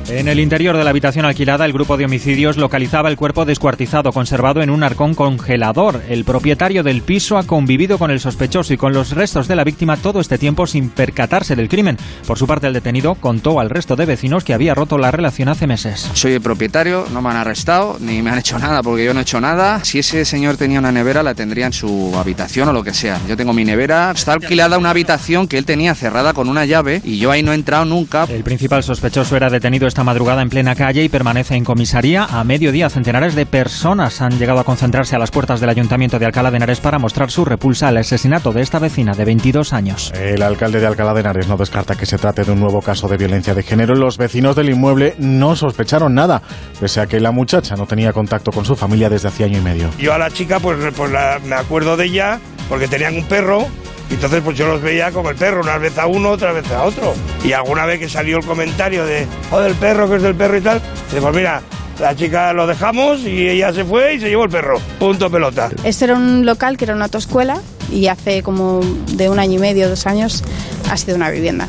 En 0.10 0.30
el 0.30 0.40
interior 0.40 0.78
de 0.78 0.86
la 0.86 0.92
habitación 0.92 1.26
alquilada, 1.26 1.66
el 1.66 1.74
grupo 1.74 1.98
de 1.98 2.06
homicidios 2.06 2.56
localizaba 2.56 3.10
el 3.10 3.18
cuerpo 3.18 3.44
descuartizado, 3.44 4.14
conservado 4.14 4.62
en 4.62 4.70
un 4.70 4.82
arcón 4.82 5.14
congelador. 5.14 6.02
El 6.08 6.24
propietario 6.24 6.82
del 6.82 7.02
piso 7.02 7.38
ha 7.38 7.44
convivido 7.44 7.98
con 7.98 8.10
el 8.10 8.22
sospechoso 8.22 8.74
y 8.74 8.78
con 8.78 8.94
los 8.94 9.12
restos 9.12 9.50
de 9.50 9.58
la 9.58 9.66
víctima 9.66 9.98
todo 9.98 10.22
este 10.22 10.38
tiempo 10.38 10.66
sin 10.66 10.92
percatarse 10.92 11.58
del 11.58 11.68
crimen. 11.68 11.98
Por 12.26 12.38
su 12.38 12.48
parte, 12.48 12.68
el 12.68 12.74
detenido 12.74 13.16
contó 13.16 13.60
al 13.60 13.70
resto 13.70 13.98
de 13.98 14.06
vecinos 14.06 14.46
que 14.46 14.54
había 14.54 14.74
roto 14.74 14.98
la 14.98 15.12
relación 15.12 15.50
hace 15.50 15.68
meses. 15.68 16.10
Soy 16.14 16.34
el 16.34 16.42
propietario, 16.42 17.06
no 17.12 17.22
me 17.22 17.30
han 17.30 17.38
arrestado 17.38 17.98
ni 18.00 18.22
me 18.22 18.30
han 18.30 18.40
hecho 18.40 18.58
nada 18.60 18.82
porque 18.84 19.04
yo 19.04 19.14
no 19.14 19.20
he 19.20 19.24
hecho 19.24 19.42
nada. 19.42 19.84
Si 19.84 20.00
ese 20.00 20.24
señor 20.24 20.56
tenía 20.56 20.80
una 20.80 20.94
nevera, 20.94 21.22
la 21.22 21.36
tendría 21.36 21.66
en 21.66 21.74
su 21.74 22.14
habitación 22.18 22.70
o 22.70 22.74
lo 22.74 22.82
que 22.82 22.94
sea. 22.94 23.20
Yo 23.28 23.36
tengo 23.36 23.52
mi 23.52 23.66
nevera, 23.66 24.12
está 24.12 24.34
alquilada 24.34 24.78
una 24.78 24.92
habitación 24.92 25.50
que 25.50 25.58
él 25.58 25.66
tenía 25.66 25.96
cerrada 25.96 26.32
con 26.32 26.48
una 26.48 26.64
llave 26.64 27.02
y 27.04 27.18
yo 27.18 27.30
ahí 27.30 27.44
no 27.44 27.52
he 27.52 27.56
entrado 27.56 27.84
nunca. 27.84 28.24
El 28.30 28.44
principal 28.44 28.84
sospechoso 28.84 29.36
era 29.36 29.50
detenido 29.50 29.86
esta 29.98 30.04
madrugada 30.04 30.44
en 30.44 30.50
plena 30.50 30.76
calle 30.76 31.04
y 31.04 31.10
permanece 31.10 31.56
en 31.56 31.64
comisaría. 31.64 32.26
A 32.26 32.44
mediodía, 32.44 32.88
centenares 32.88 33.34
de 33.34 33.48
personas 33.48 34.22
han 34.22 34.38
llegado 34.38 34.60
a 34.60 34.64
concentrarse 34.64 35.16
a 35.16 35.20
las 35.20 35.32
puertas 35.32 35.60
del 35.60 35.72
Ayuntamiento 35.72 36.20
de 36.20 36.28
Alcalá 36.28 36.52
de 36.52 36.58
Henares 36.58 36.80
para 36.80 37.00
mostrar 37.00 37.32
su 37.32 37.44
repulsa 37.46 37.88
al 37.88 37.98
asesinato 37.98 38.52
de 38.54 38.62
esta 38.62 38.78
vecina 38.78 39.14
de 39.16 39.26
22 39.26 39.74
años. 39.74 40.14
El 40.14 40.44
alcalde 40.44 40.80
de 40.80 40.86
Alcalá 40.86 41.16
de 41.16 41.22
Henares 41.22 41.48
no 41.48 41.58
descarta 41.58 41.96
que 41.96 42.06
se 42.06 42.20
trate 42.20 42.44
de 42.44 42.52
un 42.52 42.60
nuevo 42.60 42.80
caso 42.80 43.08
de 43.08 43.18
violencia 43.18 43.56
de 43.56 43.64
género. 43.64 43.96
Los 43.96 44.20
vecinos 44.20 44.56
del 44.56 44.70
inmueble 44.70 45.16
no 45.18 45.56
sospecharon 45.56 46.14
nada, 46.14 46.44
pese 46.80 47.02
a 47.02 47.08
que 47.08 47.20
la 47.20 47.32
muchacha 47.32 47.76
no 47.76 47.88
tenía 47.88 48.14
contacto 48.14 48.52
con 48.52 48.66
su 48.66 48.76
familia 48.76 49.10
desde 49.10 49.30
hacía 49.30 49.48
año 49.48 49.58
y 49.58 49.62
medio. 49.62 49.90
Yo 49.98 50.14
a 50.14 50.20
la 50.20 50.30
chica, 50.30 50.60
pues, 50.60 50.78
pues 50.96 51.12
la- 51.12 51.40
me 51.44 51.56
acuerdo 51.56 51.98
de 51.98 52.06
ella 52.06 52.40
porque 52.70 52.88
tenían 52.88 53.16
un 53.16 53.24
perro. 53.24 53.66
Y 54.10 54.14
entonces, 54.14 54.42
pues 54.44 54.58
yo 54.58 54.68
los 54.68 54.82
veía 54.82 55.12
con 55.12 55.26
el 55.26 55.36
perro, 55.36 55.62
una 55.62 55.78
vez 55.78 55.98
a 55.98 56.08
uno, 56.08 56.30
otra 56.32 56.54
vez 56.54 56.70
a 56.72 56.84
otro. 56.84 57.14
Y 57.44 57.52
alguna 57.52 57.86
vez 57.86 58.00
que 58.00 58.08
salió 58.10 58.38
el 58.38 58.46
comentario 58.46 59.06
de, 59.06 59.26
oh, 59.52 59.60
del 59.60 59.74
perro, 59.76 60.10
que 60.10 60.16
es 60.16 60.22
del 60.22 60.36
perro 60.36 60.58
y 60.58 60.62
tal, 60.62 60.82
dice, 61.10 61.22
pues 61.22 61.36
mira, 61.36 61.62
la 62.00 62.16
chica 62.16 62.54
lo 62.54 62.68
dejamos 62.68 63.20
y 63.22 63.48
ella 63.50 63.74
se 63.74 63.84
fue 63.84 64.16
y 64.16 64.20
se 64.20 64.30
llevó 64.30 64.46
el 64.46 64.50
perro. 64.50 64.80
Punto 65.00 65.30
pelota. 65.30 65.70
Este 65.84 66.06
era 66.06 66.16
un 66.16 66.46
local 66.46 66.78
que 66.78 66.86
era 66.86 66.96
una 66.96 67.06
autoescuela 67.06 67.60
y 67.92 68.08
hace 68.08 68.44
como 68.44 68.80
de 69.14 69.30
un 69.30 69.40
año 69.40 69.56
y 69.56 69.60
medio, 69.60 69.90
dos 69.90 70.06
años, 70.08 70.44
ha 70.90 70.96
sido 70.96 71.16
una 71.18 71.30
vivienda. 71.30 71.68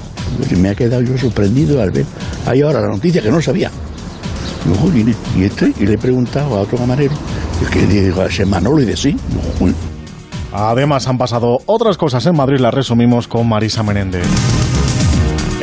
Me 0.57 0.69
ha 0.69 0.75
quedado 0.75 1.03
yo 1.03 1.17
sorprendido 1.19 1.83
al 1.83 1.91
ver 1.91 2.05
ahí 2.47 2.61
ahora 2.63 2.81
la 2.83 2.89
noticia 2.89 3.21
que 3.23 3.31
no 3.31 3.41
sabía. 3.43 3.71
"Jolín, 4.81 5.15
¿y 5.37 5.45
este? 5.45 5.73
Y 5.81 5.87
le 5.87 5.95
he 5.95 5.99
preguntado 5.99 6.57
a 6.57 6.61
otro 6.61 6.77
camarero, 6.79 7.15
y 7.63 7.71
que 7.73 7.87
digo, 7.87 8.23
¿ese 8.25 8.45
Manolo? 8.45 8.81
Y 8.83 8.85
de 8.85 8.97
sí. 8.97 9.17
"Jolín". 9.59 9.75
Además 10.53 11.07
han 11.09 11.19
pasado 11.19 11.59
otras 11.67 11.97
cosas 11.97 12.25
en 12.27 12.37
Madrid, 12.37 12.59
las 12.61 12.75
resumimos 12.75 13.29
con 13.29 13.49
Marisa 13.49 13.83
Menéndez. 13.83 14.27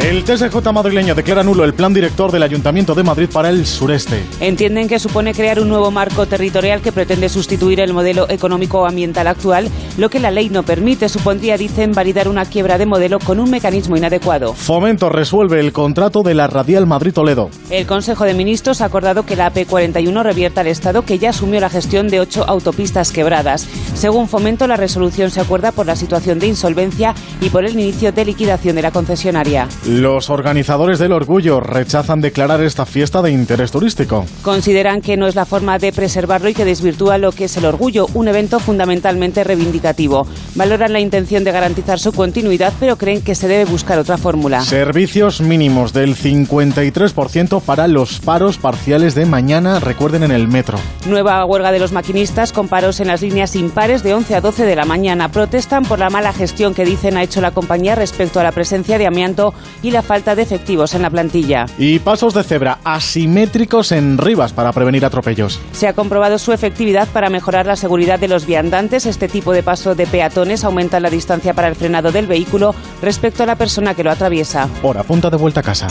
El 0.03 0.23
TSJ 0.23 0.71
madrileño 0.71 1.15
declara 1.15 1.43
nulo 1.43 1.63
el 1.63 1.73
plan 1.73 1.93
director 1.93 2.31
del 2.31 2.43
Ayuntamiento 2.43 2.93
de 2.93 3.03
Madrid 3.03 3.27
para 3.31 3.49
el 3.49 3.65
sureste. 3.65 4.23
Entienden 4.39 4.87
que 4.87 4.99
supone 4.99 5.33
crear 5.33 5.59
un 5.59 5.69
nuevo 5.69 5.89
marco 5.89 6.27
territorial 6.27 6.81
que 6.81 6.91
pretende 6.91 7.27
sustituir 7.27 7.79
el 7.79 7.93
modelo 7.93 8.29
económico-ambiental 8.29 9.25
actual, 9.25 9.69
lo 9.97 10.09
que 10.09 10.19
la 10.19 10.31
ley 10.31 10.49
no 10.49 10.63
permite. 10.63 11.09
Supondría, 11.09 11.57
dicen, 11.57 11.93
validar 11.93 12.27
una 12.27 12.45
quiebra 12.45 12.77
de 12.77 12.85
modelo 12.85 13.19
con 13.19 13.39
un 13.39 13.49
mecanismo 13.49 13.97
inadecuado. 13.97 14.53
Fomento 14.53 15.09
resuelve 15.09 15.59
el 15.59 15.71
contrato 15.71 16.21
de 16.21 16.35
la 16.35 16.47
Radial 16.47 16.85
Madrid-Toledo. 16.85 17.49
El 17.71 17.87
Consejo 17.87 18.25
de 18.25 18.35
Ministros 18.35 18.81
ha 18.81 18.85
acordado 18.85 19.25
que 19.25 19.35
la 19.35 19.51
AP41 19.51 20.23
revierta 20.23 20.61
al 20.61 20.67
Estado 20.67 21.03
que 21.03 21.17
ya 21.17 21.31
asumió 21.31 21.59
la 21.59 21.69
gestión 21.69 22.09
de 22.09 22.19
ocho 22.19 22.43
autopistas 22.47 23.11
quebradas. 23.11 23.67
Según 23.95 24.27
Fomento, 24.27 24.67
la 24.67 24.77
resolución 24.77 25.31
se 25.31 25.41
acuerda 25.41 25.71
por 25.71 25.87
la 25.87 25.95
situación 25.95 26.37
de 26.37 26.47
insolvencia 26.47 27.15
y 27.41 27.49
por 27.49 27.65
el 27.65 27.73
inicio 27.73 28.11
de 28.11 28.25
liquidación 28.25 28.75
de 28.75 28.81
la 28.83 28.91
concesionaria. 28.91 29.67
Los 29.87 30.31
organizadores 30.31 30.97
del 30.97 31.11
Orgullo 31.11 31.59
rechazan 31.59 32.19
declarar 32.19 32.63
esta 32.63 32.87
fiesta 32.87 33.21
de 33.21 33.29
interés 33.29 33.69
turístico. 33.69 34.25
Consideran 34.41 34.99
que 34.99 35.15
no 35.15 35.27
es 35.27 35.35
la 35.35 35.45
forma 35.45 35.77
de 35.77 35.93
preservarlo 35.93 36.49
y 36.49 36.55
que 36.55 36.65
desvirtúa 36.65 37.19
lo 37.19 37.31
que 37.31 37.45
es 37.45 37.55
el 37.57 37.65
orgullo, 37.65 38.07
un 38.15 38.27
evento 38.27 38.59
fundamentalmente 38.59 39.43
reivindicativo. 39.43 40.25
Valoran 40.55 40.91
la 40.91 40.99
intención 40.99 41.43
de 41.43 41.51
garantizar 41.51 41.99
su 41.99 42.13
continuidad, 42.13 42.73
pero 42.79 42.97
creen 42.97 43.21
que 43.21 43.35
se 43.35 43.47
debe 43.47 43.65
buscar 43.65 43.99
otra 43.99 44.17
fórmula. 44.17 44.61
Servicios 44.61 45.39
mínimos 45.39 45.93
del 45.93 46.15
53% 46.15 47.61
para 47.61 47.87
los 47.87 48.19
paros 48.21 48.57
parciales 48.57 49.13
de 49.13 49.27
mañana, 49.27 49.79
recuerden 49.79 50.23
en 50.23 50.31
el 50.31 50.47
metro. 50.47 50.79
Nueva 51.07 51.45
huelga 51.45 51.71
de 51.71 51.77
los 51.77 51.91
maquinistas 51.91 52.53
con 52.53 52.69
paros 52.69 52.99
en 53.01 53.07
las 53.07 53.21
líneas 53.21 53.55
impares 53.55 54.01
de 54.01 54.15
11 54.15 54.33
a 54.33 54.41
12 54.41 54.65
de 54.65 54.75
la 54.75 54.85
mañana. 54.85 55.29
Protestan 55.29 55.83
por 55.83 55.99
la 55.99 56.09
mala 56.09 56.33
gestión 56.33 56.73
que 56.73 56.85
dicen 56.85 57.17
ha 57.17 57.23
hecho 57.23 57.39
la 57.39 57.51
compañía 57.51 57.93
respecto 57.93 58.39
a 58.39 58.43
la 58.43 58.51
presencia 58.51 58.97
de 58.97 59.05
amianto 59.05 59.53
y 59.85 59.91
la 59.91 60.01
falta 60.01 60.33
de 60.33 60.41
efectivos 60.41 60.95
en 60.95 61.03
la 61.03 61.11
plantilla. 61.11 61.67
Y 61.77 61.99
pasos 61.99 62.33
de 62.33 62.43
cebra 62.43 62.79
asimétricos 62.83 63.91
en 63.91 64.17
Rivas 64.17 64.51
para 64.51 64.71
prevenir 64.71 65.05
atropellos. 65.05 65.59
Se 65.73 65.87
ha 65.87 65.93
comprobado 65.93 66.39
su 66.39 66.53
efectividad 66.53 67.07
para 67.09 67.29
mejorar 67.29 67.67
la 67.67 67.75
seguridad 67.75 68.17
de 68.17 68.27
los 68.27 68.47
viandantes. 68.47 69.05
Este 69.05 69.27
tipo 69.27 69.53
de 69.53 69.61
paso 69.61 69.93
de 69.93 70.07
peatones 70.07 70.63
aumenta 70.63 70.99
la 70.99 71.11
distancia 71.11 71.53
para 71.53 71.67
el 71.67 71.75
frenado 71.75 72.11
del 72.11 72.25
vehículo 72.25 72.73
respecto 73.03 73.43
a 73.43 73.45
la 73.45 73.57
persona 73.57 73.93
que 73.93 74.03
lo 74.03 74.09
atraviesa. 74.09 74.67
Hora 74.81 75.03
punta 75.03 75.29
de 75.29 75.37
vuelta 75.37 75.59
a 75.59 75.63
casa. 75.63 75.87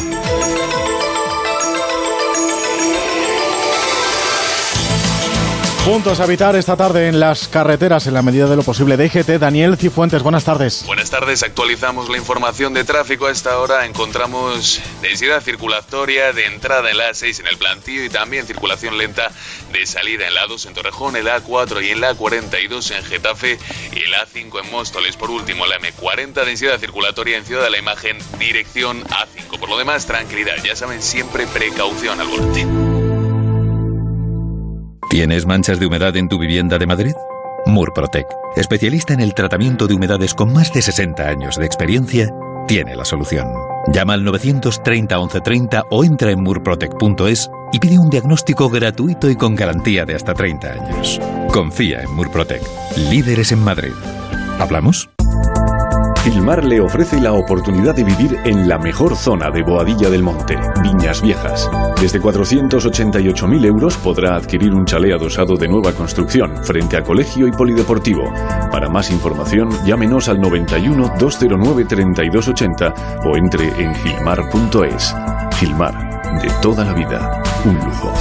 Puntos 5.85 6.19
a 6.19 6.25
evitar 6.25 6.57
esta 6.57 6.79
tarde 6.79 7.09
en 7.09 7.21
las 7.21 7.47
carreteras 7.47 8.07
en 8.07 8.15
la 8.15 8.23
medida 8.23 8.47
de 8.47 8.57
lo 8.57 8.63
posible. 8.63 8.97
DGT, 8.97 9.39
Daniel 9.39 9.77
Cifuentes, 9.77 10.23
buenas 10.23 10.43
tardes. 10.43 10.83
Buenas 10.87 11.11
tardes, 11.11 11.43
actualizamos 11.43 12.09
la 12.09 12.17
información 12.17 12.73
de 12.73 12.85
tráfico. 12.85 13.27
A 13.27 13.31
esta 13.31 13.59
hora 13.59 13.85
encontramos 13.85 14.81
densidad 15.03 15.43
circulatoria 15.43 16.33
de 16.33 16.47
entrada 16.47 16.91
en 16.91 16.97
la 16.97 17.11
A6 17.11 17.41
en 17.41 17.49
el 17.49 17.59
plantío 17.59 18.03
y 18.03 18.09
también 18.09 18.47
circulación 18.47 18.97
lenta 18.97 19.31
de 19.73 19.85
salida 19.85 20.27
en 20.27 20.33
la 20.33 20.47
A2 20.47 20.69
en 20.69 20.73
Torrejón, 20.73 21.17
el 21.17 21.27
A4 21.27 21.85
y 21.85 21.91
en 21.91 22.01
la 22.01 22.15
A42 22.15 22.97
en 22.97 23.05
Getafe 23.05 23.59
y 23.93 23.99
el 24.05 24.15
A5 24.15 24.65
en 24.65 24.71
Móstoles. 24.71 25.19
Por 25.19 25.31
último, 25.31 25.67
la 25.67 25.79
M40, 25.79 26.47
densidad 26.47 26.79
circulatoria 26.79 27.37
en 27.37 27.45
Ciudad 27.45 27.63
de 27.63 27.71
la 27.71 27.79
Imagen, 27.79 28.17
dirección 28.39 29.05
A5. 29.05 29.59
Por 29.61 29.69
lo 29.69 29.77
demás, 29.77 30.07
tranquilidad. 30.07 30.55
Ya 30.65 30.77
saben, 30.77 31.03
siempre 31.03 31.47
precaución 31.47 32.23
al 32.23 32.29
volante. 32.29 32.84
¿Tienes 35.15 35.47
manchas 35.47 35.79
de 35.79 35.87
humedad 35.87 36.17
en 36.17 36.29
tu 36.29 36.41
vivienda 36.41 36.77
de 36.77 36.89
Madrid? 36.89 37.15
Murprotec, 37.67 38.27
especialista 38.57 39.15
en 39.15 39.21
el 39.21 39.33
tratamiento 39.33 39.87
de 39.87 39.95
humedades 39.95 40.35
con 40.35 40.53
más 40.53 40.73
de 40.73 40.83
60 40.83 41.23
años 41.23 41.57
de 41.57 41.65
experiencia, 41.65 42.31
tiene 42.67 42.97
la 42.97 43.05
solución. 43.05 43.47
Llama 43.93 44.15
al 44.15 44.25
930 44.25 45.17
1130 45.17 45.85
o 45.89 46.03
entra 46.03 46.33
en 46.33 46.43
murprotec.es 46.43 47.49
y 47.73 47.79
pide 47.79 47.97
un 47.97 48.11
diagnóstico 48.11 48.69
gratuito 48.69 49.31
y 49.31 49.37
con 49.37 49.55
garantía 49.55 50.05
de 50.05 50.17
hasta 50.17 50.35
30 50.35 50.73
años. 50.73 51.21
Confía 51.53 52.03
en 52.03 52.11
Murprotec, 52.11 52.63
líderes 53.09 53.53
en 53.53 53.61
Madrid. 53.61 53.93
¿Hablamos? 54.59 55.14
Gilmar 56.25 56.65
le 56.65 56.81
ofrece 56.81 57.21
la 57.21 57.35
oportunidad 57.35 57.95
de 57.95 58.03
vivir 58.03 58.41
en 58.45 58.67
la 58.67 58.79
mejor 58.79 59.15
zona 59.15 59.51
de 59.51 59.63
Boadilla 59.63 60.09
del 60.09 60.23
Monte, 60.23 60.57
Viñas 60.83 61.21
Viejas. 61.21 61.71
Desde 62.01 62.19
488.000 62.19 63.67
euros 63.67 63.99
podrá 63.99 64.35
adquirir 64.35 64.73
un 64.73 64.87
chalet 64.87 65.13
adosado 65.13 65.55
de 65.57 65.69
nueva 65.69 65.93
construcción 65.93 66.65
frente 66.65 66.97
a 66.97 67.03
colegio 67.03 67.47
y 67.47 67.53
polideportivo. 67.53 68.33
Para 68.73 68.89
más 68.89 69.11
información, 69.11 69.69
llámenos 69.85 70.31
al 70.31 70.41
91 70.41 71.13
209 71.21 71.85
3280 71.85 72.95
o 73.27 73.37
entre 73.37 73.67
en 73.79 73.95
gilmar.es. 73.95 75.15
Gilmar, 75.59 76.41
de 76.41 76.49
toda 76.63 76.87
la 76.87 76.95
vida, 76.95 77.43
un 77.67 77.75
lujo. 77.75 78.13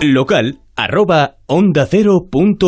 Local 0.00 0.58
arroba 0.74 1.36
onda 1.46 1.88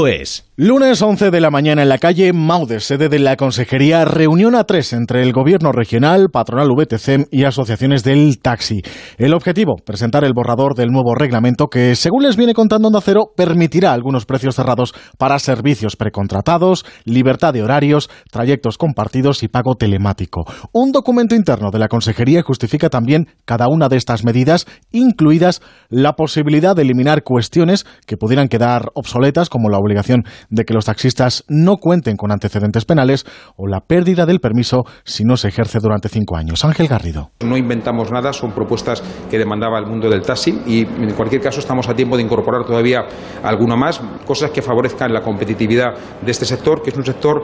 es. 0.08 0.50
Lunes 0.56 1.02
11 1.02 1.32
de 1.32 1.40
la 1.40 1.50
mañana 1.50 1.82
en 1.82 1.88
la 1.88 1.98
calle 1.98 2.32
Maude, 2.32 2.78
sede 2.78 3.08
de 3.08 3.18
la 3.18 3.36
Consejería, 3.36 4.04
reunión 4.04 4.54
a 4.54 4.62
tres 4.62 4.92
entre 4.92 5.22
el 5.22 5.32
Gobierno 5.32 5.72
Regional, 5.72 6.28
Patronal 6.32 6.68
VTC 6.76 7.26
y 7.32 7.42
asociaciones 7.42 8.04
del 8.04 8.38
taxi. 8.38 8.80
El 9.18 9.34
objetivo, 9.34 9.74
presentar 9.84 10.22
el 10.22 10.32
borrador 10.32 10.76
del 10.76 10.90
nuevo 10.90 11.16
reglamento 11.16 11.66
que, 11.66 11.96
según 11.96 12.22
les 12.22 12.36
viene 12.36 12.54
contando 12.54 12.86
Onda 12.86 13.00
Cero, 13.00 13.32
permitirá 13.36 13.92
algunos 13.92 14.26
precios 14.26 14.54
cerrados 14.54 14.94
para 15.18 15.40
servicios 15.40 15.96
precontratados, 15.96 16.84
libertad 17.04 17.52
de 17.52 17.64
horarios, 17.64 18.08
trayectos 18.30 18.78
compartidos 18.78 19.42
y 19.42 19.48
pago 19.48 19.74
telemático. 19.74 20.44
Un 20.72 20.92
documento 20.92 21.34
interno 21.34 21.72
de 21.72 21.80
la 21.80 21.88
Consejería 21.88 22.42
justifica 22.42 22.90
también 22.90 23.26
cada 23.44 23.66
una 23.66 23.88
de 23.88 23.96
estas 23.96 24.24
medidas, 24.24 24.66
incluidas 24.92 25.62
la 25.88 26.12
posibilidad 26.12 26.76
de 26.76 26.82
eliminar 26.82 27.24
cuestiones 27.24 27.86
que 28.06 28.16
pudieran 28.16 28.46
quedar 28.46 28.63
obsoletas, 28.94 29.48
como 29.48 29.68
la 29.68 29.78
obligación 29.78 30.24
de 30.50 30.64
que 30.64 30.74
los 30.74 30.86
taxistas 30.86 31.44
no 31.48 31.76
cuenten 31.76 32.16
con 32.16 32.32
antecedentes 32.32 32.84
penales 32.84 33.24
o 33.56 33.66
la 33.66 33.80
pérdida 33.80 34.26
del 34.26 34.40
permiso 34.40 34.84
si 35.04 35.24
no 35.24 35.36
se 35.36 35.48
ejerce 35.48 35.78
durante 35.80 36.08
cinco 36.08 36.36
años. 36.36 36.64
Ángel 36.64 36.88
Garrido. 36.88 37.30
No 37.44 37.56
inventamos 37.56 38.10
nada, 38.10 38.32
son 38.32 38.52
propuestas 38.52 39.02
que 39.30 39.38
demandaba 39.38 39.78
el 39.78 39.86
mundo 39.86 40.08
del 40.08 40.22
taxi 40.22 40.58
y 40.66 40.80
en 40.80 41.14
cualquier 41.14 41.42
caso 41.42 41.60
estamos 41.60 41.88
a 41.88 41.94
tiempo 41.94 42.16
de 42.16 42.22
incorporar 42.22 42.64
todavía 42.64 43.00
alguno 43.42 43.76
más, 43.76 44.00
cosas 44.26 44.50
que 44.50 44.62
favorezcan 44.62 45.12
la 45.12 45.22
competitividad 45.22 45.94
de 46.22 46.30
este 46.30 46.44
sector, 46.44 46.82
que 46.82 46.90
es 46.90 46.96
un 46.96 47.04
sector 47.04 47.42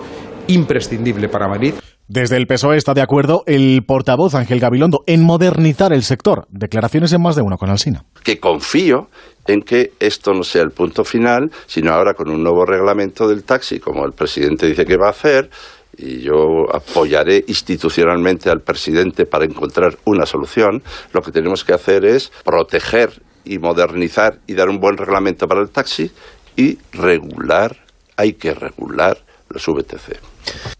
imprescindible 0.48 1.28
para 1.28 1.48
Madrid. 1.48 1.74
Desde 2.12 2.36
el 2.36 2.48
PSOE 2.48 2.76
está 2.76 2.92
de 2.92 3.02
acuerdo 3.02 3.44
el 3.46 3.84
portavoz 3.86 4.34
Ángel 4.34 4.58
Gabilondo 4.58 5.04
en 5.06 5.22
modernizar 5.22 5.92
el 5.92 6.02
sector. 6.02 6.48
Declaraciones 6.50 7.12
en 7.12 7.22
más 7.22 7.36
de 7.36 7.42
uno 7.42 7.56
con 7.56 7.70
Alsina. 7.70 8.04
Que 8.24 8.40
confío 8.40 9.06
en 9.53 9.62
que 9.62 9.92
esto 9.98 10.32
no 10.32 10.42
sea 10.42 10.62
el 10.62 10.70
punto 10.70 11.05
final, 11.05 11.51
sino 11.66 11.92
ahora 11.92 12.14
con 12.14 12.30
un 12.30 12.42
nuevo 12.42 12.64
reglamento 12.64 13.28
del 13.28 13.44
taxi, 13.44 13.80
como 13.80 14.05
el 14.05 14.12
presidente 14.12 14.66
dice 14.66 14.84
que 14.84 14.96
va 14.96 15.09
a 15.09 15.11
hacer, 15.11 15.51
y 15.96 16.20
yo 16.20 16.64
apoyaré 16.72 17.44
institucionalmente 17.46 18.48
al 18.48 18.61
presidente 18.61 19.26
para 19.26 19.44
encontrar 19.44 19.98
una 20.05 20.24
solución, 20.24 20.82
lo 21.12 21.20
que 21.20 21.32
tenemos 21.32 21.64
que 21.64 21.74
hacer 21.74 22.05
es 22.05 22.30
proteger 22.44 23.22
y 23.44 23.59
modernizar 23.59 24.38
y 24.46 24.55
dar 24.55 24.68
un 24.68 24.78
buen 24.78 24.96
reglamento 24.96 25.46
para 25.46 25.61
el 25.61 25.70
taxi 25.70 26.11
y 26.57 26.78
regular, 26.92 27.76
hay 28.16 28.34
que 28.34 28.55
regular 28.55 29.18
los 29.48 29.66
VTC. 29.66 30.30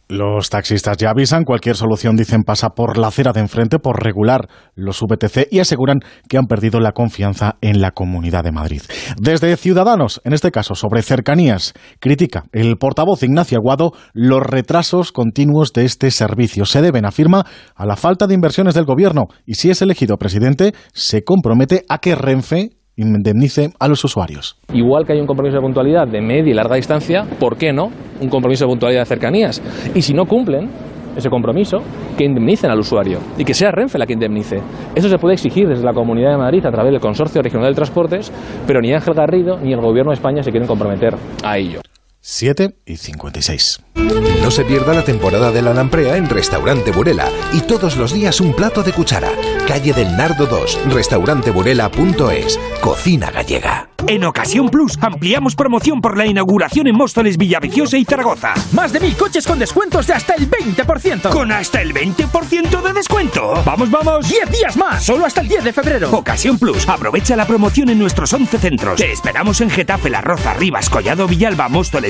Los 0.09 0.51
taxistas 0.51 0.97
ya 0.97 1.11
avisan, 1.11 1.45
cualquier 1.45 1.77
solución 1.77 2.17
dicen 2.17 2.43
pasa 2.43 2.71
por 2.71 2.99
la 2.99 3.07
acera 3.07 3.33
de 3.33 3.39
enfrente, 3.39 3.79
por 3.79 4.03
regular 4.03 4.49
los 4.75 5.01
VTC 5.01 5.47
y 5.53 5.61
aseguran 5.61 6.01
que 6.29 6.37
han 6.37 6.47
perdido 6.47 6.81
la 6.81 6.91
confianza 6.91 7.59
en 7.61 7.81
la 7.81 7.93
Comunidad 7.93 8.43
de 8.43 8.51
Madrid. 8.51 8.83
Desde 9.21 9.57
Ciudadanos, 9.57 10.21
en 10.25 10.33
este 10.33 10.51
caso 10.51 10.75
sobre 10.75 11.03
cercanías, 11.03 11.75
critica 12.01 12.43
el 12.51 12.77
portavoz 12.77 13.23
Ignacio 13.23 13.59
Aguado 13.59 13.93
los 14.13 14.43
retrasos 14.43 15.13
continuos 15.13 15.73
de 15.73 15.85
este 15.85 16.11
servicio. 16.11 16.65
Se 16.65 16.83
deben, 16.83 17.07
afirma, 17.07 17.47
a 17.77 17.87
la 17.87 17.95
falta 17.95 18.27
de 18.27 18.35
inversiones 18.35 18.75
del 18.75 18.87
Gobierno 18.87 19.29
y 19.47 19.55
si 19.55 19.71
es 19.71 19.81
elegido 19.81 20.17
presidente, 20.17 20.75
se 20.93 21.23
compromete 21.23 21.85
a 21.89 21.99
que 21.99 22.17
Renfe 22.17 22.71
indemnice 22.97 23.73
a 23.79 23.89
los 23.89 24.05
usuarios. 24.05 24.57
Igual 24.73 25.07
que 25.07 25.13
hay 25.13 25.21
un 25.21 25.27
compromiso 25.27 25.57
de 25.57 25.63
puntualidad 25.63 26.07
de 26.07 26.21
media 26.21 26.51
y 26.51 26.55
larga 26.55 26.77
distancia, 26.77 27.25
¿por 27.39 27.57
qué 27.57 27.73
no 27.73 27.91
un 28.21 28.29
compromiso 28.29 28.65
de 28.65 28.71
puntualidad 28.71 29.03
de 29.03 29.07
cercanías? 29.07 29.63
Y 29.95 30.03
si 30.03 30.15
no 30.15 30.27
cumplen 30.27 30.69
ese 31.17 31.29
compromiso, 31.29 31.79
que 32.17 32.25
indemnicen 32.25 32.71
al 32.71 32.79
usuario 32.79 33.19
y 33.37 33.45
que 33.45 33.55
sea 33.55 33.71
Renfe 33.71 33.99
la 33.99 34.07
que 34.07 34.13
indemnice. 34.13 34.61
Eso 34.95 35.09
se 35.09 35.19
puede 35.19 35.35
exigir 35.35 35.67
desde 35.69 35.85
la 35.85 35.93
Comunidad 35.93 36.31
de 36.31 36.37
Madrid 36.37 36.65
a 36.65 36.71
través 36.71 36.93
del 36.93 37.01
Consorcio 37.01 37.43
Regional 37.43 37.71
de 37.71 37.75
Transportes, 37.75 38.33
pero 38.67 38.81
ni 38.81 38.93
Ángel 38.93 39.15
Garrido 39.15 39.59
ni 39.59 39.73
el 39.73 39.81
Gobierno 39.81 40.11
de 40.11 40.15
España 40.15 40.43
se 40.43 40.51
quieren 40.51 40.69
comprometer 40.69 41.15
a 41.43 41.59
ello. 41.59 41.81
7 42.23 42.77
y 42.85 42.97
56. 42.97 43.81
No 43.95 44.51
se 44.51 44.65
pierda 44.65 44.93
la 44.93 45.05
temporada 45.05 45.51
de 45.53 45.63
la 45.63 45.73
lamprea 45.73 46.17
en 46.17 46.29
Restaurante 46.29 46.91
Burela 46.91 47.29
y 47.53 47.61
todos 47.63 47.97
los 47.97 48.13
días 48.13 48.41
un 48.41 48.55
plato 48.55 48.83
de 48.83 48.93
cuchara. 48.93 49.31
Calle 49.67 49.93
del 49.93 50.17
Nardo 50.17 50.47
2, 50.47 50.81
restauranteburela.es, 50.93 52.59
cocina 52.81 53.31
gallega. 53.31 53.91
En 54.07 54.25
Ocasión 54.25 54.71
Plus 54.71 54.99
ampliamos 55.01 55.55
promoción 55.55 56.01
por 56.01 56.17
la 56.17 56.27
inauguración 56.27 56.87
en 56.87 56.97
Móstoles, 56.97 57.37
Villaviciosa 57.37 57.99
y 57.99 58.05
Zaragoza. 58.05 58.55
Más 58.73 58.93
de 58.93 59.01
mil 59.01 59.15
coches 59.17 59.47
con 59.47 59.59
descuentos 59.59 60.07
de 60.07 60.15
hasta 60.15 60.35
el 60.35 60.51
20%. 60.51 61.29
¿Con 61.31 61.53
hasta 61.53 61.83
el 61.83 61.93
20% 61.95 62.83
de 62.83 62.93
descuento? 62.93 63.63
¡Vamos, 63.65 63.91
vamos! 63.91 64.29
10 64.29 64.51
días 64.51 64.77
más, 64.77 65.05
solo 65.05 65.27
hasta 65.27 65.43
el 65.43 65.49
10 65.49 65.65
de 65.65 65.73
febrero. 65.73 66.11
Ocasión 66.11 66.59
Plus, 66.59 66.89
aprovecha 66.89 67.37
la 67.37 67.47
promoción 67.47 67.91
en 67.91 67.99
nuestros 67.99 68.33
11 68.33 68.59
centros. 68.59 68.99
Te 68.99 69.13
esperamos 69.13 69.61
en 69.61 69.71
Getafe, 69.71 70.11
La 70.11 70.23
Roza, 70.23 70.55
Rivas, 70.55 70.89
Collado, 70.89 71.29
Villalba, 71.29 71.69
Móstoles, 71.69 72.10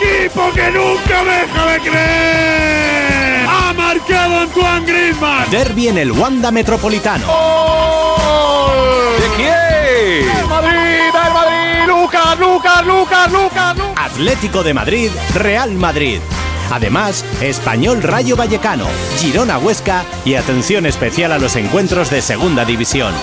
equipo 0.00 0.50
que 0.52 0.70
nunca 0.70 1.24
deja 1.24 1.66
de 1.66 1.80
creer! 1.80 3.46
¡Ha 3.48 3.72
marcado 3.72 4.40
Antoine 4.40 4.86
Griezmann! 4.86 5.50
Derby 5.50 5.88
en 5.88 5.98
el 5.98 6.12
Wanda 6.12 6.50
Metropolitano. 6.50 7.26
¿De 9.18 9.28
quién? 9.36 10.36
¡El 10.36 10.46
Madrid! 10.46 11.14
¡El 11.26 11.32
Madrid! 11.32 11.86
¡Lucas, 11.86 12.38
Lucas, 12.38 12.86
Lucas, 12.86 13.32
Lucas! 13.32 13.76
Lucas. 13.76 13.96
Atlético 13.96 14.62
de 14.62 14.74
Madrid, 14.74 15.10
Real 15.34 15.72
Madrid. 15.72 16.20
Además, 16.70 17.24
Español 17.40 18.02
Rayo 18.02 18.36
Vallecano, 18.36 18.86
Girona 19.18 19.58
Huesca 19.58 20.04
y 20.24 20.34
atención 20.34 20.84
especial 20.86 21.32
a 21.32 21.38
los 21.38 21.56
encuentros 21.56 22.10
de 22.10 22.20
Segunda 22.20 22.64
División. 22.64 23.14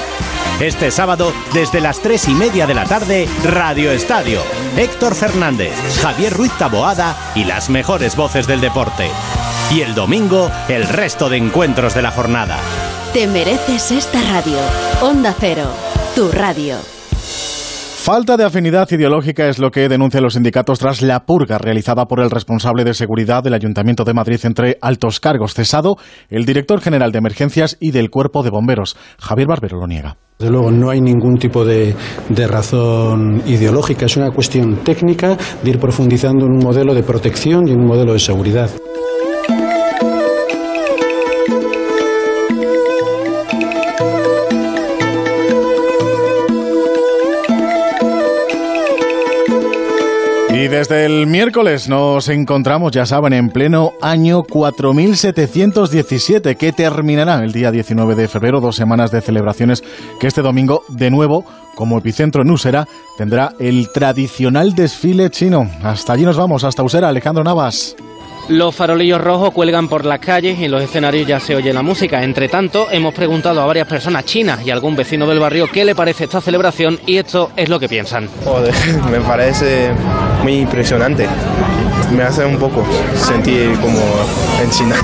Este 0.62 0.89
sábado, 0.89 1.34
desde 1.53 1.82
las 1.82 1.99
3 1.99 2.30
y 2.30 2.34
media 2.34 2.66
de 2.66 2.74
la 2.74 2.86
tarde, 2.86 3.28
Radio 3.43 3.91
Estadio. 3.91 4.39
Héctor 4.78 5.14
Fernández, 5.14 5.74
Javier 6.01 6.32
Ruiz 6.32 6.53
Taboada 6.58 7.34
y 7.36 7.43
las 7.43 7.70
mejores 7.70 8.16
voces 8.16 8.47
del 8.47 8.62
deporte. 8.62 9.10
Y 9.70 9.82
el 9.82 9.93
domingo, 9.93 10.49
el 10.70 10.88
resto 10.88 11.28
de 11.28 11.36
encuentros 11.36 11.93
de 11.93 12.03
la 12.03 12.12
jornada. 12.12 12.58
Te 13.12 13.28
mereces 13.28 13.91
esta 13.91 14.22
radio. 14.22 14.58
Onda 15.01 15.36
Cero, 15.38 15.68
tu 16.16 16.32
radio. 16.32 16.78
Falta 18.06 18.38
de 18.38 18.45
afinidad 18.45 18.89
ideológica 18.89 19.49
es 19.49 19.60
lo 19.60 19.72
que 19.72 19.89
denuncian 19.89 20.24
los 20.24 20.36
sindicatos 20.36 20.80
tras 20.80 21.01
la 21.01 21.26
purga 21.26 21.58
realizada 21.58 22.06
por 22.06 22.22
el 22.22 22.32
responsable 22.32 22.86
de 22.86 22.93
seguridad 22.93 23.43
del 23.43 23.56
Ayuntamiento 23.56 24.06
de 24.06 24.14
Madrid 24.14 24.39
entre 24.43 24.78
altos 24.82 25.20
cargos 25.20 25.53
cesado, 25.53 25.97
el 26.30 26.45
director 26.45 26.80
general 26.80 27.12
de 27.12 27.18
emergencias 27.18 27.76
y 27.82 27.91
del 27.91 28.10
cuerpo 28.10 28.41
de 28.41 28.51
bomberos. 28.51 28.95
Javier 29.20 29.49
Barbero 29.49 29.80
lo 29.80 29.88
niega. 29.88 30.16
Desde 30.38 30.51
luego 30.51 30.69
no 30.69 30.89
hay 30.89 30.99
ningún 30.99 31.38
tipo 31.38 31.63
de, 31.63 31.95
de, 32.27 32.47
razón 32.47 33.41
ideológica, 33.45 34.05
es 34.05 34.17
una 34.17 34.31
cuestión 34.31 34.83
técnica 34.83 35.38
de 35.63 35.69
ir 35.69 35.79
profundizando 35.79 36.45
en 36.45 36.51
un 36.51 36.59
modelo 36.59 36.93
de 36.93 37.03
protección 37.03 37.69
y 37.69 37.71
en 37.71 37.79
un 37.79 37.88
modelo 37.88 38.11
de 38.11 38.19
seguridad. 38.19 38.69
Y 50.66 50.68
desde 50.68 51.05
el 51.05 51.28
miércoles 51.28 51.88
nos 51.88 52.28
encontramos, 52.28 52.91
ya 52.91 53.05
saben, 53.05 53.34
en 53.34 53.49
pleno 53.49 53.93
año 54.01 54.41
4717, 54.41 56.55
que 56.55 56.72
terminará 56.72 57.43
el 57.43 57.51
día 57.51 57.70
19 57.70 58.16
de 58.16 58.28
febrero, 58.28 58.59
dos 58.59 58.76
semanas 58.76 59.11
de 59.11 59.22
celebraciones 59.22 59.84
que 60.20 60.26
este 60.26 60.41
domingo, 60.41 60.84
de 60.88 61.11
nuevo, 61.11 61.45
como 61.76 61.99
epicentro 61.99 62.41
en 62.41 62.49
Usera, 62.49 62.88
tendrá 63.16 63.53
el 63.59 63.91
tradicional 63.91 64.74
desfile 64.74 65.30
chino. 65.30 65.70
Hasta 65.84 66.13
allí 66.13 66.26
nos 66.26 66.38
vamos, 66.38 66.63
hasta 66.63 66.82
Usera, 66.82 67.09
Alejandro 67.09 67.43
Navas. 67.43 67.95
Los 68.48 68.76
farolillos 68.76 69.20
rojos 69.20 69.52
cuelgan 69.52 69.88
por 69.88 70.06
las 70.06 70.20
calles 70.20 70.60
y 70.60 70.66
en 70.66 70.72
los 70.72 70.84
escenarios 70.84 71.28
ya 71.28 71.39
se 71.39 71.56
oye 71.56 71.74
la 71.74 71.82
música. 71.82 72.24
Entre 72.24 72.48
tanto, 72.48 72.88
hemos 72.91 73.12
preguntado 73.12 73.60
a 73.60 73.66
varias 73.66 73.88
personas 73.88 74.24
chinas 74.26 74.64
y 74.64 74.70
a 74.70 74.74
algún 74.74 74.96
vecino 74.96 75.26
del 75.26 75.39
barrio 75.39 75.68
qué 75.72 75.84
le 75.84 75.96
parece 75.96 76.26
esta 76.26 76.41
celebración 76.41 77.00
y 77.08 77.18
esto 77.18 77.50
es 77.56 77.70
lo 77.70 77.80
que 77.80 77.89
piensan. 77.89 78.30
Joder, 78.43 78.74
me 79.12 79.20
parece 79.22 79.89
muy 80.43 80.60
impresionante. 80.60 81.28
Me 82.16 82.22
hace 82.22 82.46
un 82.46 82.58
poco 82.58 82.86
sentir 83.16 83.72
como 83.80 84.00
en 84.62 84.70
China. 84.70 84.96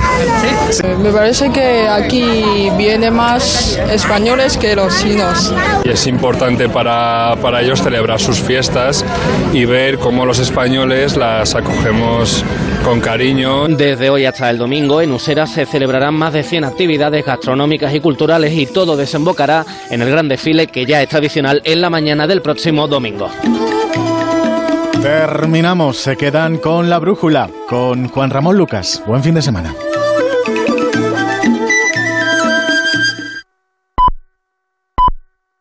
Me 1.02 1.10
parece 1.10 1.50
que 1.50 1.88
aquí 1.88 2.70
vienen 2.78 3.16
más 3.16 3.80
españoles 3.92 4.56
que 4.56 4.76
los 4.76 5.02
chinos. 5.02 5.52
Y 5.84 5.89
es 5.89 6.06
importante 6.06 6.70
para, 6.70 7.36
para 7.42 7.62
ellos 7.62 7.82
celebrar 7.82 8.20
sus 8.20 8.39
fiestas 8.39 9.04
y 9.52 9.66
ver 9.66 9.98
cómo 9.98 10.28
los 10.28 10.38
españoles 10.38 11.18
las 11.18 11.56
acogemos 11.56 12.46
con 12.84 12.99
cariño. 12.99 13.67
Desde 13.67 14.09
hoy 14.09 14.25
hasta 14.25 14.49
el 14.49 14.57
domingo 14.57 15.01
en 15.01 15.11
Usera 15.11 15.47
se 15.47 15.65
celebrarán 15.65 16.13
más 16.13 16.34
de 16.34 16.43
100 16.43 16.63
actividades 16.63 17.25
gastronómicas 17.25 17.93
y 17.93 17.99
culturales 17.99 18.53
y 18.53 18.65
todo 18.65 18.97
desembocará 18.97 19.65
en 19.89 20.01
el 20.01 20.09
gran 20.09 20.27
desfile 20.27 20.67
que 20.67 20.86
ya 20.86 21.01
es 21.01 21.09
tradicional 21.09 21.61
en 21.63 21.82
la 21.82 21.89
mañana 21.89 22.27
del 22.27 22.41
próximo 22.41 22.88
domingo. 22.88 23.29
Terminamos, 25.01 25.97
se 25.97 26.15
quedan 26.15 26.57
con 26.57 26.89
la 26.89 26.99
brújula, 26.99 27.49
con 27.67 28.07
Juan 28.09 28.29
Ramón 28.29 28.57
Lucas. 28.57 29.01
Buen 29.07 29.23
fin 29.23 29.34
de 29.34 29.41
semana. 29.41 29.73